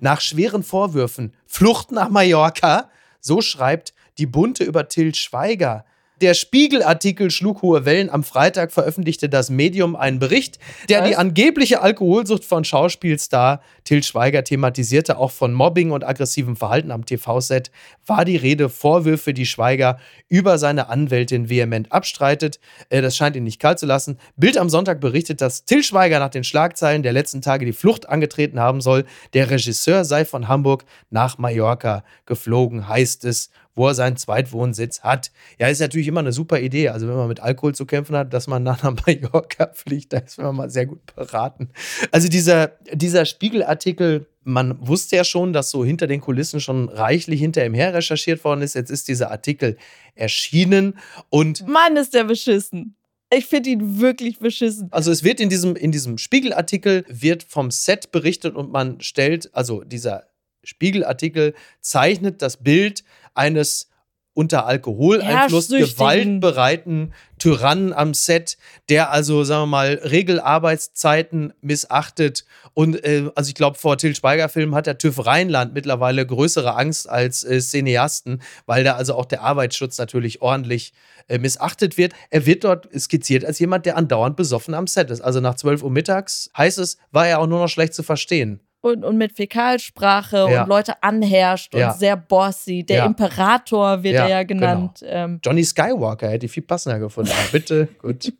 Nach 0.00 0.20
schweren 0.20 0.62
Vorwürfen, 0.62 1.32
Flucht 1.46 1.92
nach 1.92 2.10
Mallorca, 2.10 2.90
so 3.20 3.40
schreibt 3.40 3.94
die 4.18 4.26
Bunte 4.26 4.64
über 4.64 4.88
Till 4.88 5.14
Schweiger. 5.14 5.86
Der 6.20 6.34
Spiegel-Artikel 6.34 7.32
schlug 7.32 7.62
hohe 7.62 7.84
Wellen. 7.84 8.08
Am 8.08 8.22
Freitag 8.22 8.70
veröffentlichte 8.70 9.28
das 9.28 9.50
Medium 9.50 9.96
einen 9.96 10.20
Bericht, 10.20 10.60
der 10.88 11.00
Was? 11.00 11.08
die 11.08 11.16
angebliche 11.16 11.82
Alkoholsucht 11.82 12.44
von 12.44 12.64
Schauspielstar 12.64 13.60
Till 13.82 14.04
Schweiger 14.04 14.44
thematisierte. 14.44 15.18
Auch 15.18 15.32
von 15.32 15.52
Mobbing 15.52 15.90
und 15.90 16.06
aggressivem 16.06 16.54
Verhalten 16.54 16.92
am 16.92 17.04
TV-Set 17.04 17.72
war 18.06 18.24
die 18.24 18.36
Rede. 18.36 18.68
Vorwürfe, 18.68 19.34
die 19.34 19.46
Schweiger 19.46 19.98
über 20.28 20.58
seine 20.58 20.88
Anwältin 20.88 21.48
vehement 21.48 21.90
abstreitet. 21.90 22.60
Äh, 22.88 23.02
das 23.02 23.16
scheint 23.16 23.34
ihn 23.34 23.44
nicht 23.44 23.60
kalt 23.60 23.80
zu 23.80 23.86
lassen. 23.86 24.18
Bild 24.36 24.58
am 24.58 24.70
Sonntag 24.70 25.00
berichtet, 25.00 25.40
dass 25.40 25.64
Till 25.64 25.82
Schweiger 25.82 26.20
nach 26.20 26.30
den 26.30 26.44
Schlagzeilen 26.44 27.02
der 27.02 27.12
letzten 27.12 27.42
Tage 27.42 27.66
die 27.66 27.72
Flucht 27.72 28.08
angetreten 28.08 28.60
haben 28.60 28.80
soll. 28.80 29.06
Der 29.32 29.50
Regisseur 29.50 30.04
sei 30.04 30.24
von 30.24 30.46
Hamburg 30.46 30.84
nach 31.10 31.38
Mallorca 31.38 32.04
geflogen, 32.26 32.88
heißt 32.88 33.24
es 33.24 33.50
wo 33.74 33.88
er 33.88 33.94
seinen 33.94 34.16
Zweitwohnsitz 34.16 35.00
hat. 35.00 35.30
Ja, 35.58 35.68
ist 35.68 35.80
natürlich 35.80 36.08
immer 36.08 36.20
eine 36.20 36.32
super 36.32 36.60
Idee. 36.60 36.88
Also, 36.88 37.08
wenn 37.08 37.16
man 37.16 37.28
mit 37.28 37.40
Alkohol 37.40 37.74
zu 37.74 37.86
kämpfen 37.86 38.16
hat, 38.16 38.32
dass 38.32 38.46
man 38.46 38.62
nach 38.62 38.82
Mallorca 39.06 39.70
fliegt, 39.74 40.12
da 40.12 40.18
ist 40.18 40.38
man 40.38 40.54
mal 40.56 40.70
sehr 40.70 40.86
gut 40.86 41.14
beraten. 41.14 41.70
Also, 42.10 42.28
dieser, 42.28 42.72
dieser 42.92 43.24
Spiegelartikel, 43.24 44.26
man 44.44 44.86
wusste 44.86 45.16
ja 45.16 45.24
schon, 45.24 45.52
dass 45.52 45.70
so 45.70 45.84
hinter 45.84 46.06
den 46.06 46.20
Kulissen 46.20 46.60
schon 46.60 46.88
reichlich 46.88 47.40
hinter 47.40 47.64
ihm 47.64 47.74
her 47.74 47.94
recherchiert 47.94 48.44
worden 48.44 48.62
ist. 48.62 48.74
Jetzt 48.74 48.90
ist 48.90 49.08
dieser 49.08 49.30
Artikel 49.30 49.76
erschienen 50.14 50.98
und. 51.30 51.66
Mann, 51.66 51.96
ist 51.96 52.14
der 52.14 52.24
beschissen. 52.24 52.96
Ich 53.34 53.46
finde 53.46 53.70
ihn 53.70 53.98
wirklich 53.98 54.40
beschissen. 54.40 54.88
Also 54.90 55.10
es 55.10 55.24
wird 55.24 55.40
in 55.40 55.48
diesem, 55.48 55.74
in 55.74 55.90
diesem 55.90 56.18
Spiegelartikel 56.18 57.06
wird 57.08 57.42
vom 57.42 57.70
Set 57.70 58.12
berichtet 58.12 58.54
und 58.54 58.70
man 58.70 59.00
stellt, 59.00 59.54
also 59.54 59.82
dieser 59.84 60.24
Spiegelartikel 60.64 61.54
zeichnet 61.80 62.42
das 62.42 62.58
Bild 62.58 63.04
eines 63.34 63.88
unter 64.34 64.66
Alkoholeinfluss 64.66 65.68
gewaltbereiten 65.68 67.12
Tyrannen 67.38 67.92
am 67.92 68.14
Set, 68.14 68.56
der 68.88 69.10
also, 69.10 69.44
sagen 69.44 69.62
wir 69.62 69.66
mal, 69.66 70.00
Regelarbeitszeiten 70.02 71.52
missachtet. 71.60 72.44
Und 72.72 73.04
äh, 73.04 73.30
also 73.34 73.48
ich 73.48 73.54
glaube, 73.54 73.76
vor 73.76 73.98
Till 73.98 74.14
Schweiger-Filmen 74.14 74.74
hat 74.74 74.86
der 74.86 74.96
TÜV 74.96 75.26
Rheinland 75.26 75.74
mittlerweile 75.74 76.24
größere 76.24 76.74
Angst 76.76 77.08
als 77.08 77.44
äh, 77.44 77.60
Cineasten, 77.60 78.42
weil 78.64 78.84
da 78.84 78.94
also 78.94 79.14
auch 79.14 79.26
der 79.26 79.42
Arbeitsschutz 79.42 79.98
natürlich 79.98 80.40
ordentlich 80.40 80.94
äh, 81.28 81.38
missachtet 81.38 81.98
wird. 81.98 82.14
Er 82.30 82.46
wird 82.46 82.64
dort 82.64 82.88
skizziert 82.98 83.44
als 83.44 83.58
jemand, 83.58 83.84
der 83.84 83.96
andauernd 83.96 84.36
besoffen 84.36 84.72
am 84.72 84.86
Set 84.86 85.10
ist. 85.10 85.20
Also 85.20 85.40
nach 85.40 85.56
12 85.56 85.82
Uhr 85.82 85.90
mittags 85.90 86.50
heißt 86.56 86.78
es, 86.78 86.96
war 87.10 87.26
er 87.26 87.40
auch 87.40 87.46
nur 87.46 87.58
noch 87.58 87.68
schlecht 87.68 87.92
zu 87.92 88.02
verstehen. 88.02 88.60
Und, 88.82 89.04
und 89.04 89.16
mit 89.16 89.32
Fäkalsprache 89.32 90.46
Ja. 90.50 90.62
und 90.62 90.68
Leute 90.68 91.02
anherrscht 91.02 91.74
Ja. 91.74 91.92
und 91.92 91.98
sehr 91.98 92.16
bossy. 92.16 92.84
Der 92.84 92.98
Ja. 92.98 93.06
Imperator 93.06 94.02
wird 94.02 94.16
er 94.16 94.28
ja 94.28 94.42
genannt. 94.42 95.02
Ähm, 95.04 95.40
Johnny 95.42 95.64
Skywalker 95.64 96.28
hätte 96.28 96.46
ich 96.46 96.52
viel 96.52 96.62
passender 96.64 96.98
gefunden. 96.98 97.30
Bitte, 97.52 97.88
gut. 98.00 98.32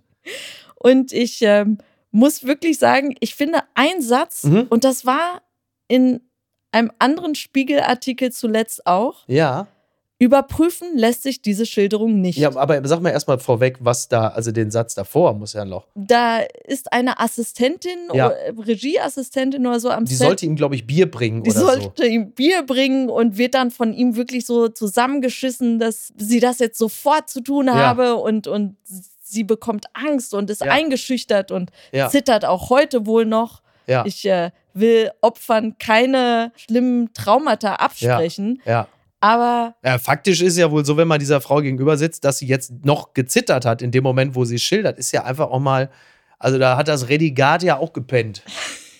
Und 0.76 1.12
ich 1.12 1.40
ähm, 1.42 1.78
muss 2.11 2.44
wirklich 2.44 2.78
sagen, 2.78 3.14
ich 3.20 3.35
finde 3.35 3.61
ein 3.74 4.02
Satz, 4.02 4.44
Mhm. 4.44 4.66
und 4.68 4.85
das 4.85 5.07
war 5.07 5.42
in 5.88 6.20
einem 6.72 6.90
anderen 6.98 7.35
Spiegelartikel 7.35 8.33
zuletzt 8.33 8.87
auch, 8.87 9.24
Ja. 9.28 9.66
Überprüfen 10.22 10.96
lässt 10.96 11.24
sich 11.24 11.42
diese 11.42 11.66
Schilderung 11.66 12.20
nicht. 12.20 12.38
Ja, 12.38 12.54
aber 12.56 12.80
sag 12.87 13.00
mal 13.02 13.11
erstmal 13.11 13.40
vorweg, 13.40 13.78
was 13.80 14.06
da, 14.08 14.28
also 14.28 14.52
den 14.52 14.70
Satz 14.70 14.94
davor 14.94 15.35
muss 15.35 15.52
ja 15.52 15.64
noch. 15.64 15.88
Da 15.96 16.38
ist 16.64 16.92
eine 16.92 17.18
Assistentin, 17.18 17.98
Ja. 18.12 18.28
oder 18.28 18.37
Regieassistentin 18.66 19.66
oder 19.66 19.80
so 19.80 19.90
am 19.90 20.04
Die 20.04 20.14
Set. 20.14 20.26
sollte 20.28 20.46
ihm, 20.46 20.54
glaube 20.54 20.76
ich, 20.76 20.87
Bier 20.87 21.11
bringen 21.11 21.42
die 21.42 21.50
oder 21.50 21.61
sollte 21.61 22.06
ihm 22.06 22.30
Bier 22.30 22.62
bringen 22.62 23.11
und 23.11 23.37
wird 23.37 23.54
dann 23.54 23.72
von 23.72 23.92
ihm 23.92 24.14
wirklich 24.14 24.46
so 24.46 24.68
zusammengeschissen, 24.68 25.80
dass 25.80 26.12
sie 26.16 26.38
das 26.38 26.61
jetzt 26.61 26.78
sofort 26.78 27.28
zu 27.28 27.40
tun 27.40 27.66
Ja. 27.66 27.74
habe 27.74 28.14
und, 28.16 28.46
und 28.46 28.76
sie 29.24 29.42
bekommt 29.42 29.87
Angst 29.92 30.35
und 30.35 30.50
ist 30.50 30.64
Ja. 30.64 30.70
eingeschüchtert 30.70 31.50
und 31.50 31.70
so. 31.92 32.08
Zittert 32.11 32.44
auch 32.44 32.70
heute 32.70 33.06
wohl 33.06 33.26
noch. 33.26 33.61
Ich 34.04 34.24
äh, 34.24 34.50
will 34.74 35.11
Opfern 35.20 35.76
keine 35.78 36.52
schlimmen 36.56 37.12
Traumata 37.12 37.74
absprechen, 37.74 38.62
ja. 38.64 38.87
Aber 39.22 39.76
Ja, 39.85 39.98
faktisch 39.98 40.42
ist 40.42 40.58
ja 40.58 40.70
wohl 40.70 40.85
so, 40.85 40.96
wenn 40.96 41.06
man 41.08 41.20
dieser 41.20 41.40
Frau 41.40 41.61
gegenüber 41.61 41.96
sitzt, 41.96 42.24
dass 42.24 42.38
sie 42.38 42.46
jetzt 42.46 42.85
noch 42.85 43.14
gezittert 43.14 43.64
hat 43.64 43.80
in 43.80 43.92
dem 43.92 44.02
Moment, 44.02 44.35
wo 44.35 44.44
sie 44.44 44.58
schildert, 44.58 44.98
ist 44.98 45.12
ja 45.12 45.24
einfach 45.24 45.48
auch 45.50 45.61
mal, 45.61 45.90
also 46.38 46.58
da 46.58 46.76
hat 46.76 46.88
das 46.88 47.08
Redigat 47.08 47.62
ja 47.62 47.78
auch 47.78 47.92
gepennt. 47.92 48.42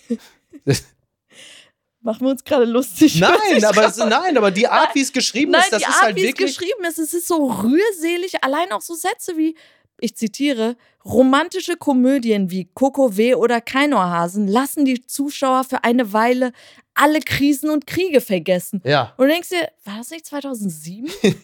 machen 2.01 2.21
wir 2.21 2.31
uns 2.31 2.43
gerade 2.43 2.65
lustig. 2.65 3.19
Nein, 3.19 3.63
aber, 3.65 3.85
es, 3.85 3.97
nein, 3.97 4.37
aber 4.37 4.51
die 4.51 4.67
Art, 4.67 4.95
wie 4.95 5.01
es 5.01 5.11
geschrieben 5.11 5.51
Nein, 5.51 5.61
ist, 5.61 5.73
das 5.73 5.81
die 5.81 5.89
ist 5.89 5.95
Art, 5.95 6.03
halt 6.03 6.15
wie 6.15 6.21
es 6.21 6.27
wirklich. 6.27 6.57
geschrieben 6.57 6.85
ist, 6.85 6.99
es 6.99 7.13
ist 7.13 7.27
so 7.27 7.45
rührselig. 7.45 8.43
Allein 8.43 8.71
auch 8.71 8.81
so 8.81 8.93
Sätze 8.93 9.37
wie, 9.37 9.55
ich 9.99 10.15
zitiere, 10.15 10.75
romantische 11.05 11.75
Komödien 11.75 12.49
wie 12.49 12.65
Coco 12.73 13.17
W. 13.17 13.35
oder 13.35 13.61
Keinohrhasen 13.61 14.47
lassen 14.47 14.85
die 14.85 15.05
Zuschauer 15.05 15.63
für 15.63 15.83
eine 15.83 16.13
Weile 16.13 16.53
alle 16.95 17.19
Krisen 17.19 17.69
und 17.69 17.87
Kriege 17.87 18.21
vergessen. 18.21 18.81
Ja, 18.85 19.13
Und 19.17 19.27
du 19.27 19.31
denkst 19.33 19.49
dir, 19.49 19.69
war 19.85 19.97
das 19.97 20.09
nicht 20.11 20.25
2007? 20.25 21.09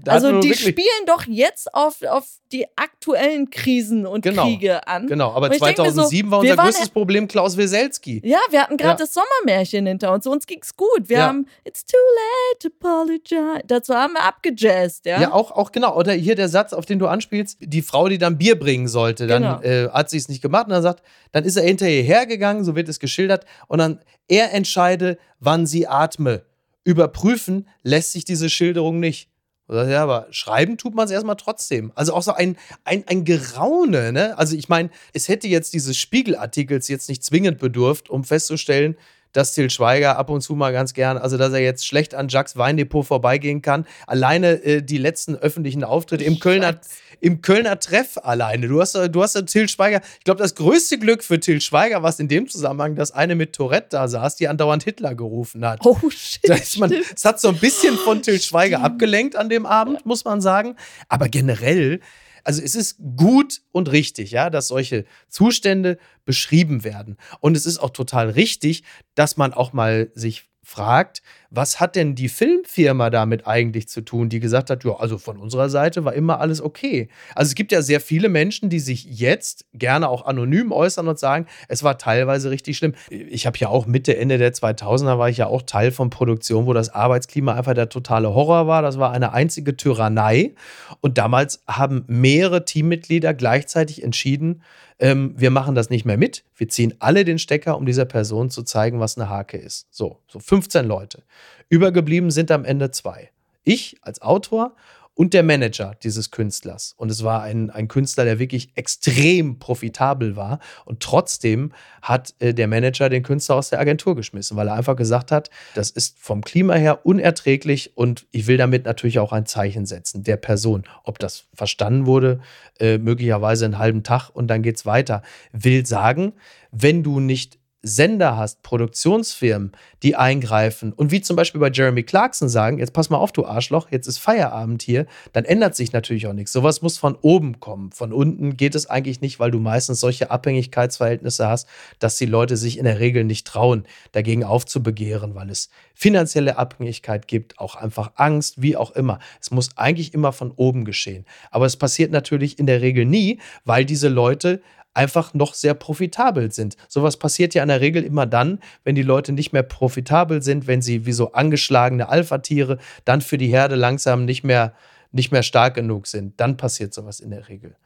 da 0.00 0.12
also 0.12 0.40
die 0.40 0.54
spielen 0.54 1.04
doch 1.06 1.24
jetzt 1.26 1.74
auf, 1.74 2.02
auf 2.02 2.24
die 2.52 2.66
aktuellen 2.76 3.50
Krisen 3.50 4.06
und 4.06 4.22
Genau, 4.22 4.44
Kriege 4.44 4.86
an. 4.86 5.06
Genau, 5.06 5.32
aber 5.32 5.46
Und 5.46 5.54
ich 5.54 5.60
denk 5.60 5.76
mir 5.78 5.84
so, 5.86 6.02
2007 6.02 6.30
war 6.30 6.38
unser 6.40 6.56
größtes 6.56 6.88
Problem 6.90 7.26
Klaus 7.28 7.56
Weselski. 7.56 8.22
Ja, 8.24 8.38
wir 8.50 8.62
hatten 8.62 8.76
gerade 8.76 9.00
Ja. 9.00 9.06
das 9.06 9.12
Sommermärchen 9.14 9.86
hinter 9.86 10.12
uns. 10.12 10.26
Uns 10.26 10.46
ging's 10.46 10.76
gut. 10.76 11.08
Wir 11.08 11.18
Ja. 11.18 11.26
haben 11.26 11.46
It's 11.64 11.84
too 11.84 11.96
late 11.96 12.68
to 12.68 12.86
apologize. 12.88 13.62
Dazu 13.66 13.94
haben 13.94 14.12
wir 14.14 14.22
abgejazzt, 14.24 15.04
ja. 15.06 15.20
Ja, 15.20 15.32
auch, 15.32 15.50
auch 15.50 15.72
genau. 15.72 15.96
Oder 15.96 16.12
hier 16.12 16.36
der 16.36 16.48
Satz, 16.48 16.72
auf 16.72 16.86
den 16.86 16.98
du 16.98 17.06
anspielst, 17.08 17.58
die 17.60 17.82
Frau, 17.82 18.08
die 18.08 18.18
dann 18.18 18.38
Bier 18.38 18.58
bringen 18.58 18.88
sollte, 18.88 19.26
dann 19.26 19.42
Genau. 19.42 19.60
äh, 19.62 19.88
hat 19.90 20.10
sie 20.10 20.16
es 20.16 20.28
nicht 20.28 20.42
gemacht 20.42 20.66
und 20.66 20.72
dann 20.72 20.82
sagt, 20.82 21.02
dann 21.32 21.44
ist 21.44 21.56
er 21.56 21.64
hinter 21.64 21.88
ihr 21.88 22.02
hergegangen, 22.02 22.64
so 22.64 22.74
wird 22.76 22.88
es 22.88 22.98
geschildert, 23.00 23.44
und 23.66 23.78
dann 23.78 24.00
er 24.28 24.52
entscheide, 24.52 25.18
wann 25.40 25.66
sie 25.66 25.86
atme. 25.88 26.42
Überprüfen 26.84 27.68
lässt 27.82 28.12
sich 28.12 28.24
diese 28.24 28.48
Schilderung 28.48 29.00
nicht. 29.00 29.27
Ja, 29.70 30.02
aber 30.02 30.28
schreiben 30.30 30.78
tut 30.78 30.94
man 30.94 31.04
es 31.04 31.10
erstmal 31.10 31.36
trotzdem. 31.36 31.92
Also 31.94 32.14
auch 32.14 32.22
so 32.22 32.32
ein, 32.32 32.56
ein, 32.84 33.04
ein 33.06 33.24
Geraune, 33.24 34.12
ne? 34.12 34.38
Also 34.38 34.56
ich 34.56 34.70
meine, 34.70 34.88
es 35.12 35.28
hätte 35.28 35.46
jetzt 35.46 35.74
dieses 35.74 35.98
Spiegelartikels 35.98 36.88
jetzt 36.88 37.08
nicht 37.10 37.22
zwingend 37.22 37.58
bedurft, 37.58 38.08
um 38.08 38.24
festzustellen, 38.24 38.96
dass 39.32 39.52
Til 39.52 39.70
Schweiger 39.70 40.18
ab 40.18 40.30
und 40.30 40.40
zu 40.40 40.54
mal 40.54 40.72
ganz 40.72 40.94
gern, 40.94 41.18
also 41.18 41.36
dass 41.36 41.52
er 41.52 41.60
jetzt 41.60 41.86
schlecht 41.86 42.14
an 42.14 42.28
Jacques 42.28 42.56
Weindepot 42.56 43.06
vorbeigehen 43.06 43.62
kann. 43.62 43.86
Alleine 44.06 44.62
äh, 44.64 44.82
die 44.82 44.98
letzten 44.98 45.36
öffentlichen 45.36 45.84
Auftritte 45.84 46.24
im 46.24 46.38
Kölner, 46.38 46.80
im 47.20 47.42
Kölner 47.42 47.78
Treff 47.78 48.18
alleine. 48.22 48.68
Du 48.68 48.80
hast, 48.80 48.94
du 48.94 49.22
hast 49.22 49.34
ja 49.34 49.42
Til 49.42 49.68
Schweiger, 49.68 50.00
ich 50.18 50.24
glaube, 50.24 50.42
das 50.42 50.54
größte 50.54 50.98
Glück 50.98 51.22
für 51.22 51.40
Til 51.40 51.60
Schweiger 51.60 52.02
war 52.02 52.10
es 52.10 52.18
in 52.18 52.28
dem 52.28 52.48
Zusammenhang, 52.48 52.94
dass 52.94 53.10
eine 53.10 53.34
mit 53.34 53.54
Tourette 53.54 53.88
da 53.90 54.08
saß, 54.08 54.36
die 54.36 54.48
andauernd 54.48 54.84
Hitler 54.84 55.14
gerufen 55.14 55.64
hat. 55.66 55.80
Oh, 55.84 55.98
shit. 56.10 56.48
Da 56.48 56.54
ist 56.54 56.78
man, 56.78 56.92
es 56.92 57.24
hat 57.24 57.40
so 57.40 57.48
ein 57.48 57.58
bisschen 57.58 57.96
von 57.96 58.22
Til 58.22 58.40
Schweiger 58.40 58.82
abgelenkt 58.82 59.36
an 59.36 59.48
dem 59.48 59.66
Abend, 59.66 60.06
muss 60.06 60.24
man 60.24 60.40
sagen. 60.40 60.76
Aber 61.08 61.28
generell, 61.28 62.00
also 62.44 62.62
es 62.62 62.74
ist 62.74 62.96
gut 63.16 63.62
und 63.72 63.90
richtig, 63.90 64.30
ja, 64.30 64.50
dass 64.50 64.68
solche 64.68 65.04
Zustände 65.28 65.98
beschrieben 66.24 66.84
werden. 66.84 67.16
Und 67.40 67.56
es 67.56 67.66
ist 67.66 67.78
auch 67.78 67.90
total 67.90 68.30
richtig, 68.30 68.84
dass 69.14 69.36
man 69.36 69.52
auch 69.52 69.72
mal 69.72 70.10
sich 70.14 70.48
fragt, 70.62 71.22
was 71.50 71.80
hat 71.80 71.96
denn 71.96 72.14
die 72.14 72.28
Filmfirma 72.28 73.08
damit 73.08 73.46
eigentlich 73.46 73.88
zu 73.88 74.02
tun, 74.02 74.28
die 74.28 74.38
gesagt 74.38 74.68
hat, 74.68 74.84
ja, 74.84 74.96
also 74.96 75.16
von 75.16 75.38
unserer 75.38 75.70
Seite 75.70 76.04
war 76.04 76.12
immer 76.12 76.40
alles 76.40 76.60
okay. 76.60 77.08
Also 77.34 77.48
es 77.50 77.54
gibt 77.54 77.72
ja 77.72 77.80
sehr 77.80 78.00
viele 78.00 78.28
Menschen, 78.28 78.68
die 78.68 78.80
sich 78.80 79.04
jetzt 79.04 79.64
gerne 79.72 80.08
auch 80.08 80.26
anonym 80.26 80.72
äußern 80.72 81.08
und 81.08 81.18
sagen, 81.18 81.46
es 81.68 81.82
war 81.82 81.96
teilweise 81.96 82.50
richtig 82.50 82.76
schlimm. 82.76 82.94
Ich 83.08 83.46
habe 83.46 83.56
ja 83.58 83.68
auch 83.68 83.86
Mitte, 83.86 84.16
Ende 84.16 84.36
der 84.36 84.52
2000er 84.52 85.18
war 85.18 85.30
ich 85.30 85.38
ja 85.38 85.46
auch 85.46 85.62
Teil 85.62 85.90
von 85.90 86.10
Produktion, 86.10 86.66
wo 86.66 86.74
das 86.74 86.90
Arbeitsklima 86.90 87.54
einfach 87.54 87.74
der 87.74 87.88
totale 87.88 88.34
Horror 88.34 88.66
war. 88.66 88.82
Das 88.82 88.98
war 88.98 89.12
eine 89.12 89.32
einzige 89.32 89.76
Tyrannei. 89.76 90.54
Und 91.00 91.16
damals 91.16 91.62
haben 91.66 92.04
mehrere 92.08 92.66
Teammitglieder 92.66 93.32
gleichzeitig 93.32 94.02
entschieden, 94.02 94.62
ähm, 95.00 95.34
wir 95.36 95.50
machen 95.50 95.74
das 95.74 95.90
nicht 95.90 96.04
mehr 96.04 96.16
mit. 96.16 96.44
Wir 96.56 96.68
ziehen 96.68 96.94
alle 96.98 97.24
den 97.24 97.38
Stecker, 97.38 97.76
um 97.76 97.86
dieser 97.86 98.04
Person 98.04 98.50
zu 98.50 98.62
zeigen, 98.64 98.98
was 98.98 99.16
eine 99.16 99.28
Hake 99.28 99.56
ist. 99.56 99.86
So, 99.90 100.18
so 100.26 100.40
15 100.40 100.86
Leute. 100.86 101.22
Übergeblieben 101.68 102.30
sind 102.30 102.50
am 102.50 102.64
Ende 102.64 102.90
zwei. 102.90 103.30
Ich 103.64 103.96
als 104.02 104.22
Autor 104.22 104.74
und 105.18 105.34
der 105.34 105.42
Manager 105.42 105.96
dieses 106.00 106.30
Künstlers. 106.30 106.94
Und 106.96 107.10
es 107.10 107.24
war 107.24 107.42
ein, 107.42 107.70
ein 107.70 107.88
Künstler, 107.88 108.24
der 108.24 108.38
wirklich 108.38 108.70
extrem 108.76 109.58
profitabel 109.58 110.36
war. 110.36 110.60
Und 110.84 111.00
trotzdem 111.00 111.72
hat 112.02 112.36
äh, 112.38 112.54
der 112.54 112.68
Manager 112.68 113.08
den 113.08 113.24
Künstler 113.24 113.56
aus 113.56 113.70
der 113.70 113.80
Agentur 113.80 114.14
geschmissen, 114.14 114.56
weil 114.56 114.68
er 114.68 114.74
einfach 114.74 114.94
gesagt 114.94 115.32
hat, 115.32 115.50
das 115.74 115.90
ist 115.90 116.20
vom 116.20 116.42
Klima 116.42 116.74
her 116.74 117.04
unerträglich 117.04 117.96
und 117.96 118.28
ich 118.30 118.46
will 118.46 118.58
damit 118.58 118.84
natürlich 118.84 119.18
auch 119.18 119.32
ein 119.32 119.44
Zeichen 119.44 119.86
setzen 119.86 120.22
der 120.22 120.36
Person. 120.36 120.84
Ob 121.02 121.18
das 121.18 121.46
verstanden 121.52 122.06
wurde, 122.06 122.38
äh, 122.78 122.98
möglicherweise 122.98 123.64
einen 123.64 123.78
halben 123.78 124.04
Tag 124.04 124.30
und 124.30 124.46
dann 124.46 124.62
geht's 124.62 124.86
weiter. 124.86 125.22
Will 125.50 125.84
sagen, 125.84 126.34
wenn 126.70 127.02
du 127.02 127.18
nicht 127.18 127.58
Sender 127.82 128.36
hast, 128.36 128.62
Produktionsfirmen, 128.62 129.72
die 130.02 130.16
eingreifen 130.16 130.92
und 130.92 131.12
wie 131.12 131.20
zum 131.20 131.36
Beispiel 131.36 131.60
bei 131.60 131.70
Jeremy 131.70 132.02
Clarkson 132.02 132.48
sagen, 132.48 132.78
jetzt 132.78 132.92
pass 132.92 133.08
mal 133.08 133.18
auf, 133.18 133.30
du 133.30 133.46
Arschloch, 133.46 133.88
jetzt 133.92 134.08
ist 134.08 134.18
Feierabend 134.18 134.82
hier, 134.82 135.06
dann 135.32 135.44
ändert 135.44 135.76
sich 135.76 135.92
natürlich 135.92 136.26
auch 136.26 136.32
nichts. 136.32 136.52
Sowas 136.52 136.82
muss 136.82 136.98
von 136.98 137.16
oben 137.22 137.60
kommen. 137.60 137.92
Von 137.92 138.12
unten 138.12 138.56
geht 138.56 138.74
es 138.74 138.86
eigentlich 138.90 139.20
nicht, 139.20 139.38
weil 139.38 139.52
du 139.52 139.60
meistens 139.60 140.00
solche 140.00 140.30
Abhängigkeitsverhältnisse 140.30 141.46
hast, 141.46 141.68
dass 142.00 142.16
die 142.16 142.26
Leute 142.26 142.56
sich 142.56 142.78
in 142.78 142.84
der 142.84 142.98
Regel 142.98 143.22
nicht 143.22 143.46
trauen, 143.46 143.84
dagegen 144.10 144.42
aufzubegehren, 144.42 145.36
weil 145.36 145.50
es 145.50 145.70
finanzielle 145.94 146.58
Abhängigkeit 146.58 147.28
gibt, 147.28 147.60
auch 147.60 147.76
einfach 147.76 148.12
Angst, 148.16 148.60
wie 148.60 148.76
auch 148.76 148.90
immer. 148.92 149.20
Es 149.40 149.52
muss 149.52 149.70
eigentlich 149.76 150.14
immer 150.14 150.32
von 150.32 150.50
oben 150.50 150.84
geschehen. 150.84 151.24
Aber 151.52 151.66
es 151.66 151.76
passiert 151.76 152.10
natürlich 152.10 152.58
in 152.58 152.66
der 152.66 152.82
Regel 152.82 153.04
nie, 153.04 153.38
weil 153.64 153.84
diese 153.84 154.08
Leute 154.08 154.62
einfach 154.98 155.32
noch 155.32 155.54
sehr 155.54 155.74
profitabel 155.74 156.50
sind. 156.50 156.76
Sowas 156.88 157.16
passiert 157.16 157.54
ja 157.54 157.62
in 157.62 157.68
der 157.68 157.80
Regel 157.80 158.02
immer 158.02 158.26
dann, 158.26 158.58
wenn 158.82 158.96
die 158.96 159.02
Leute 159.02 159.30
nicht 159.30 159.52
mehr 159.52 159.62
profitabel 159.62 160.42
sind, 160.42 160.66
wenn 160.66 160.82
sie 160.82 161.06
wie 161.06 161.12
so 161.12 161.32
angeschlagene 161.32 162.08
Alpha-Tiere 162.08 162.78
dann 163.04 163.20
für 163.20 163.38
die 163.38 163.46
Herde 163.46 163.76
langsam 163.76 164.24
nicht 164.24 164.42
mehr, 164.42 164.74
nicht 165.12 165.30
mehr 165.30 165.44
stark 165.44 165.74
genug 165.74 166.08
sind. 166.08 166.40
Dann 166.40 166.56
passiert 166.56 166.92
sowas 166.92 167.20
in 167.20 167.30
der 167.30 167.48
Regel. 167.48 167.76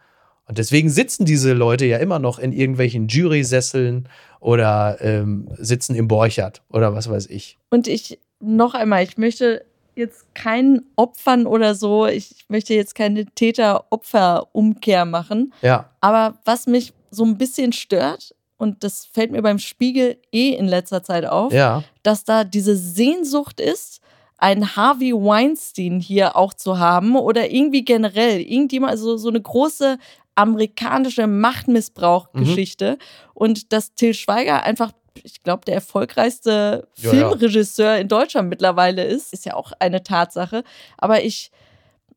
Und 0.49 0.57
deswegen 0.57 0.89
sitzen 0.89 1.27
diese 1.27 1.53
Leute 1.53 1.85
ja 1.85 1.99
immer 1.99 2.19
noch 2.19 2.39
in 2.39 2.53
irgendwelchen 2.53 3.09
Jury-Sesseln 3.09 4.09
oder 4.41 4.97
ähm, 5.01 5.49
sitzen 5.59 5.95
im 5.95 6.09
Borchert 6.09 6.63
oder 6.71 6.95
was 6.95 7.11
weiß 7.11 7.27
ich. 7.27 7.59
Und 7.69 7.89
ich, 7.89 8.19
noch 8.41 8.73
einmal, 8.73 9.03
ich 9.03 9.19
möchte 9.19 9.67
jetzt 9.95 10.35
keinen 10.35 10.87
Opfern 10.97 11.47
oder 11.47 11.75
so, 11.75 12.07
ich 12.07 12.47
möchte 12.49 12.73
jetzt 12.73 12.95
keine 12.95 13.27
Täter-Opfer-Umkehr 13.27 15.05
machen. 15.05 15.53
Ja, 15.61 15.91
Aber 16.01 16.39
was 16.47 16.67
mich 16.67 16.95
so 17.13 17.25
ein 17.25 17.39
bisschen 17.39 17.73
stört, 17.73 18.35
und 18.57 18.83
das 18.85 19.05
fällt 19.07 19.33
mir 19.33 19.43
beim 19.43 19.59
Spiegel 19.59 20.19
eh 20.33 20.51
in 20.51 20.67
letzter 20.67 21.03
Zeit 21.03 21.27
auf, 21.27 21.53
ja, 21.53 21.85
dass 22.03 22.25
da 22.25 22.45
diese 22.45 22.77
Sehnsucht 22.77 23.61
ist, 23.61 24.01
einen 24.39 24.75
Harvey 24.75 25.13
Weinstein 25.13 26.01
hier 26.01 26.35
auch 26.37 26.55
zu 26.55 26.79
haben 26.79 27.15
oder 27.17 27.51
irgendwie 27.51 27.85
generell 27.85 28.41
irgendjemand, 28.41 28.91
also 28.91 29.17
so 29.17 29.29
eine 29.29 29.41
große 29.41 29.99
amerikanische 30.35 31.27
Machtmissbrauch-Geschichte 31.27 32.99
und 33.35 33.73
dass 33.73 33.95
Till 33.95 34.15
Schweiger 34.15 34.63
einfach, 34.63 34.93
ich 35.23 35.43
glaube, 35.43 35.65
der 35.67 35.75
erfolgreichste 35.75 36.89
Ja, 36.97 37.05
ja. 37.05 37.11
Filmregisseur 37.11 37.99
in 37.99 38.09
Deutschland 38.09 38.49
mittlerweile 38.49 39.05
ist, 39.05 39.33
ist 39.33 39.45
ja 39.45 39.55
auch 39.55 39.73
eine 39.79 40.03
Tatsache. 40.03 40.65
Aber 40.97 41.23
ich 41.23 41.51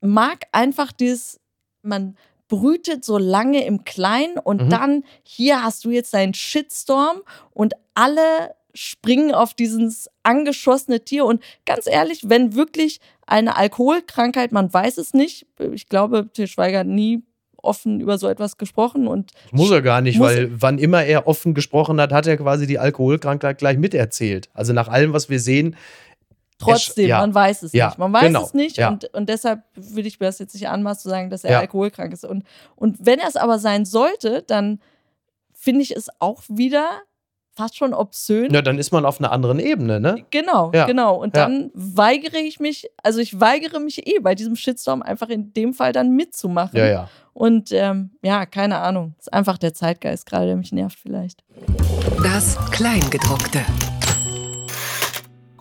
mag 0.01 0.45
einfach 0.51 0.91
dieses, 0.91 1.39
man 1.81 2.15
brütet 2.47 3.03
so 3.03 3.17
lange 3.17 3.65
im 3.65 3.83
Kleinen 3.83 4.37
und 4.37 4.63
Mhm. 4.63 4.69
dann 4.69 5.03
hier 5.23 5.63
hast 5.63 5.85
du 5.85 5.89
jetzt 5.89 6.13
deinen 6.13 6.33
Shitstorm 6.33 7.17
und 7.51 7.73
alle 7.93 8.55
springen 8.73 9.33
auf 9.33 9.53
dieses 9.53 10.09
angeschossene 10.23 10.99
Tier. 10.99 11.25
Und 11.25 11.41
ganz 11.65 11.87
ehrlich, 11.87 12.29
wenn 12.29 12.55
wirklich 12.55 12.99
eine 13.25 13.55
Alkoholkrankheit, 13.55 14.51
man 14.51 14.71
weiß 14.71 14.97
es 14.97 15.13
nicht, 15.13 15.47
ich 15.71 15.87
glaube, 15.87 16.29
Til 16.33 16.47
Schweiger 16.47 16.79
hat 16.79 16.87
nie 16.87 17.23
offen 17.55 17.99
über 17.99 18.17
so 18.19 18.27
etwas 18.27 18.57
gesprochen 18.57 19.07
und 19.07 19.31
Muss 19.51 19.71
er 19.71 19.81
gar 19.81 20.01
nicht, 20.01 20.19
weil 20.19 20.51
wann 20.61 20.77
immer 20.77 21.03
er 21.03 21.25
offen 21.25 21.55
gesprochen 21.55 21.99
hat, 21.99 22.11
hat 22.11 22.27
er 22.27 22.37
quasi 22.37 22.67
die 22.67 22.77
Alkoholkrankheit 22.77 23.57
gleich 23.57 23.77
miterzählt. 23.79 24.49
Also 24.53 24.71
nach 24.73 24.87
allem, 24.87 25.13
was 25.13 25.29
wir 25.29 25.39
sehen, 25.39 25.75
trotzdem, 26.57 27.07
ja. 27.09 27.19
man 27.19 27.33
weiß 27.33 27.63
es 27.63 27.73
Ja, 27.73 27.87
nicht. 27.87 27.97
Man 27.97 28.13
weiß 28.13 28.23
genau. 28.23 28.43
es 28.43 28.53
nicht 28.53 28.77
Ja. 28.77 28.89
und, 28.89 29.05
und 29.13 29.27
deshalb 29.29 29.63
würde 29.75 30.07
ich 30.07 30.19
mir 30.19 30.27
das 30.27 30.39
jetzt 30.39 30.53
nicht 30.53 30.67
anmaßen 30.69 31.01
zu 31.03 31.09
sagen, 31.09 31.29
dass 31.29 31.43
er 31.43 31.51
Ja. 31.53 31.59
alkoholkrank 31.59 32.13
ist. 32.13 32.25
Und, 32.25 32.43
und 32.75 32.97
wenn 33.05 33.19
er 33.19 33.27
es 33.27 33.35
aber 33.35 33.59
sein 33.59 33.85
sollte, 33.85 34.43
dann 34.47 34.79
finde 35.53 35.81
ich 35.81 35.95
es 35.95 36.07
auch 36.19 36.41
wieder 36.47 36.85
fast 37.57 37.77
schon 37.77 37.93
obszön. 37.93 38.49
na, 38.51 38.61
dann 38.61 38.77
ist 38.77 38.91
man 38.91 39.05
auf 39.05 39.19
einer 39.19 39.31
anderen 39.31 39.59
Ebene, 39.59 40.01
ne? 40.01 40.25
Genau, 40.29 40.71
Ja, 40.73 40.85
genau. 40.85 41.15
Und 41.15 41.35
ja. 41.37 41.43
dann 41.45 41.71
weigere 41.73 42.37
ich 42.37 42.59
mich, 42.59 42.89
also 43.01 43.19
ich 43.19 43.39
weigere 43.39 43.79
mich 43.79 44.05
eh 44.07 44.19
bei 44.19 44.35
diesem 44.35 44.57
Shitstorm 44.57 45.01
einfach 45.01 45.29
in 45.29 45.53
dem 45.53 45.73
Fall 45.73 45.93
dann 45.93 46.11
mitzumachen. 46.17 46.77
Ja, 46.77 46.85
ja. 46.87 47.09
Und 47.33 47.71
ähm, 47.71 48.11
ja, 48.21 48.45
keine 48.45 48.79
Ahnung. 48.79 49.15
Ist 49.19 49.31
einfach 49.33 49.57
der 49.57 49.73
Zeitgeist 49.73 50.25
gerade, 50.25 50.47
der 50.47 50.55
mich 50.57 50.71
nervt 50.73 50.99
vielleicht. 50.99 51.43
Das 52.23 52.57
Kleingedruckte. 52.71 53.61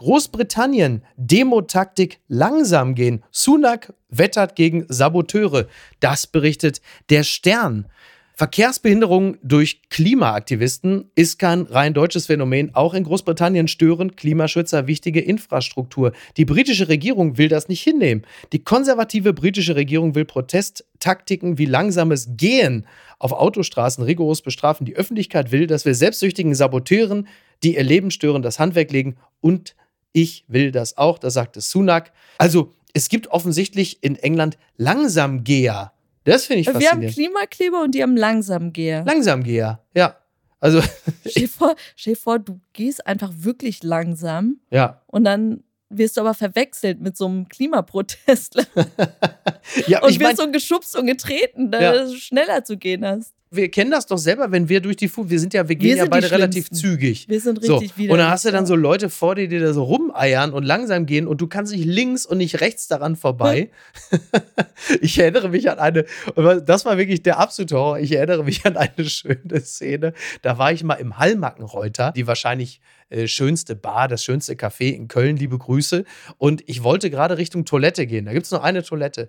Großbritannien, 0.04 1.02
Demotaktik 1.16 2.20
langsam 2.28 2.94
gehen. 2.94 3.24
Sunak 3.30 3.94
wettert 4.10 4.54
gegen 4.54 4.84
Saboteure. 4.86 5.66
Das 5.98 6.26
berichtet 6.26 6.82
der 7.08 7.22
Stern. 7.22 7.86
Verkehrsbehinderung 8.34 9.38
durch 9.42 9.80
Klimaaktivisten 9.88 11.10
ist 11.14 11.38
kein 11.38 11.62
rein 11.62 11.94
deutsches 11.94 12.26
Phänomen. 12.26 12.74
Auch 12.74 12.92
in 12.92 13.04
Großbritannien 13.04 13.66
stören 13.66 14.14
Klimaschützer 14.14 14.86
wichtige 14.86 15.20
Infrastruktur. 15.20 16.12
Die 16.36 16.44
britische 16.44 16.88
Regierung 16.88 17.38
will 17.38 17.48
das 17.48 17.68
nicht 17.68 17.80
hinnehmen. 17.80 18.26
Die 18.52 18.62
konservative 18.62 19.32
britische 19.32 19.74
Regierung 19.74 20.14
will 20.14 20.26
Protesttaktiken 20.26 21.56
wie 21.56 21.64
langsames 21.64 22.28
Gehen 22.36 22.86
auf 23.18 23.32
Autostraßen 23.32 24.04
rigoros 24.04 24.42
bestrafen. 24.42 24.84
Die 24.84 24.96
Öffentlichkeit 24.96 25.50
will, 25.50 25.66
dass 25.66 25.86
wir 25.86 25.94
selbstsüchtigen 25.94 26.54
Saboteuren, 26.54 27.26
die 27.62 27.76
ihr 27.76 27.84
Leben 27.84 28.10
stören, 28.10 28.42
das 28.42 28.58
Handwerk 28.58 28.92
legen 28.92 29.16
und 29.40 29.74
ich 30.14 30.44
will 30.48 30.70
das 30.72 30.96
auch, 30.96 31.18
das 31.18 31.34
sagte 31.34 31.60
Sunak. 31.60 32.12
Also, 32.38 32.72
es 32.94 33.08
gibt 33.10 33.26
offensichtlich 33.28 34.02
in 34.02 34.16
England 34.16 34.56
Langsamgeher. 34.78 35.92
Das 36.24 36.46
finde 36.46 36.60
ich 36.60 36.66
Wir 36.68 36.74
haben 36.74 36.80
faszinierend. 36.82 37.14
Klimakleber 37.14 37.82
und 37.82 37.94
die 37.94 38.02
haben 38.02 38.16
Langsamgeher. 38.16 39.04
Langsamgeher, 39.04 39.80
ja. 39.94 40.16
Also, 40.60 40.80
Stell 41.26 41.42
dir 41.42 41.48
vor, 41.48 41.74
stell 41.96 42.16
vor, 42.16 42.38
du 42.38 42.58
gehst 42.72 43.06
einfach 43.06 43.30
wirklich 43.34 43.82
langsam 43.82 44.60
ja. 44.70 45.02
und 45.08 45.24
dann 45.24 45.62
wirst 45.90 46.16
du 46.16 46.22
aber 46.22 46.32
verwechselt 46.32 47.00
mit 47.00 47.16
so 47.18 47.26
einem 47.26 47.48
Klimaprotestler 47.48 48.64
Ja, 49.86 50.02
und 50.02 50.10
ich 50.10 50.18
wirst 50.20 50.38
so 50.38 50.50
geschubst 50.50 50.96
und 50.96 51.06
getreten, 51.06 51.70
da 51.70 51.80
Ja. 51.82 52.04
du 52.04 52.16
schneller 52.16 52.64
zu 52.64 52.78
gehen 52.78 53.04
hast. 53.04 53.33
Wir 53.56 53.70
kennen 53.70 53.90
das 53.90 54.06
doch 54.06 54.18
selber, 54.18 54.50
wenn 54.52 54.68
wir 54.68 54.80
durch 54.80 54.96
die 54.96 55.08
Fu 55.08 55.28
wir 55.28 55.40
sind 55.40 55.54
ja, 55.54 55.68
wir 55.68 55.76
gehen 55.76 55.96
Wir 55.96 56.04
ja 56.04 56.06
beide 56.06 56.30
relativ 56.30 56.70
zügig. 56.70 57.28
Wir 57.28 57.40
sind 57.40 57.64
So, 57.64 57.76
richtig 57.76 57.96
wieder. 57.98 58.12
und 58.12 58.18
dann 58.18 58.30
hast 58.30 58.44
du 58.44 58.50
dann 58.50 58.66
so 58.66 58.74
Leute 58.74 59.10
vor 59.10 59.34
dir, 59.34 59.48
die 59.48 59.58
da 59.58 59.72
so 59.72 59.84
rumeiern 59.84 60.52
und 60.52 60.64
langsam 60.64 61.06
gehen 61.06 61.26
und 61.26 61.40
du 61.40 61.46
kannst 61.46 61.72
nicht 61.72 61.84
links 61.84 62.26
und 62.26 62.38
nicht 62.38 62.60
rechts 62.60 62.88
daran 62.88 63.16
vorbei. 63.16 63.70
ich 65.00 65.18
erinnere 65.18 65.48
mich 65.48 65.70
an 65.70 65.78
eine, 65.78 66.04
das 66.66 66.84
war 66.84 66.98
wirklich 66.98 67.22
der 67.22 67.38
absolute 67.38 67.76
Horror. 67.76 67.98
Ich 67.98 68.12
erinnere 68.12 68.44
mich 68.44 68.64
an 68.66 68.76
eine 68.76 69.08
schöne 69.08 69.60
Szene. 69.60 70.12
Da 70.42 70.58
war 70.58 70.72
ich 70.72 70.84
mal 70.84 70.94
im 70.94 71.18
Hallmackenreuter, 71.18 72.12
die 72.12 72.26
wahrscheinlich 72.26 72.80
äh, 73.10 73.26
schönste 73.26 73.76
Bar, 73.76 74.08
das 74.08 74.24
schönste 74.24 74.54
Café 74.54 74.92
in 74.92 75.08
Köln, 75.08 75.36
liebe 75.36 75.58
Grüße. 75.58 76.04
Und 76.38 76.62
ich 76.66 76.82
wollte 76.82 77.10
gerade 77.10 77.38
Richtung 77.38 77.64
Toilette 77.64 78.06
gehen. 78.06 78.24
Da 78.24 78.32
gibt 78.32 78.46
es 78.46 78.52
noch 78.52 78.62
eine 78.62 78.82
Toilette. 78.82 79.28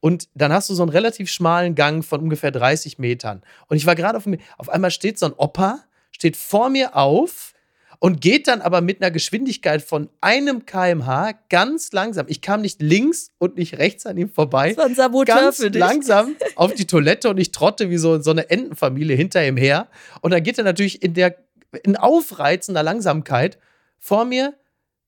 Und 0.00 0.28
dann 0.34 0.52
hast 0.52 0.70
du 0.70 0.74
so 0.74 0.82
einen 0.82 0.90
relativ 0.90 1.30
schmalen 1.30 1.74
Gang 1.74 2.04
von 2.04 2.20
ungefähr 2.20 2.50
30 2.50 2.98
Metern. 2.98 3.42
Und 3.68 3.76
ich 3.76 3.86
war 3.86 3.94
gerade 3.94 4.16
auf 4.16 4.24
dem, 4.24 4.38
auf 4.56 4.68
einmal 4.68 4.90
steht 4.90 5.18
so 5.18 5.26
ein 5.26 5.32
Opa, 5.36 5.80
steht 6.10 6.36
vor 6.36 6.70
mir 6.70 6.96
auf 6.96 7.52
und 7.98 8.22
geht 8.22 8.48
dann 8.48 8.62
aber 8.62 8.80
mit 8.80 9.02
einer 9.02 9.10
Geschwindigkeit 9.10 9.82
von 9.82 10.08
einem 10.22 10.64
kmh 10.64 11.34
ganz 11.50 11.92
langsam. 11.92 12.26
Ich 12.28 12.40
kam 12.40 12.62
nicht 12.62 12.80
links 12.80 13.32
und 13.38 13.56
nicht 13.56 13.78
rechts 13.78 14.06
an 14.06 14.16
ihm 14.16 14.30
vorbei. 14.30 14.70
das 14.70 14.78
war 14.78 14.86
ein 14.86 14.94
Saboteur 14.94 15.34
Ganz 15.36 15.56
für 15.58 15.70
dich. 15.70 15.80
langsam 15.80 16.34
auf 16.56 16.72
die 16.72 16.86
Toilette 16.86 17.28
und 17.28 17.38
ich 17.38 17.52
trotte 17.52 17.90
wie 17.90 17.98
so, 17.98 18.20
so 18.20 18.30
eine 18.30 18.48
Entenfamilie 18.48 19.14
hinter 19.14 19.46
ihm 19.46 19.58
her. 19.58 19.88
Und 20.22 20.32
dann 20.32 20.42
geht 20.42 20.56
er 20.56 20.64
natürlich 20.64 21.02
in 21.02 21.12
der 21.12 21.36
in 21.84 21.96
aufreizender 21.96 22.82
Langsamkeit 22.82 23.58
vor 23.98 24.24
mir, 24.24 24.54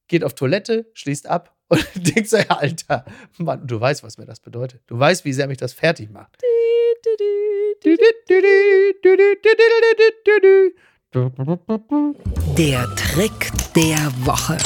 geht 0.07 0.22
auf 0.22 0.35
Toilette, 0.35 0.87
schließt 0.92 1.26
ab 1.26 1.57
und 1.72 2.16
denkt 2.16 2.28
so, 2.28 2.37
ja, 2.37 2.50
Alter, 2.50 3.04
Mann, 3.38 3.66
du 3.66 3.80
weißt, 3.80 4.02
was 4.02 4.18
mir 4.18 4.26
das 4.26 4.40
bedeutet. 4.40 4.82
Du 4.87 4.98
weißt, 4.98 5.24
wie 5.24 5.32
sehr 5.32 5.46
mich 5.46 5.58
das 5.58 5.72
fertig 5.72 6.11
macht. 6.11 6.37
Der 12.56 12.94
Trick 12.94 13.50
der 13.74 14.12
Woche. 14.24 14.58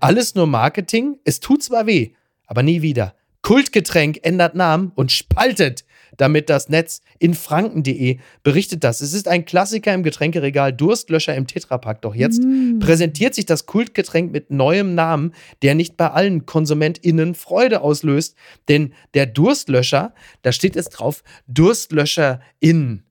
Alles 0.00 0.34
nur 0.36 0.46
Marketing, 0.46 1.18
es 1.24 1.40
tut 1.40 1.62
zwar 1.62 1.86
weh, 1.86 2.12
aber 2.46 2.62
nie 2.62 2.82
wieder. 2.82 3.14
Kultgetränk 3.42 4.20
ändert 4.22 4.54
Namen 4.54 4.92
und 4.94 5.10
spaltet 5.10 5.84
damit 6.18 6.50
das 6.50 6.68
Netz. 6.68 7.00
In 7.18 7.32
franken.de 7.32 8.18
berichtet 8.42 8.84
das. 8.84 9.00
Es 9.00 9.14
ist 9.14 9.26
ein 9.26 9.46
Klassiker 9.46 9.94
im 9.94 10.02
Getränkeregal, 10.02 10.72
Durstlöscher 10.74 11.34
im 11.34 11.46
Tetrapack. 11.46 12.02
Doch 12.02 12.14
jetzt 12.14 12.42
Mm. 12.42 12.78
präsentiert 12.80 13.34
sich 13.34 13.46
das 13.46 13.64
Kultgetränk 13.64 14.30
mit 14.30 14.50
neuem 14.50 14.94
Namen, 14.94 15.32
der 15.62 15.74
nicht 15.74 15.96
bei 15.96 16.10
allen 16.10 16.44
KonsumentInnen 16.44 17.34
Freude 17.34 17.80
auslöst. 17.80 18.36
Denn 18.68 18.92
der 19.14 19.26
Durstlöscher, 19.26 20.12
da 20.42 20.52
steht 20.52 20.76
es 20.76 20.90
drauf, 20.90 21.22
Durstlöscherin. 21.46 23.02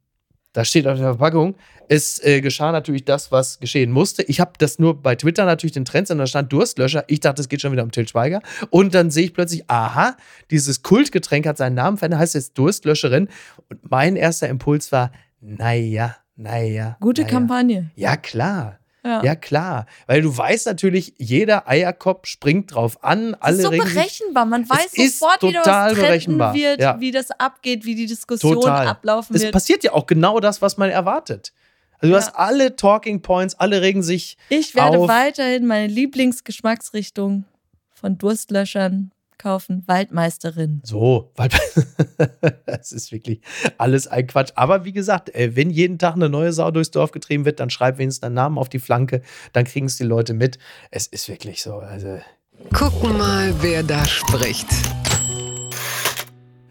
Da 0.54 0.66
steht 0.66 0.88
auf 0.88 0.98
der 0.98 1.10
Verpackung, 1.10 1.56
es 1.90 2.24
äh, 2.24 2.42
geschah 2.42 2.72
natürlich 2.72 3.06
das, 3.06 3.32
was 3.32 3.60
geschehen 3.60 3.92
musste. 3.92 4.24
Ich 4.24 4.40
habe 4.40 4.54
das 4.58 4.80
nur 4.80 5.02
bei 5.02 5.16
Twitter 5.16 5.46
natürlich 5.46 5.74
den 5.74 5.86
Trends 5.86 6.12
und 6.12 6.18
da 6.18 6.28
stand 6.28 6.52
Durstlöscher. 6.52 7.06
Ich 7.08 7.20
dachte, 7.20 7.42
es 7.42 7.50
geht 7.50 7.62
schon 7.62 7.72
wieder 7.72 7.84
um 7.84 7.92
Til 7.92 8.08
Schweiger. 8.08 8.42
Und 8.70 8.94
dann 8.94 9.12
sehe 9.12 9.26
ich 9.26 9.34
plötzlich, 9.34 9.70
aha, 9.70 10.18
dieses 10.52 10.82
Kultgetränk 10.84 11.46
hat 11.46 11.58
seinen 11.58 11.76
Namen 11.76 11.98
verändert, 11.98 12.22
heißt 12.22 12.36
jetzt 12.36 12.58
Durstlöscherin. 12.58 13.30
Und 13.70 13.92
mein 13.92 14.16
erster 14.16 14.50
Impuls 14.50 14.92
war, 14.92 15.12
naja, 15.40 16.16
naja. 16.36 16.98
Gute 17.00 17.22
naja. 17.22 17.34
Kampagne. 17.34 17.92
Ja, 17.96 18.18
klar. 18.18 18.80
Ja. 19.08 19.24
Ja, 19.24 19.36
klar. 19.36 19.86
Weil 20.06 20.22
du 20.22 20.36
weißt 20.38 20.66
natürlich, 20.68 21.14
jeder 21.18 21.68
Eierkopf 21.68 22.28
springt 22.28 22.74
drauf 22.76 23.04
an. 23.04 23.32
Das 23.32 23.42
Alle 23.42 23.56
ist 23.58 23.64
so 23.64 23.70
berechenbar. 23.72 24.46
Man 24.46 24.70
weiß 24.70 24.92
sofort, 24.92 25.42
wie 25.44 25.54
da 25.54 25.62
total 25.62 25.86
was 25.92 25.94
trenden 25.94 26.06
berechenbar. 26.08 26.54
wird, 26.54 26.82
Ja. 26.82 27.00
wie 27.00 27.12
das 27.12 27.32
abgeht, 27.32 27.86
wie 27.86 27.96
die 27.96 28.06
Diskussion 28.06 28.56
Total. 28.56 28.88
ablaufen 28.88 29.36
Es 29.36 29.42
wird. 29.44 29.54
passiert 29.54 29.84
ja 29.84 29.94
auch 29.94 30.06
genau 30.06 30.40
das, 30.40 30.62
was 30.62 30.78
man 30.78 30.90
erwartet. 30.90 31.54
Also 32.00 32.12
du 32.12 32.20
Ja. 32.20 32.26
hast 32.26 32.36
alle 32.36 32.76
Talking 32.76 33.22
Points, 33.22 33.56
alle 33.56 33.82
regen 33.82 34.04
sich. 34.04 34.38
Ich 34.50 34.76
werde 34.76 35.00
auf. 35.00 35.08
weiterhin 35.10 35.66
meine 35.66 35.88
Lieblingsgeschmacksrichtung 35.88 37.46
von 37.94 38.18
Durstlöschern 38.18 39.12
kaufen. 39.38 39.84
Waldmeisterin. 39.88 40.82
So, 40.84 41.32
es 42.66 42.92
ist 42.92 43.12
wirklich 43.12 43.42
alles 43.78 44.08
ein 44.08 44.28
Quatsch. 44.28 44.52
Aber 44.56 44.86
wie 44.86 44.94
gesagt, 44.94 45.34
äh, 45.36 45.56
wenn 45.56 45.70
jeden 45.70 45.98
Tag 46.00 46.16
eine 46.16 46.30
neue 46.30 46.54
Sau 46.54 46.72
durchs 46.72 46.92
Dorf 46.92 47.12
getrieben 47.12 47.46
wird, 47.46 47.60
dann 47.60 47.70
schreib 47.70 47.98
wenigstens 47.98 48.22
deinen 48.22 48.36
Namen 48.36 48.58
auf 48.58 48.70
die 48.70 48.80
Flanke, 48.80 49.22
dann 49.54 49.66
kriegen 49.66 49.88
es 49.88 49.98
die 49.98 50.04
Leute 50.04 50.34
mit. 50.34 50.58
Es 50.92 51.08
ist 51.08 51.30
wirklich 51.30 51.62
so. 51.62 51.76
Also 51.76 52.20
Gucken 52.74 53.18
mal, 53.18 53.54
wer 53.62 53.84
da 53.84 54.06
spricht. 54.06 54.68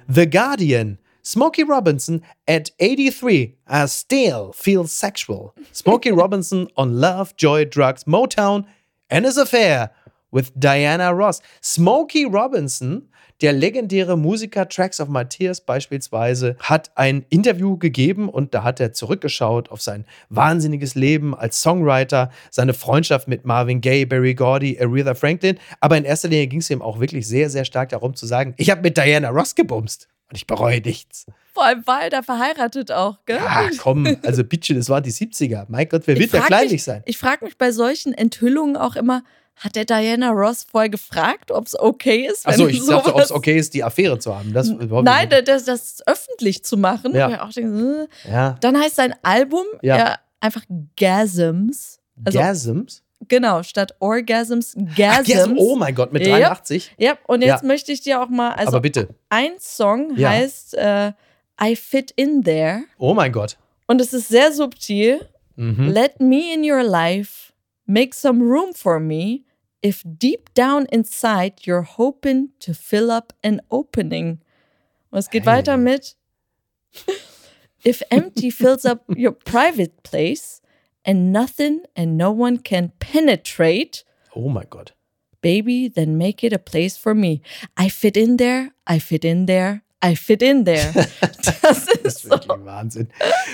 The 0.09 0.29
Guardian. 0.29 0.99
Smokey 1.25 1.63
Robinson 1.63 2.23
at 2.47 2.71
83 2.79 3.57
I 3.69 3.87
still 3.89 4.53
feels 4.53 4.93
sexual. 4.93 5.55
Smokey 5.73 6.11
Robinson 6.13 6.69
on 6.77 7.01
love, 7.01 7.35
joy, 7.37 7.65
drugs, 7.65 8.05
Motown 8.05 8.65
and 9.11 9.25
his 9.25 9.37
affair 9.37 9.91
with 10.31 10.53
Diana 10.55 11.11
Ross. 11.11 11.41
Smokey 11.63 12.25
Robinson, 12.25 13.09
der 13.43 13.53
legendäre 13.53 14.17
Musiker 14.17 14.69
Tracks 14.69 14.99
of 15.01 15.09
Matthias 15.09 15.61
beispielsweise, 15.61 16.57
hat 16.61 16.91
ein 16.95 17.25
Interview 17.29 17.77
gegeben 17.77 18.29
und 18.29 18.55
da 18.55 18.63
hat 18.65 18.81
er 18.81 18.93
zurückgeschaut 18.93 19.71
auf 19.71 19.83
sein 19.83 20.07
wahnsinniges 20.31 20.95
Leben 20.95 21.35
als 21.35 21.61
Songwriter, 21.61 22.31
seine 22.51 22.73
Freundschaft 22.75 23.29
mit 23.29 23.45
Marvin 23.45 23.81
Gaye, 23.81 24.07
Barry 24.07 24.35
Gordy, 24.35 24.79
Aretha 24.81 25.15
Franklin. 25.15 25.59
Aber 25.81 25.97
in 25.99 26.05
erster 26.05 26.29
Linie 26.29 26.47
ging 26.47 26.61
es 26.61 26.71
ihm 26.71 26.81
auch 26.83 26.99
wirklich 26.99 27.27
sehr, 27.29 27.51
sehr 27.51 27.65
stark 27.65 27.91
darum 27.91 28.15
zu 28.15 28.27
sagen, 28.27 28.55
ich 28.57 28.71
habe 28.71 28.81
mit 28.83 28.97
Diana 28.97 29.29
Ross 29.31 29.55
gebumst. 29.55 30.09
Und 30.29 30.37
ich 30.39 30.47
bereue 30.49 30.81
nichts. 30.81 31.27
Vor 31.55 31.65
allem 31.67 31.87
war 31.87 32.03
er 32.03 32.11
da 32.11 32.21
verheiratet 32.21 32.91
auch, 32.91 33.19
gell? 33.27 33.37
Ja, 33.37 33.69
komm, 33.79 34.17
also 34.25 34.43
bitte, 34.43 34.75
das 34.75 34.89
waren 34.89 35.05
die 35.05 35.13
70er. 35.13 35.67
Mein 35.69 35.89
Gott, 35.89 36.03
wer 36.07 36.17
Ich 36.17 36.21
will 36.33 36.41
da 36.41 36.45
kleinlich 36.47 36.73
mich- 36.73 36.83
sein? 36.85 37.03
Ich 37.07 37.17
frage 37.17 37.45
mich 37.45 37.57
bei 37.57 37.71
solchen 37.71 38.13
Enthüllungen 38.13 38.77
auch 38.77 38.97
immer, 38.97 39.23
hat 39.57 39.75
der 39.75 39.85
Diana 39.87 40.31
Ross 40.31 40.65
vorher 40.71 40.91
gefragt, 40.91 41.51
ob 41.51 41.67
es 41.67 41.79
okay 41.79 42.27
ist? 42.31 42.45
wenn 42.47 42.53
Achso, 42.55 42.67
ich 42.69 42.85
dachte, 42.87 43.15
ob 43.15 43.21
es 43.23 43.33
okay 43.33 43.57
ist, 43.59 43.73
die 43.75 43.83
Affäre 43.83 44.19
zu 44.19 44.37
haben. 44.37 44.53
Das 44.53 44.69
Nein, 44.69 45.31
das, 45.45 45.65
das 45.65 46.03
öffentlich 46.07 46.63
zu 46.65 46.77
machen. 46.77 47.15
Ja. 47.15 47.49
denke, 47.55 48.09
äh. 48.27 48.31
Ja. 48.31 48.57
Dann 48.61 48.79
heißt 48.79 48.97
sein 48.97 49.15
Album 49.23 49.65
Ja. 49.83 49.97
ja. 49.99 50.17
einfach 50.41 50.63
Gasms. 50.99 52.01
Also- 52.25 52.39
Gasms? 52.39 53.03
Genau, 53.29 53.63
statt 53.63 53.95
Orgasms, 53.99 54.77
Ach, 54.79 54.95
Gasms. 54.95 55.29
Gasm. 55.35 55.55
Oh 55.57 55.75
mein 55.75 55.95
Gott, 55.95 56.13
mit 56.13 56.27
Ja. 56.27 56.37
83. 56.39 56.95
Ja, 56.99 57.15
und 57.27 57.43
jetzt 57.43 57.65
möchte 57.65 57.91
ich 57.91 58.03
dir 58.03 58.21
auch 58.23 58.29
mal, 58.29 58.53
also 58.53 58.69
Aber 58.69 58.81
bitte. 58.81 59.09
ein 59.31 59.53
Song 59.59 60.15
heißt 60.19 60.75
äh, 60.75 61.13
I 61.61 61.75
Fit 61.77 62.11
In 62.11 62.45
There 62.45 62.83
Oh 62.99 63.15
mein 63.15 63.33
Gott. 63.33 63.57
und 63.87 64.03
es 64.03 64.13
ist 64.13 64.29
sehr 64.29 64.53
subtil. 64.53 65.27
Mhm. 65.57 65.89
Let 65.89 66.21
me 66.21 66.53
in 66.55 66.71
your 66.71 66.83
life, 66.83 67.55
make 67.87 68.15
some 68.15 68.45
room 68.45 68.75
for 68.75 69.01
me. 69.01 69.41
If 69.87 70.03
deep 70.19 70.53
down 70.55 70.87
inside 70.91 71.67
you're 71.67 71.83
hoping 71.99 72.49
to 72.61 72.73
fill 72.75 73.11
up 73.11 73.33
an 73.45 73.61
opening. 73.71 74.39
Und 75.13 75.19
es 75.19 75.29
geht 75.31 75.45
Hey. 75.45 75.59
weiter 75.59 75.77
mit 75.77 76.17
If 77.85 78.03
empty 78.11 78.51
fills 78.51 78.85
up 78.85 79.05
your 79.17 79.33
private 79.33 80.03
place 80.03 80.61
and 81.05 81.33
nothing 81.33 81.85
and 81.95 82.17
no 82.19 82.33
one 82.33 82.59
can 82.59 82.91
penetrate, 82.99 84.03
Oh 84.35 84.49
my 84.49 84.65
God. 84.69 84.93
baby, 85.41 85.87
then 85.89 86.19
make 86.19 86.43
it 86.43 86.53
a 86.53 86.59
place 86.59 86.97
for 86.97 87.15
me. 87.15 87.41
I 87.77 87.89
fit 87.89 88.17
in 88.17 88.39
there, 88.39 88.73
I 88.89 88.99
fit 88.99 89.25
in 89.25 89.47
there, 89.47 89.83
I 90.13 90.17
fit 90.17 90.43
in 90.43 90.65
there. 90.65 90.93
Das 91.43 91.57
Das 91.63 91.79
ist 91.89 92.05
ist 92.05 92.23
so. 92.23 92.39
Wahnsinn. 92.65 93.09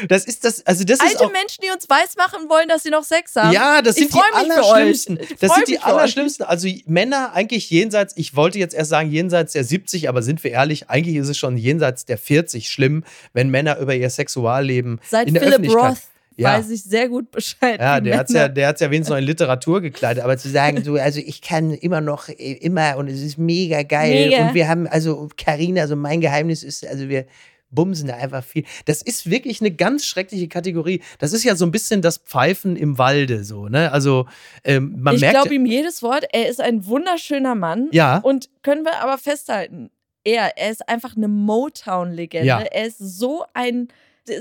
Das 0.08 0.24
ist 0.24 0.44
das, 0.44 0.66
also 0.66 0.84
das 0.84 0.98
ist 0.98 1.20
Alte. 1.20 1.32
Menschen, 1.32 1.62
die 1.64 1.70
uns 1.70 1.88
weismachen 1.88 2.48
wollen, 2.48 2.68
dass 2.68 2.82
sie 2.82 2.90
noch 2.90 3.04
Sex 3.04 3.34
haben. 3.36 3.52
Ja, 3.52 3.80
das 3.82 3.96
Ich 3.96 4.08
sind 4.10 4.14
die 4.14 4.18
für 4.18 4.24
euch. 4.24 4.50
Allerschlimmsten. 4.50 5.18
Ich 5.20 5.36
Das 5.38 5.54
sind 5.54 5.68
die. 5.68 5.78
Allerschlimmsten. 5.78 6.44
Also 6.46 6.68
Männer 6.86 7.32
eigentlich 7.32 7.70
jenseits, 7.70 8.14
ich 8.16 8.36
wollte 8.36 8.58
jetzt 8.58 8.74
erst 8.74 8.90
sagen 8.90 9.10
jenseits 9.10 9.52
der 9.52 9.64
70, 9.64 10.08
aber 10.08 10.22
sind 10.22 10.42
wir 10.44 10.50
ehrlich, 10.50 10.90
eigentlich 10.90 11.16
ist 11.16 11.28
es 11.28 11.38
schon 11.38 11.56
jenseits 11.56 12.04
der 12.04 12.18
40 12.18 12.68
schlimm, 12.68 13.04
wenn 13.32 13.48
Männer 13.50 13.78
über 13.78 13.94
ihr 13.94 14.10
Sexualleben 14.10 15.00
Seit 15.08 15.28
in 15.28 15.34
der 15.34 15.42
Philip 15.42 15.54
Öffentlichkeit. 15.58 15.90
Roth 15.92 15.98
Ja. 16.36 16.54
weiß 16.58 16.70
ich 16.70 16.82
sehr 16.82 17.08
gut 17.08 17.30
Bescheid. 17.30 17.80
Ja, 17.80 18.00
der 18.00 18.18
hat 18.18 18.30
ja, 18.30 18.42
Männer- 18.42 18.48
der 18.54 18.68
hat's 18.68 18.80
ja 18.80 18.90
wenigstens 18.90 19.10
noch 19.10 19.18
in 19.18 19.24
Literatur 19.24 19.80
gekleidet, 19.80 20.22
aber 20.22 20.36
zu 20.38 20.48
sagen, 20.48 20.82
so, 20.84 20.94
also 20.96 21.20
ich 21.20 21.40
kann 21.42 21.72
immer 21.72 22.00
noch 22.00 22.28
äh, 22.28 22.52
immer 22.54 22.96
und 22.96 23.08
es 23.08 23.20
ist 23.22 23.38
mega 23.38 23.82
geil 23.82 24.28
Mega. 24.28 24.48
und 24.48 24.54
wir 24.54 24.68
haben, 24.68 24.86
also 24.86 25.28
Karina, 25.36 25.82
also 25.82 25.96
mein 25.96 26.20
Geheimnis 26.20 26.62
ist, 26.62 26.86
also 26.86 27.08
wir 27.08 27.26
bumsen 27.74 28.08
da 28.08 28.16
einfach 28.16 28.44
viel. 28.44 28.64
Das 28.84 29.00
ist 29.00 29.30
wirklich 29.30 29.62
eine 29.62 29.70
ganz 29.70 30.04
schreckliche 30.04 30.46
Kategorie. 30.46 31.00
Das 31.18 31.32
ist 31.32 31.42
ja 31.42 31.56
so 31.56 31.64
ein 31.64 31.70
bisschen 31.70 32.02
das 32.02 32.18
Pfeifen 32.18 32.76
im 32.76 32.98
Walde, 32.98 33.44
so, 33.44 33.66
ne? 33.68 33.90
Also 33.92 34.26
ähm, 34.62 34.96
man 34.98 35.14
ich 35.14 35.22
merkt. 35.22 35.36
glaube 35.36 35.54
ihm 35.54 35.64
jedes 35.64 36.02
Wort. 36.02 36.24
Er 36.32 36.50
ist 36.50 36.60
ein 36.60 36.84
wunderschöner 36.84 37.54
Mann. 37.54 37.88
Ja. 37.92 38.18
Und 38.18 38.50
können 38.62 38.84
wir 38.84 39.00
aber 39.02 39.16
festhalten, 39.16 39.90
er, 40.22 40.58
er 40.58 40.70
ist 40.70 40.86
einfach 40.86 41.16
eine 41.16 41.28
Motown-Legende. 41.28 42.46
Ja. 42.46 42.60
Er 42.60 42.86
ist 42.86 42.98
so 42.98 43.44
ein, 43.54 43.88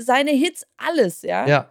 seine 0.00 0.30
Hits, 0.32 0.66
alles, 0.76 1.22
ja. 1.22 1.46
ja, 1.48 1.70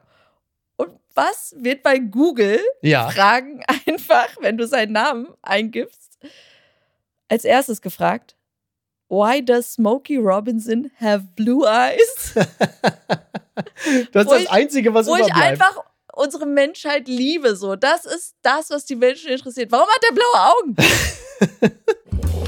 was 1.15 1.55
wird 1.57 1.83
bei 1.83 1.99
Google 1.99 2.59
ja. 2.81 3.09
Fragen 3.09 3.63
einfach, 3.87 4.27
wenn 4.39 4.57
du 4.57 4.67
seinen 4.67 4.93
Namen 4.93 5.27
eingibst, 5.41 6.17
als 7.29 7.45
erstes 7.45 7.81
gefragt? 7.81 8.35
Why 9.09 9.43
does 9.43 9.73
Smokey 9.73 10.17
Robinson 10.17 10.89
have 10.99 11.27
blue 11.35 11.65
eyes? 11.67 12.33
Das 14.13 14.23
ist 14.23 14.29
Wo 14.29 14.33
das 14.33 14.41
ich- 14.43 14.51
Einzige, 14.51 14.93
was 14.93 15.07
Wo 15.07 15.15
ich 15.15 15.21
überbleibt. 15.25 15.61
einfach 15.61 15.83
unsere 16.13 16.45
Menschheit 16.45 17.07
liebe. 17.07 17.55
So, 17.55 17.75
das 17.75 18.05
ist 18.05 18.35
das, 18.41 18.69
was 18.69 18.85
die 18.85 18.95
Menschen 18.95 19.29
interessiert. 19.29 19.71
Warum 19.71 19.87
hat 19.87 20.03
er 20.09 20.15
blaue 20.15 20.51
Augen? 20.51 20.75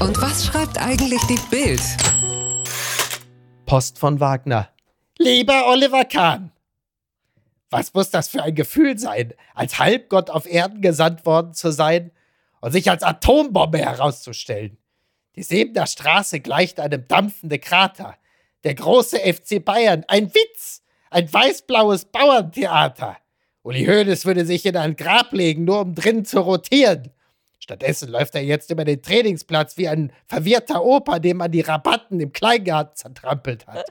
Und 0.02 0.20
was 0.20 0.46
schreibt 0.46 0.78
eigentlich 0.78 1.20
die 1.28 1.38
Bild? 1.50 1.80
Post 3.66 3.98
von 3.98 4.18
Wagner. 4.20 4.68
Lieber 5.18 5.66
Oliver 5.68 6.04
Kahn, 6.04 6.50
was 7.74 7.92
muss 7.92 8.08
das 8.10 8.28
für 8.28 8.40
ein 8.40 8.54
Gefühl 8.54 8.96
sein, 9.00 9.34
als 9.52 9.80
Halbgott 9.80 10.30
auf 10.30 10.46
Erden 10.46 10.80
gesandt 10.80 11.26
worden 11.26 11.54
zu 11.54 11.72
sein 11.72 12.12
und 12.60 12.70
sich 12.70 12.88
als 12.88 13.02
Atombombe 13.02 13.78
herauszustellen? 13.78 14.78
Die 15.34 15.42
Sebener 15.42 15.88
Straße 15.88 16.38
gleicht 16.38 16.78
einem 16.78 17.08
dampfenden 17.08 17.60
Krater. 17.60 18.14
Der 18.62 18.76
große 18.76 19.18
FC 19.18 19.64
Bayern, 19.64 20.04
ein 20.06 20.32
Witz, 20.32 20.84
ein 21.10 21.30
weiß-blaues 21.32 22.04
Bauerntheater. 22.04 23.16
Uli 23.64 23.84
Hoeneß 23.84 24.24
würde 24.24 24.46
sich 24.46 24.64
in 24.66 24.76
ein 24.76 24.94
Grab 24.94 25.32
legen, 25.32 25.64
nur 25.64 25.80
um 25.80 25.96
drinnen 25.96 26.24
zu 26.24 26.38
rotieren. 26.38 27.10
Stattdessen 27.58 28.08
läuft 28.08 28.36
er 28.36 28.44
jetzt 28.44 28.70
über 28.70 28.84
den 28.84 29.02
Trainingsplatz 29.02 29.76
wie 29.78 29.88
ein 29.88 30.12
verwirrter 30.28 30.84
Opa, 30.84 31.18
dem 31.18 31.38
man 31.38 31.50
die 31.50 31.62
Rabatten 31.62 32.20
im 32.20 32.32
Kleingarten 32.32 32.94
zertrampelt 32.94 33.66
hat. 33.66 33.86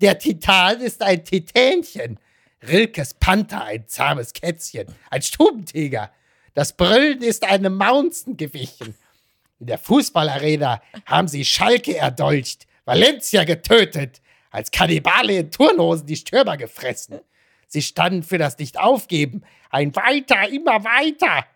Der 0.00 0.18
Titan 0.18 0.80
ist 0.80 1.00
ein 1.00 1.24
Titänchen. 1.24 2.18
Rilkes 2.66 3.14
Panther 3.14 3.64
ein 3.64 3.88
zahmes 3.88 4.32
Kätzchen. 4.32 4.86
Ein 5.10 5.22
Stubentiger. 5.22 6.10
Das 6.54 6.72
Brüllen 6.72 7.22
ist 7.22 7.44
einem 7.44 7.76
Mountain 7.76 8.36
gewichen. 8.36 8.94
In 9.58 9.66
der 9.66 9.78
Fußballarena 9.78 10.82
haben 11.06 11.28
sie 11.28 11.44
Schalke 11.44 11.96
erdolcht, 11.96 12.66
Valencia 12.84 13.44
getötet, 13.44 14.20
als 14.50 14.70
Kannibale 14.70 15.38
in 15.38 15.50
Turnhosen 15.50 16.06
die 16.06 16.16
Stürmer 16.16 16.56
gefressen. 16.56 17.20
Sie 17.66 17.82
standen 17.82 18.22
für 18.22 18.38
das 18.38 18.58
Nicht-Aufgeben. 18.58 19.42
Ein 19.70 19.94
Weiter, 19.94 20.48
immer 20.48 20.82
weiter. 20.82 21.46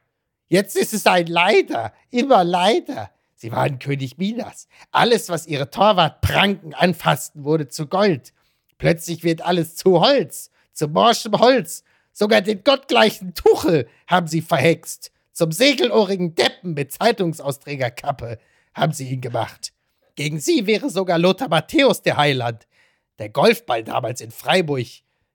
Jetzt 0.49 0.77
ist 0.77 0.95
es 0.95 1.07
ein 1.07 1.27
Leider, 1.27 1.93
immer 2.11 2.45
Leider. 2.45 3.11
Sie 3.35 3.51
waren 3.51 3.79
König 3.79 4.17
Minas. 4.17 4.69
Alles, 4.93 5.29
was 5.29 5.47
ihre 5.47 5.71
Torwartpranken 5.71 6.73
anfassten, 6.73 7.45
wurde 7.45 7.69
zu 7.69 7.89
Gold. 7.89 8.33
Plötzlich 8.79 9.25
wird 9.25 9.43
alles 9.43 9.77
zu 9.77 10.01
Holz, 10.01 10.51
zu 10.75 10.89
morschem 10.89 11.39
Holz. 11.39 11.85
Sogar 12.13 12.43
den 12.43 12.63
gottgleichen 12.63 13.35
Tuchel 13.35 13.89
haben 14.07 14.27
sie 14.27 14.43
verhext. 14.43 15.11
Zum 15.33 15.51
segelohrigen 15.51 16.35
Deppen 16.35 16.75
mit 16.75 16.93
Zeitungsausträgerkappe 16.93 18.39
haben 18.75 18.93
sie 18.93 19.09
ihn 19.09 19.21
gemacht. 19.21 19.73
Gegen 20.15 20.39
sie 20.39 20.67
wäre 20.67 20.91
sogar 20.91 21.19
Lothar 21.19 21.49
Matthäus 21.49 22.03
der 22.03 22.17
Heiland. 22.17 22.69
Der 23.19 23.31
Golfball 23.31 23.83
damals 23.83 24.21
in 24.21 24.31
Freiburg 24.31 24.87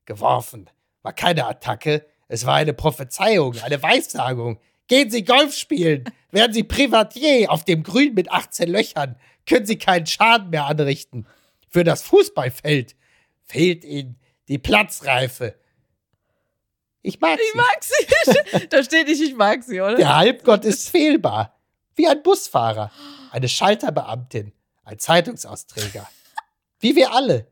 geworfen. 0.06 0.70
War 1.02 1.14
keine 1.14 1.48
Attacke, 1.48 2.06
es 2.28 2.46
war 2.46 2.56
eine 2.56 2.74
Prophezeiung, 2.74 3.58
eine 3.62 3.82
Weissagung. 3.82 4.60
Gehen 4.88 5.10
Sie 5.10 5.24
Golf 5.24 5.56
spielen, 5.56 6.06
werden 6.32 6.54
Sie 6.54 6.64
Privatier 6.64 7.52
auf 7.52 7.64
dem 7.64 7.84
Grün 7.84 8.14
mit 8.14 8.32
18 8.32 8.70
Löchern, 8.70 9.16
können 9.46 9.66
Sie 9.66 9.78
keinen 9.78 10.06
Schaden 10.06 10.50
mehr 10.50 10.66
anrichten. 10.66 11.26
Für 11.70 11.84
das 11.84 12.02
Fußballfeld 12.04 12.96
fehlt 13.44 13.84
Ihnen 13.84 14.20
die 14.50 14.58
Platzreife. 14.58 15.56
Ich 17.02 17.20
mag 17.22 17.40
Ich 17.40 17.52
sie. 17.52 17.58
mag 17.58 17.84
sie. 18.62 18.68
da 18.70 18.84
steht 18.84 19.08
nicht, 19.08 19.22
ich 19.22 19.36
mag 19.36 19.64
sie, 19.64 19.80
oder? 19.80 19.96
Der 19.96 20.18
Halbgott 20.18 20.66
ist 20.66 20.90
fehlbar. 20.90 21.56
Wie 21.96 22.08
ein 22.08 22.22
Busfahrer, 22.24 22.92
eine 23.32 23.48
Schalterbeamtin, 23.48 24.52
ein 24.84 25.00
Zeitungsausträger. 25.00 26.10
Wie 26.80 26.96
wir 26.96 27.14
alle. 27.14 27.48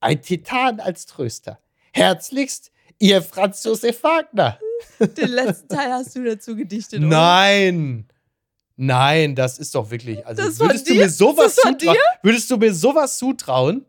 Ein 0.00 0.22
Titan 0.22 0.80
als 0.80 1.06
Tröster. 1.06 1.58
Herzlichst, 1.92 2.72
ihr 2.98 3.22
Franz 3.22 3.62
Josef 3.64 4.02
Wagner. 4.02 4.58
Den 4.98 5.28
letzten 5.30 5.68
Teil 5.68 5.92
hast 5.92 6.16
du 6.16 6.24
dazu 6.24 6.56
gedichtet, 6.56 7.00
oder? 7.00 7.08
Nein. 7.08 8.08
Nein, 8.76 9.34
das 9.34 9.58
ist 9.58 9.74
doch 9.74 9.90
wirklich. 9.90 10.24
Also 10.26 10.42
Das 10.42 10.56
von 10.56 10.68
würdest 10.68 10.88
du 10.88 10.94
mir 10.94 11.10
sowas 11.10 11.56
zutrauen? 11.56 11.96
Würdest 12.22 12.50
du 12.50 12.56
mir 12.56 12.72
sowas 12.72 13.18
zutrauen? 13.18 13.84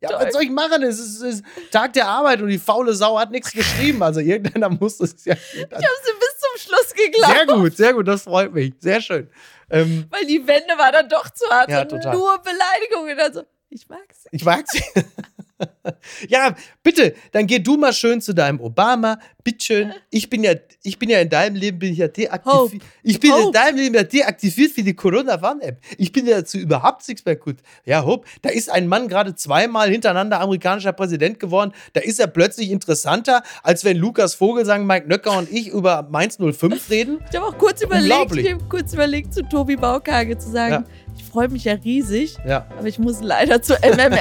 Ja, 0.00 0.10
was 0.20 0.32
soll 0.32 0.42
ich 0.42 0.50
machen? 0.50 0.82
Es 0.82 0.98
ist, 0.98 1.22
es 1.22 1.34
ist 1.36 1.44
Tag 1.70 1.92
der 1.94 2.06
Arbeit 2.06 2.42
und 2.42 2.48
die 2.48 2.58
faule 2.58 2.94
Sau 2.94 3.18
hat 3.18 3.30
nichts 3.30 3.52
geschrieben. 3.52 4.02
Also 4.02 4.20
irgendeiner 4.20 4.68
muss 4.68 5.00
es 5.00 5.24
ja. 5.24 5.34
Ich 5.34 5.62
habe 5.62 5.70
sie 5.72 6.12
bis 6.18 6.38
zum 6.38 6.68
Schluss 6.68 6.92
geglaubt. 6.94 7.34
Sehr 7.34 7.46
gut, 7.46 7.76
sehr 7.76 7.94
gut, 7.94 8.08
das 8.08 8.22
freut 8.22 8.52
mich. 8.52 8.74
Sehr 8.78 9.00
schön. 9.00 9.30
Ähm, 9.70 10.06
Weil 10.10 10.26
die 10.26 10.46
Wende 10.46 10.78
war 10.78 10.92
dann 10.92 11.08
doch 11.08 11.28
zu 11.30 11.48
hart. 11.50 11.70
Ja, 11.70 11.82
und 11.82 11.88
total. 11.88 12.14
Nur 12.14 12.38
Beleidigungen. 12.38 13.18
Also, 13.18 13.42
ich 13.68 13.88
mag 13.88 14.06
sie. 14.12 14.28
ich 14.30 14.44
mag 14.44 14.64
sie. 14.68 14.82
ja, 16.28 16.54
bitte, 16.82 17.14
dann 17.32 17.46
geh 17.46 17.58
du 17.58 17.76
mal 17.76 17.92
schön 17.92 18.20
zu 18.20 18.34
deinem 18.34 18.60
Obama. 18.60 19.18
Bitteschön. 19.42 19.92
Ich 20.10 20.28
bin 20.28 20.42
ja, 20.42 20.52
ich 20.82 20.98
bin 20.98 21.08
ja 21.08 21.20
in 21.20 21.28
deinem 21.28 21.54
Leben 21.54 21.78
bin 21.78 21.92
ich 21.92 21.98
ja 21.98 22.08
deaktiviert. 22.08 22.82
Ich 23.02 23.20
bin 23.20 23.30
in 23.30 23.36
Hope. 23.44 23.52
deinem 23.52 23.76
Leben 23.76 23.94
ja 23.94 24.02
deaktiviert 24.02 24.72
für 24.72 24.82
die 24.82 24.94
Corona-Warn-App. 24.94 25.80
Ich 25.98 26.10
bin 26.12 26.26
ja 26.26 26.38
dazu 26.38 26.58
überhaupt 26.58 27.06
nichts 27.08 27.24
mehr 27.24 27.36
gut. 27.36 27.58
Ja, 27.84 28.04
Hope, 28.04 28.26
da 28.42 28.50
ist 28.50 28.70
ein 28.70 28.88
Mann 28.88 29.06
gerade 29.08 29.34
zweimal 29.36 29.88
hintereinander 29.88 30.40
amerikanischer 30.40 30.92
Präsident 30.92 31.38
geworden. 31.38 31.72
Da 31.92 32.00
ist 32.00 32.18
er 32.18 32.26
plötzlich 32.26 32.70
interessanter, 32.70 33.42
als 33.62 33.84
wenn 33.84 33.96
Lukas 33.96 34.34
Vogelsang, 34.34 34.84
Mike 34.86 35.06
Nöcker 35.08 35.38
und 35.38 35.50
ich 35.50 35.68
über 35.68 36.06
Mainz 36.10 36.38
05 36.38 36.90
reden. 36.90 37.18
Ich 37.30 37.36
habe 37.36 37.46
auch 37.46 37.56
kurz 37.58 37.82
überlegt, 37.82 38.34
ich 38.36 38.52
habe 38.52 38.64
kurz 38.68 38.92
überlegt, 38.92 39.32
zu 39.32 39.42
Tobi 39.48 39.76
Baukage 39.76 40.36
zu 40.38 40.50
sagen, 40.50 40.84
ich 41.16 41.24
freue 41.24 41.48
mich 41.48 41.64
ja 41.64 41.74
riesig, 41.74 42.36
Ja. 42.46 42.66
aber 42.76 42.88
ich 42.88 42.98
muss 42.98 43.20
leider 43.22 43.62
zu 43.62 43.74
MML. 43.74 44.18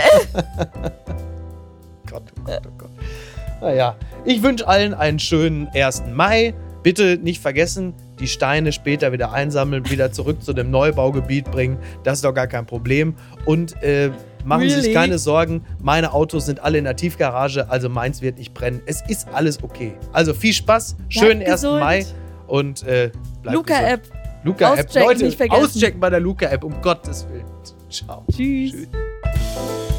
Gott, 2.15 2.33
oh 2.39 2.43
Gott, 2.45 2.61
oh 2.67 2.71
Gott. 2.77 2.89
Naja, 3.61 3.95
ich 4.25 4.43
wünsche 4.43 4.67
allen 4.67 4.93
einen 4.93 5.19
schönen 5.19 5.67
1. 5.73 6.03
Mai. 6.13 6.53
Bitte 6.83 7.17
nicht 7.17 7.41
vergessen, 7.41 7.93
die 8.19 8.27
Steine 8.27 8.71
später 8.71 9.11
wieder 9.11 9.31
einsammeln, 9.33 9.89
wieder 9.89 10.11
zurück 10.11 10.43
zu 10.43 10.53
dem 10.53 10.69
Neubaugebiet 10.69 11.49
bringen. 11.51 11.77
Das 12.03 12.19
ist 12.19 12.25
doch 12.25 12.33
gar 12.33 12.45
kein 12.47 12.65
Problem. 12.67 13.15
Und 13.45 13.81
äh, 13.81 14.11
machen 14.43 14.61
Sie 14.63 14.69
sich 14.69 14.77
Really? 14.83 14.93
keine 14.93 15.17
Sorgen. 15.17 15.65
Meine 15.81 16.13
Autos 16.13 16.45
sind 16.45 16.59
alle 16.63 16.77
in 16.77 16.83
der 16.83 16.95
Tiefgarage, 16.95 17.69
also 17.71 17.89
meins 17.89 18.21
wird 18.21 18.37
nicht 18.37 18.53
brennen. 18.53 18.81
Es 18.85 19.01
ist 19.07 19.27
alles 19.33 19.63
okay. 19.63 19.93
Also 20.13 20.33
viel 20.35 20.53
Spaß, 20.53 20.95
schönen 21.09 21.41
1. 21.41 21.49
gesund. 21.53 21.79
Mai 21.79 22.05
und 22.47 22.83
äh, 22.83 23.09
bleibt 23.41 23.55
Luca-App. 23.57 24.01
gesund. 24.03 24.19
Luca-App. 24.43 24.87
Auschecken 24.89 25.49
Leute, 25.49 25.51
auschecken 25.55 25.99
bei 25.99 26.09
der 26.11 26.19
Luca-App, 26.19 26.63
um 26.63 26.79
Gottes 26.83 27.27
Willen. 27.29 27.45
Ciao. 27.89 28.23
Tschüss. 28.31 28.87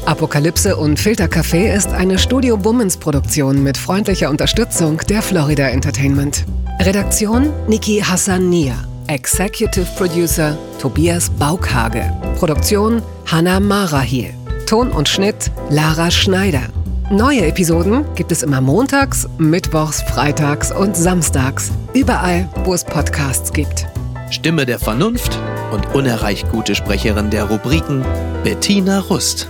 Apokalypse 0.07 0.77
und 0.77 0.97
Filtercafé 0.97 1.75
ist 1.75 1.89
eine 1.89 2.17
Studio 2.17 2.55
Bummens 2.55 2.95
Produktion 2.95 3.61
mit 3.61 3.77
freundlicher 3.77 4.29
Unterstützung 4.29 5.01
der 5.09 5.21
Florida 5.21 5.67
Entertainment. 5.67 6.45
Redaktion 6.79 7.49
Niki 7.67 7.99
Hassania. 7.99 8.75
Executive 9.07 9.85
Producer 9.97 10.57
Tobias 10.79 11.29
Baukhage. 11.29 12.09
Produktion 12.37 13.01
Hanna 13.25 13.59
Marahiel. 13.59 14.33
Ton 14.65 14.91
und 14.91 15.09
Schnitt 15.09 15.51
Lara 15.69 16.09
Schneider. 16.09 16.63
Neue 17.11 17.45
Episoden 17.45 18.05
gibt 18.15 18.31
es 18.31 18.43
immer 18.43 18.61
montags, 18.61 19.27
mittwochs, 19.37 20.01
freitags 20.03 20.71
und 20.71 20.95
samstags. 20.95 21.69
Überall, 21.93 22.47
wo 22.63 22.73
es 22.73 22.85
Podcasts 22.85 23.51
gibt. 23.51 23.85
Stimme 24.29 24.65
der 24.65 24.79
Vernunft 24.79 25.37
und 25.73 25.93
unerreicht 25.93 26.49
gute 26.49 26.75
Sprecherin 26.75 27.29
der 27.29 27.43
Rubriken 27.43 28.05
Bettina 28.45 28.99
Rust. 28.99 29.49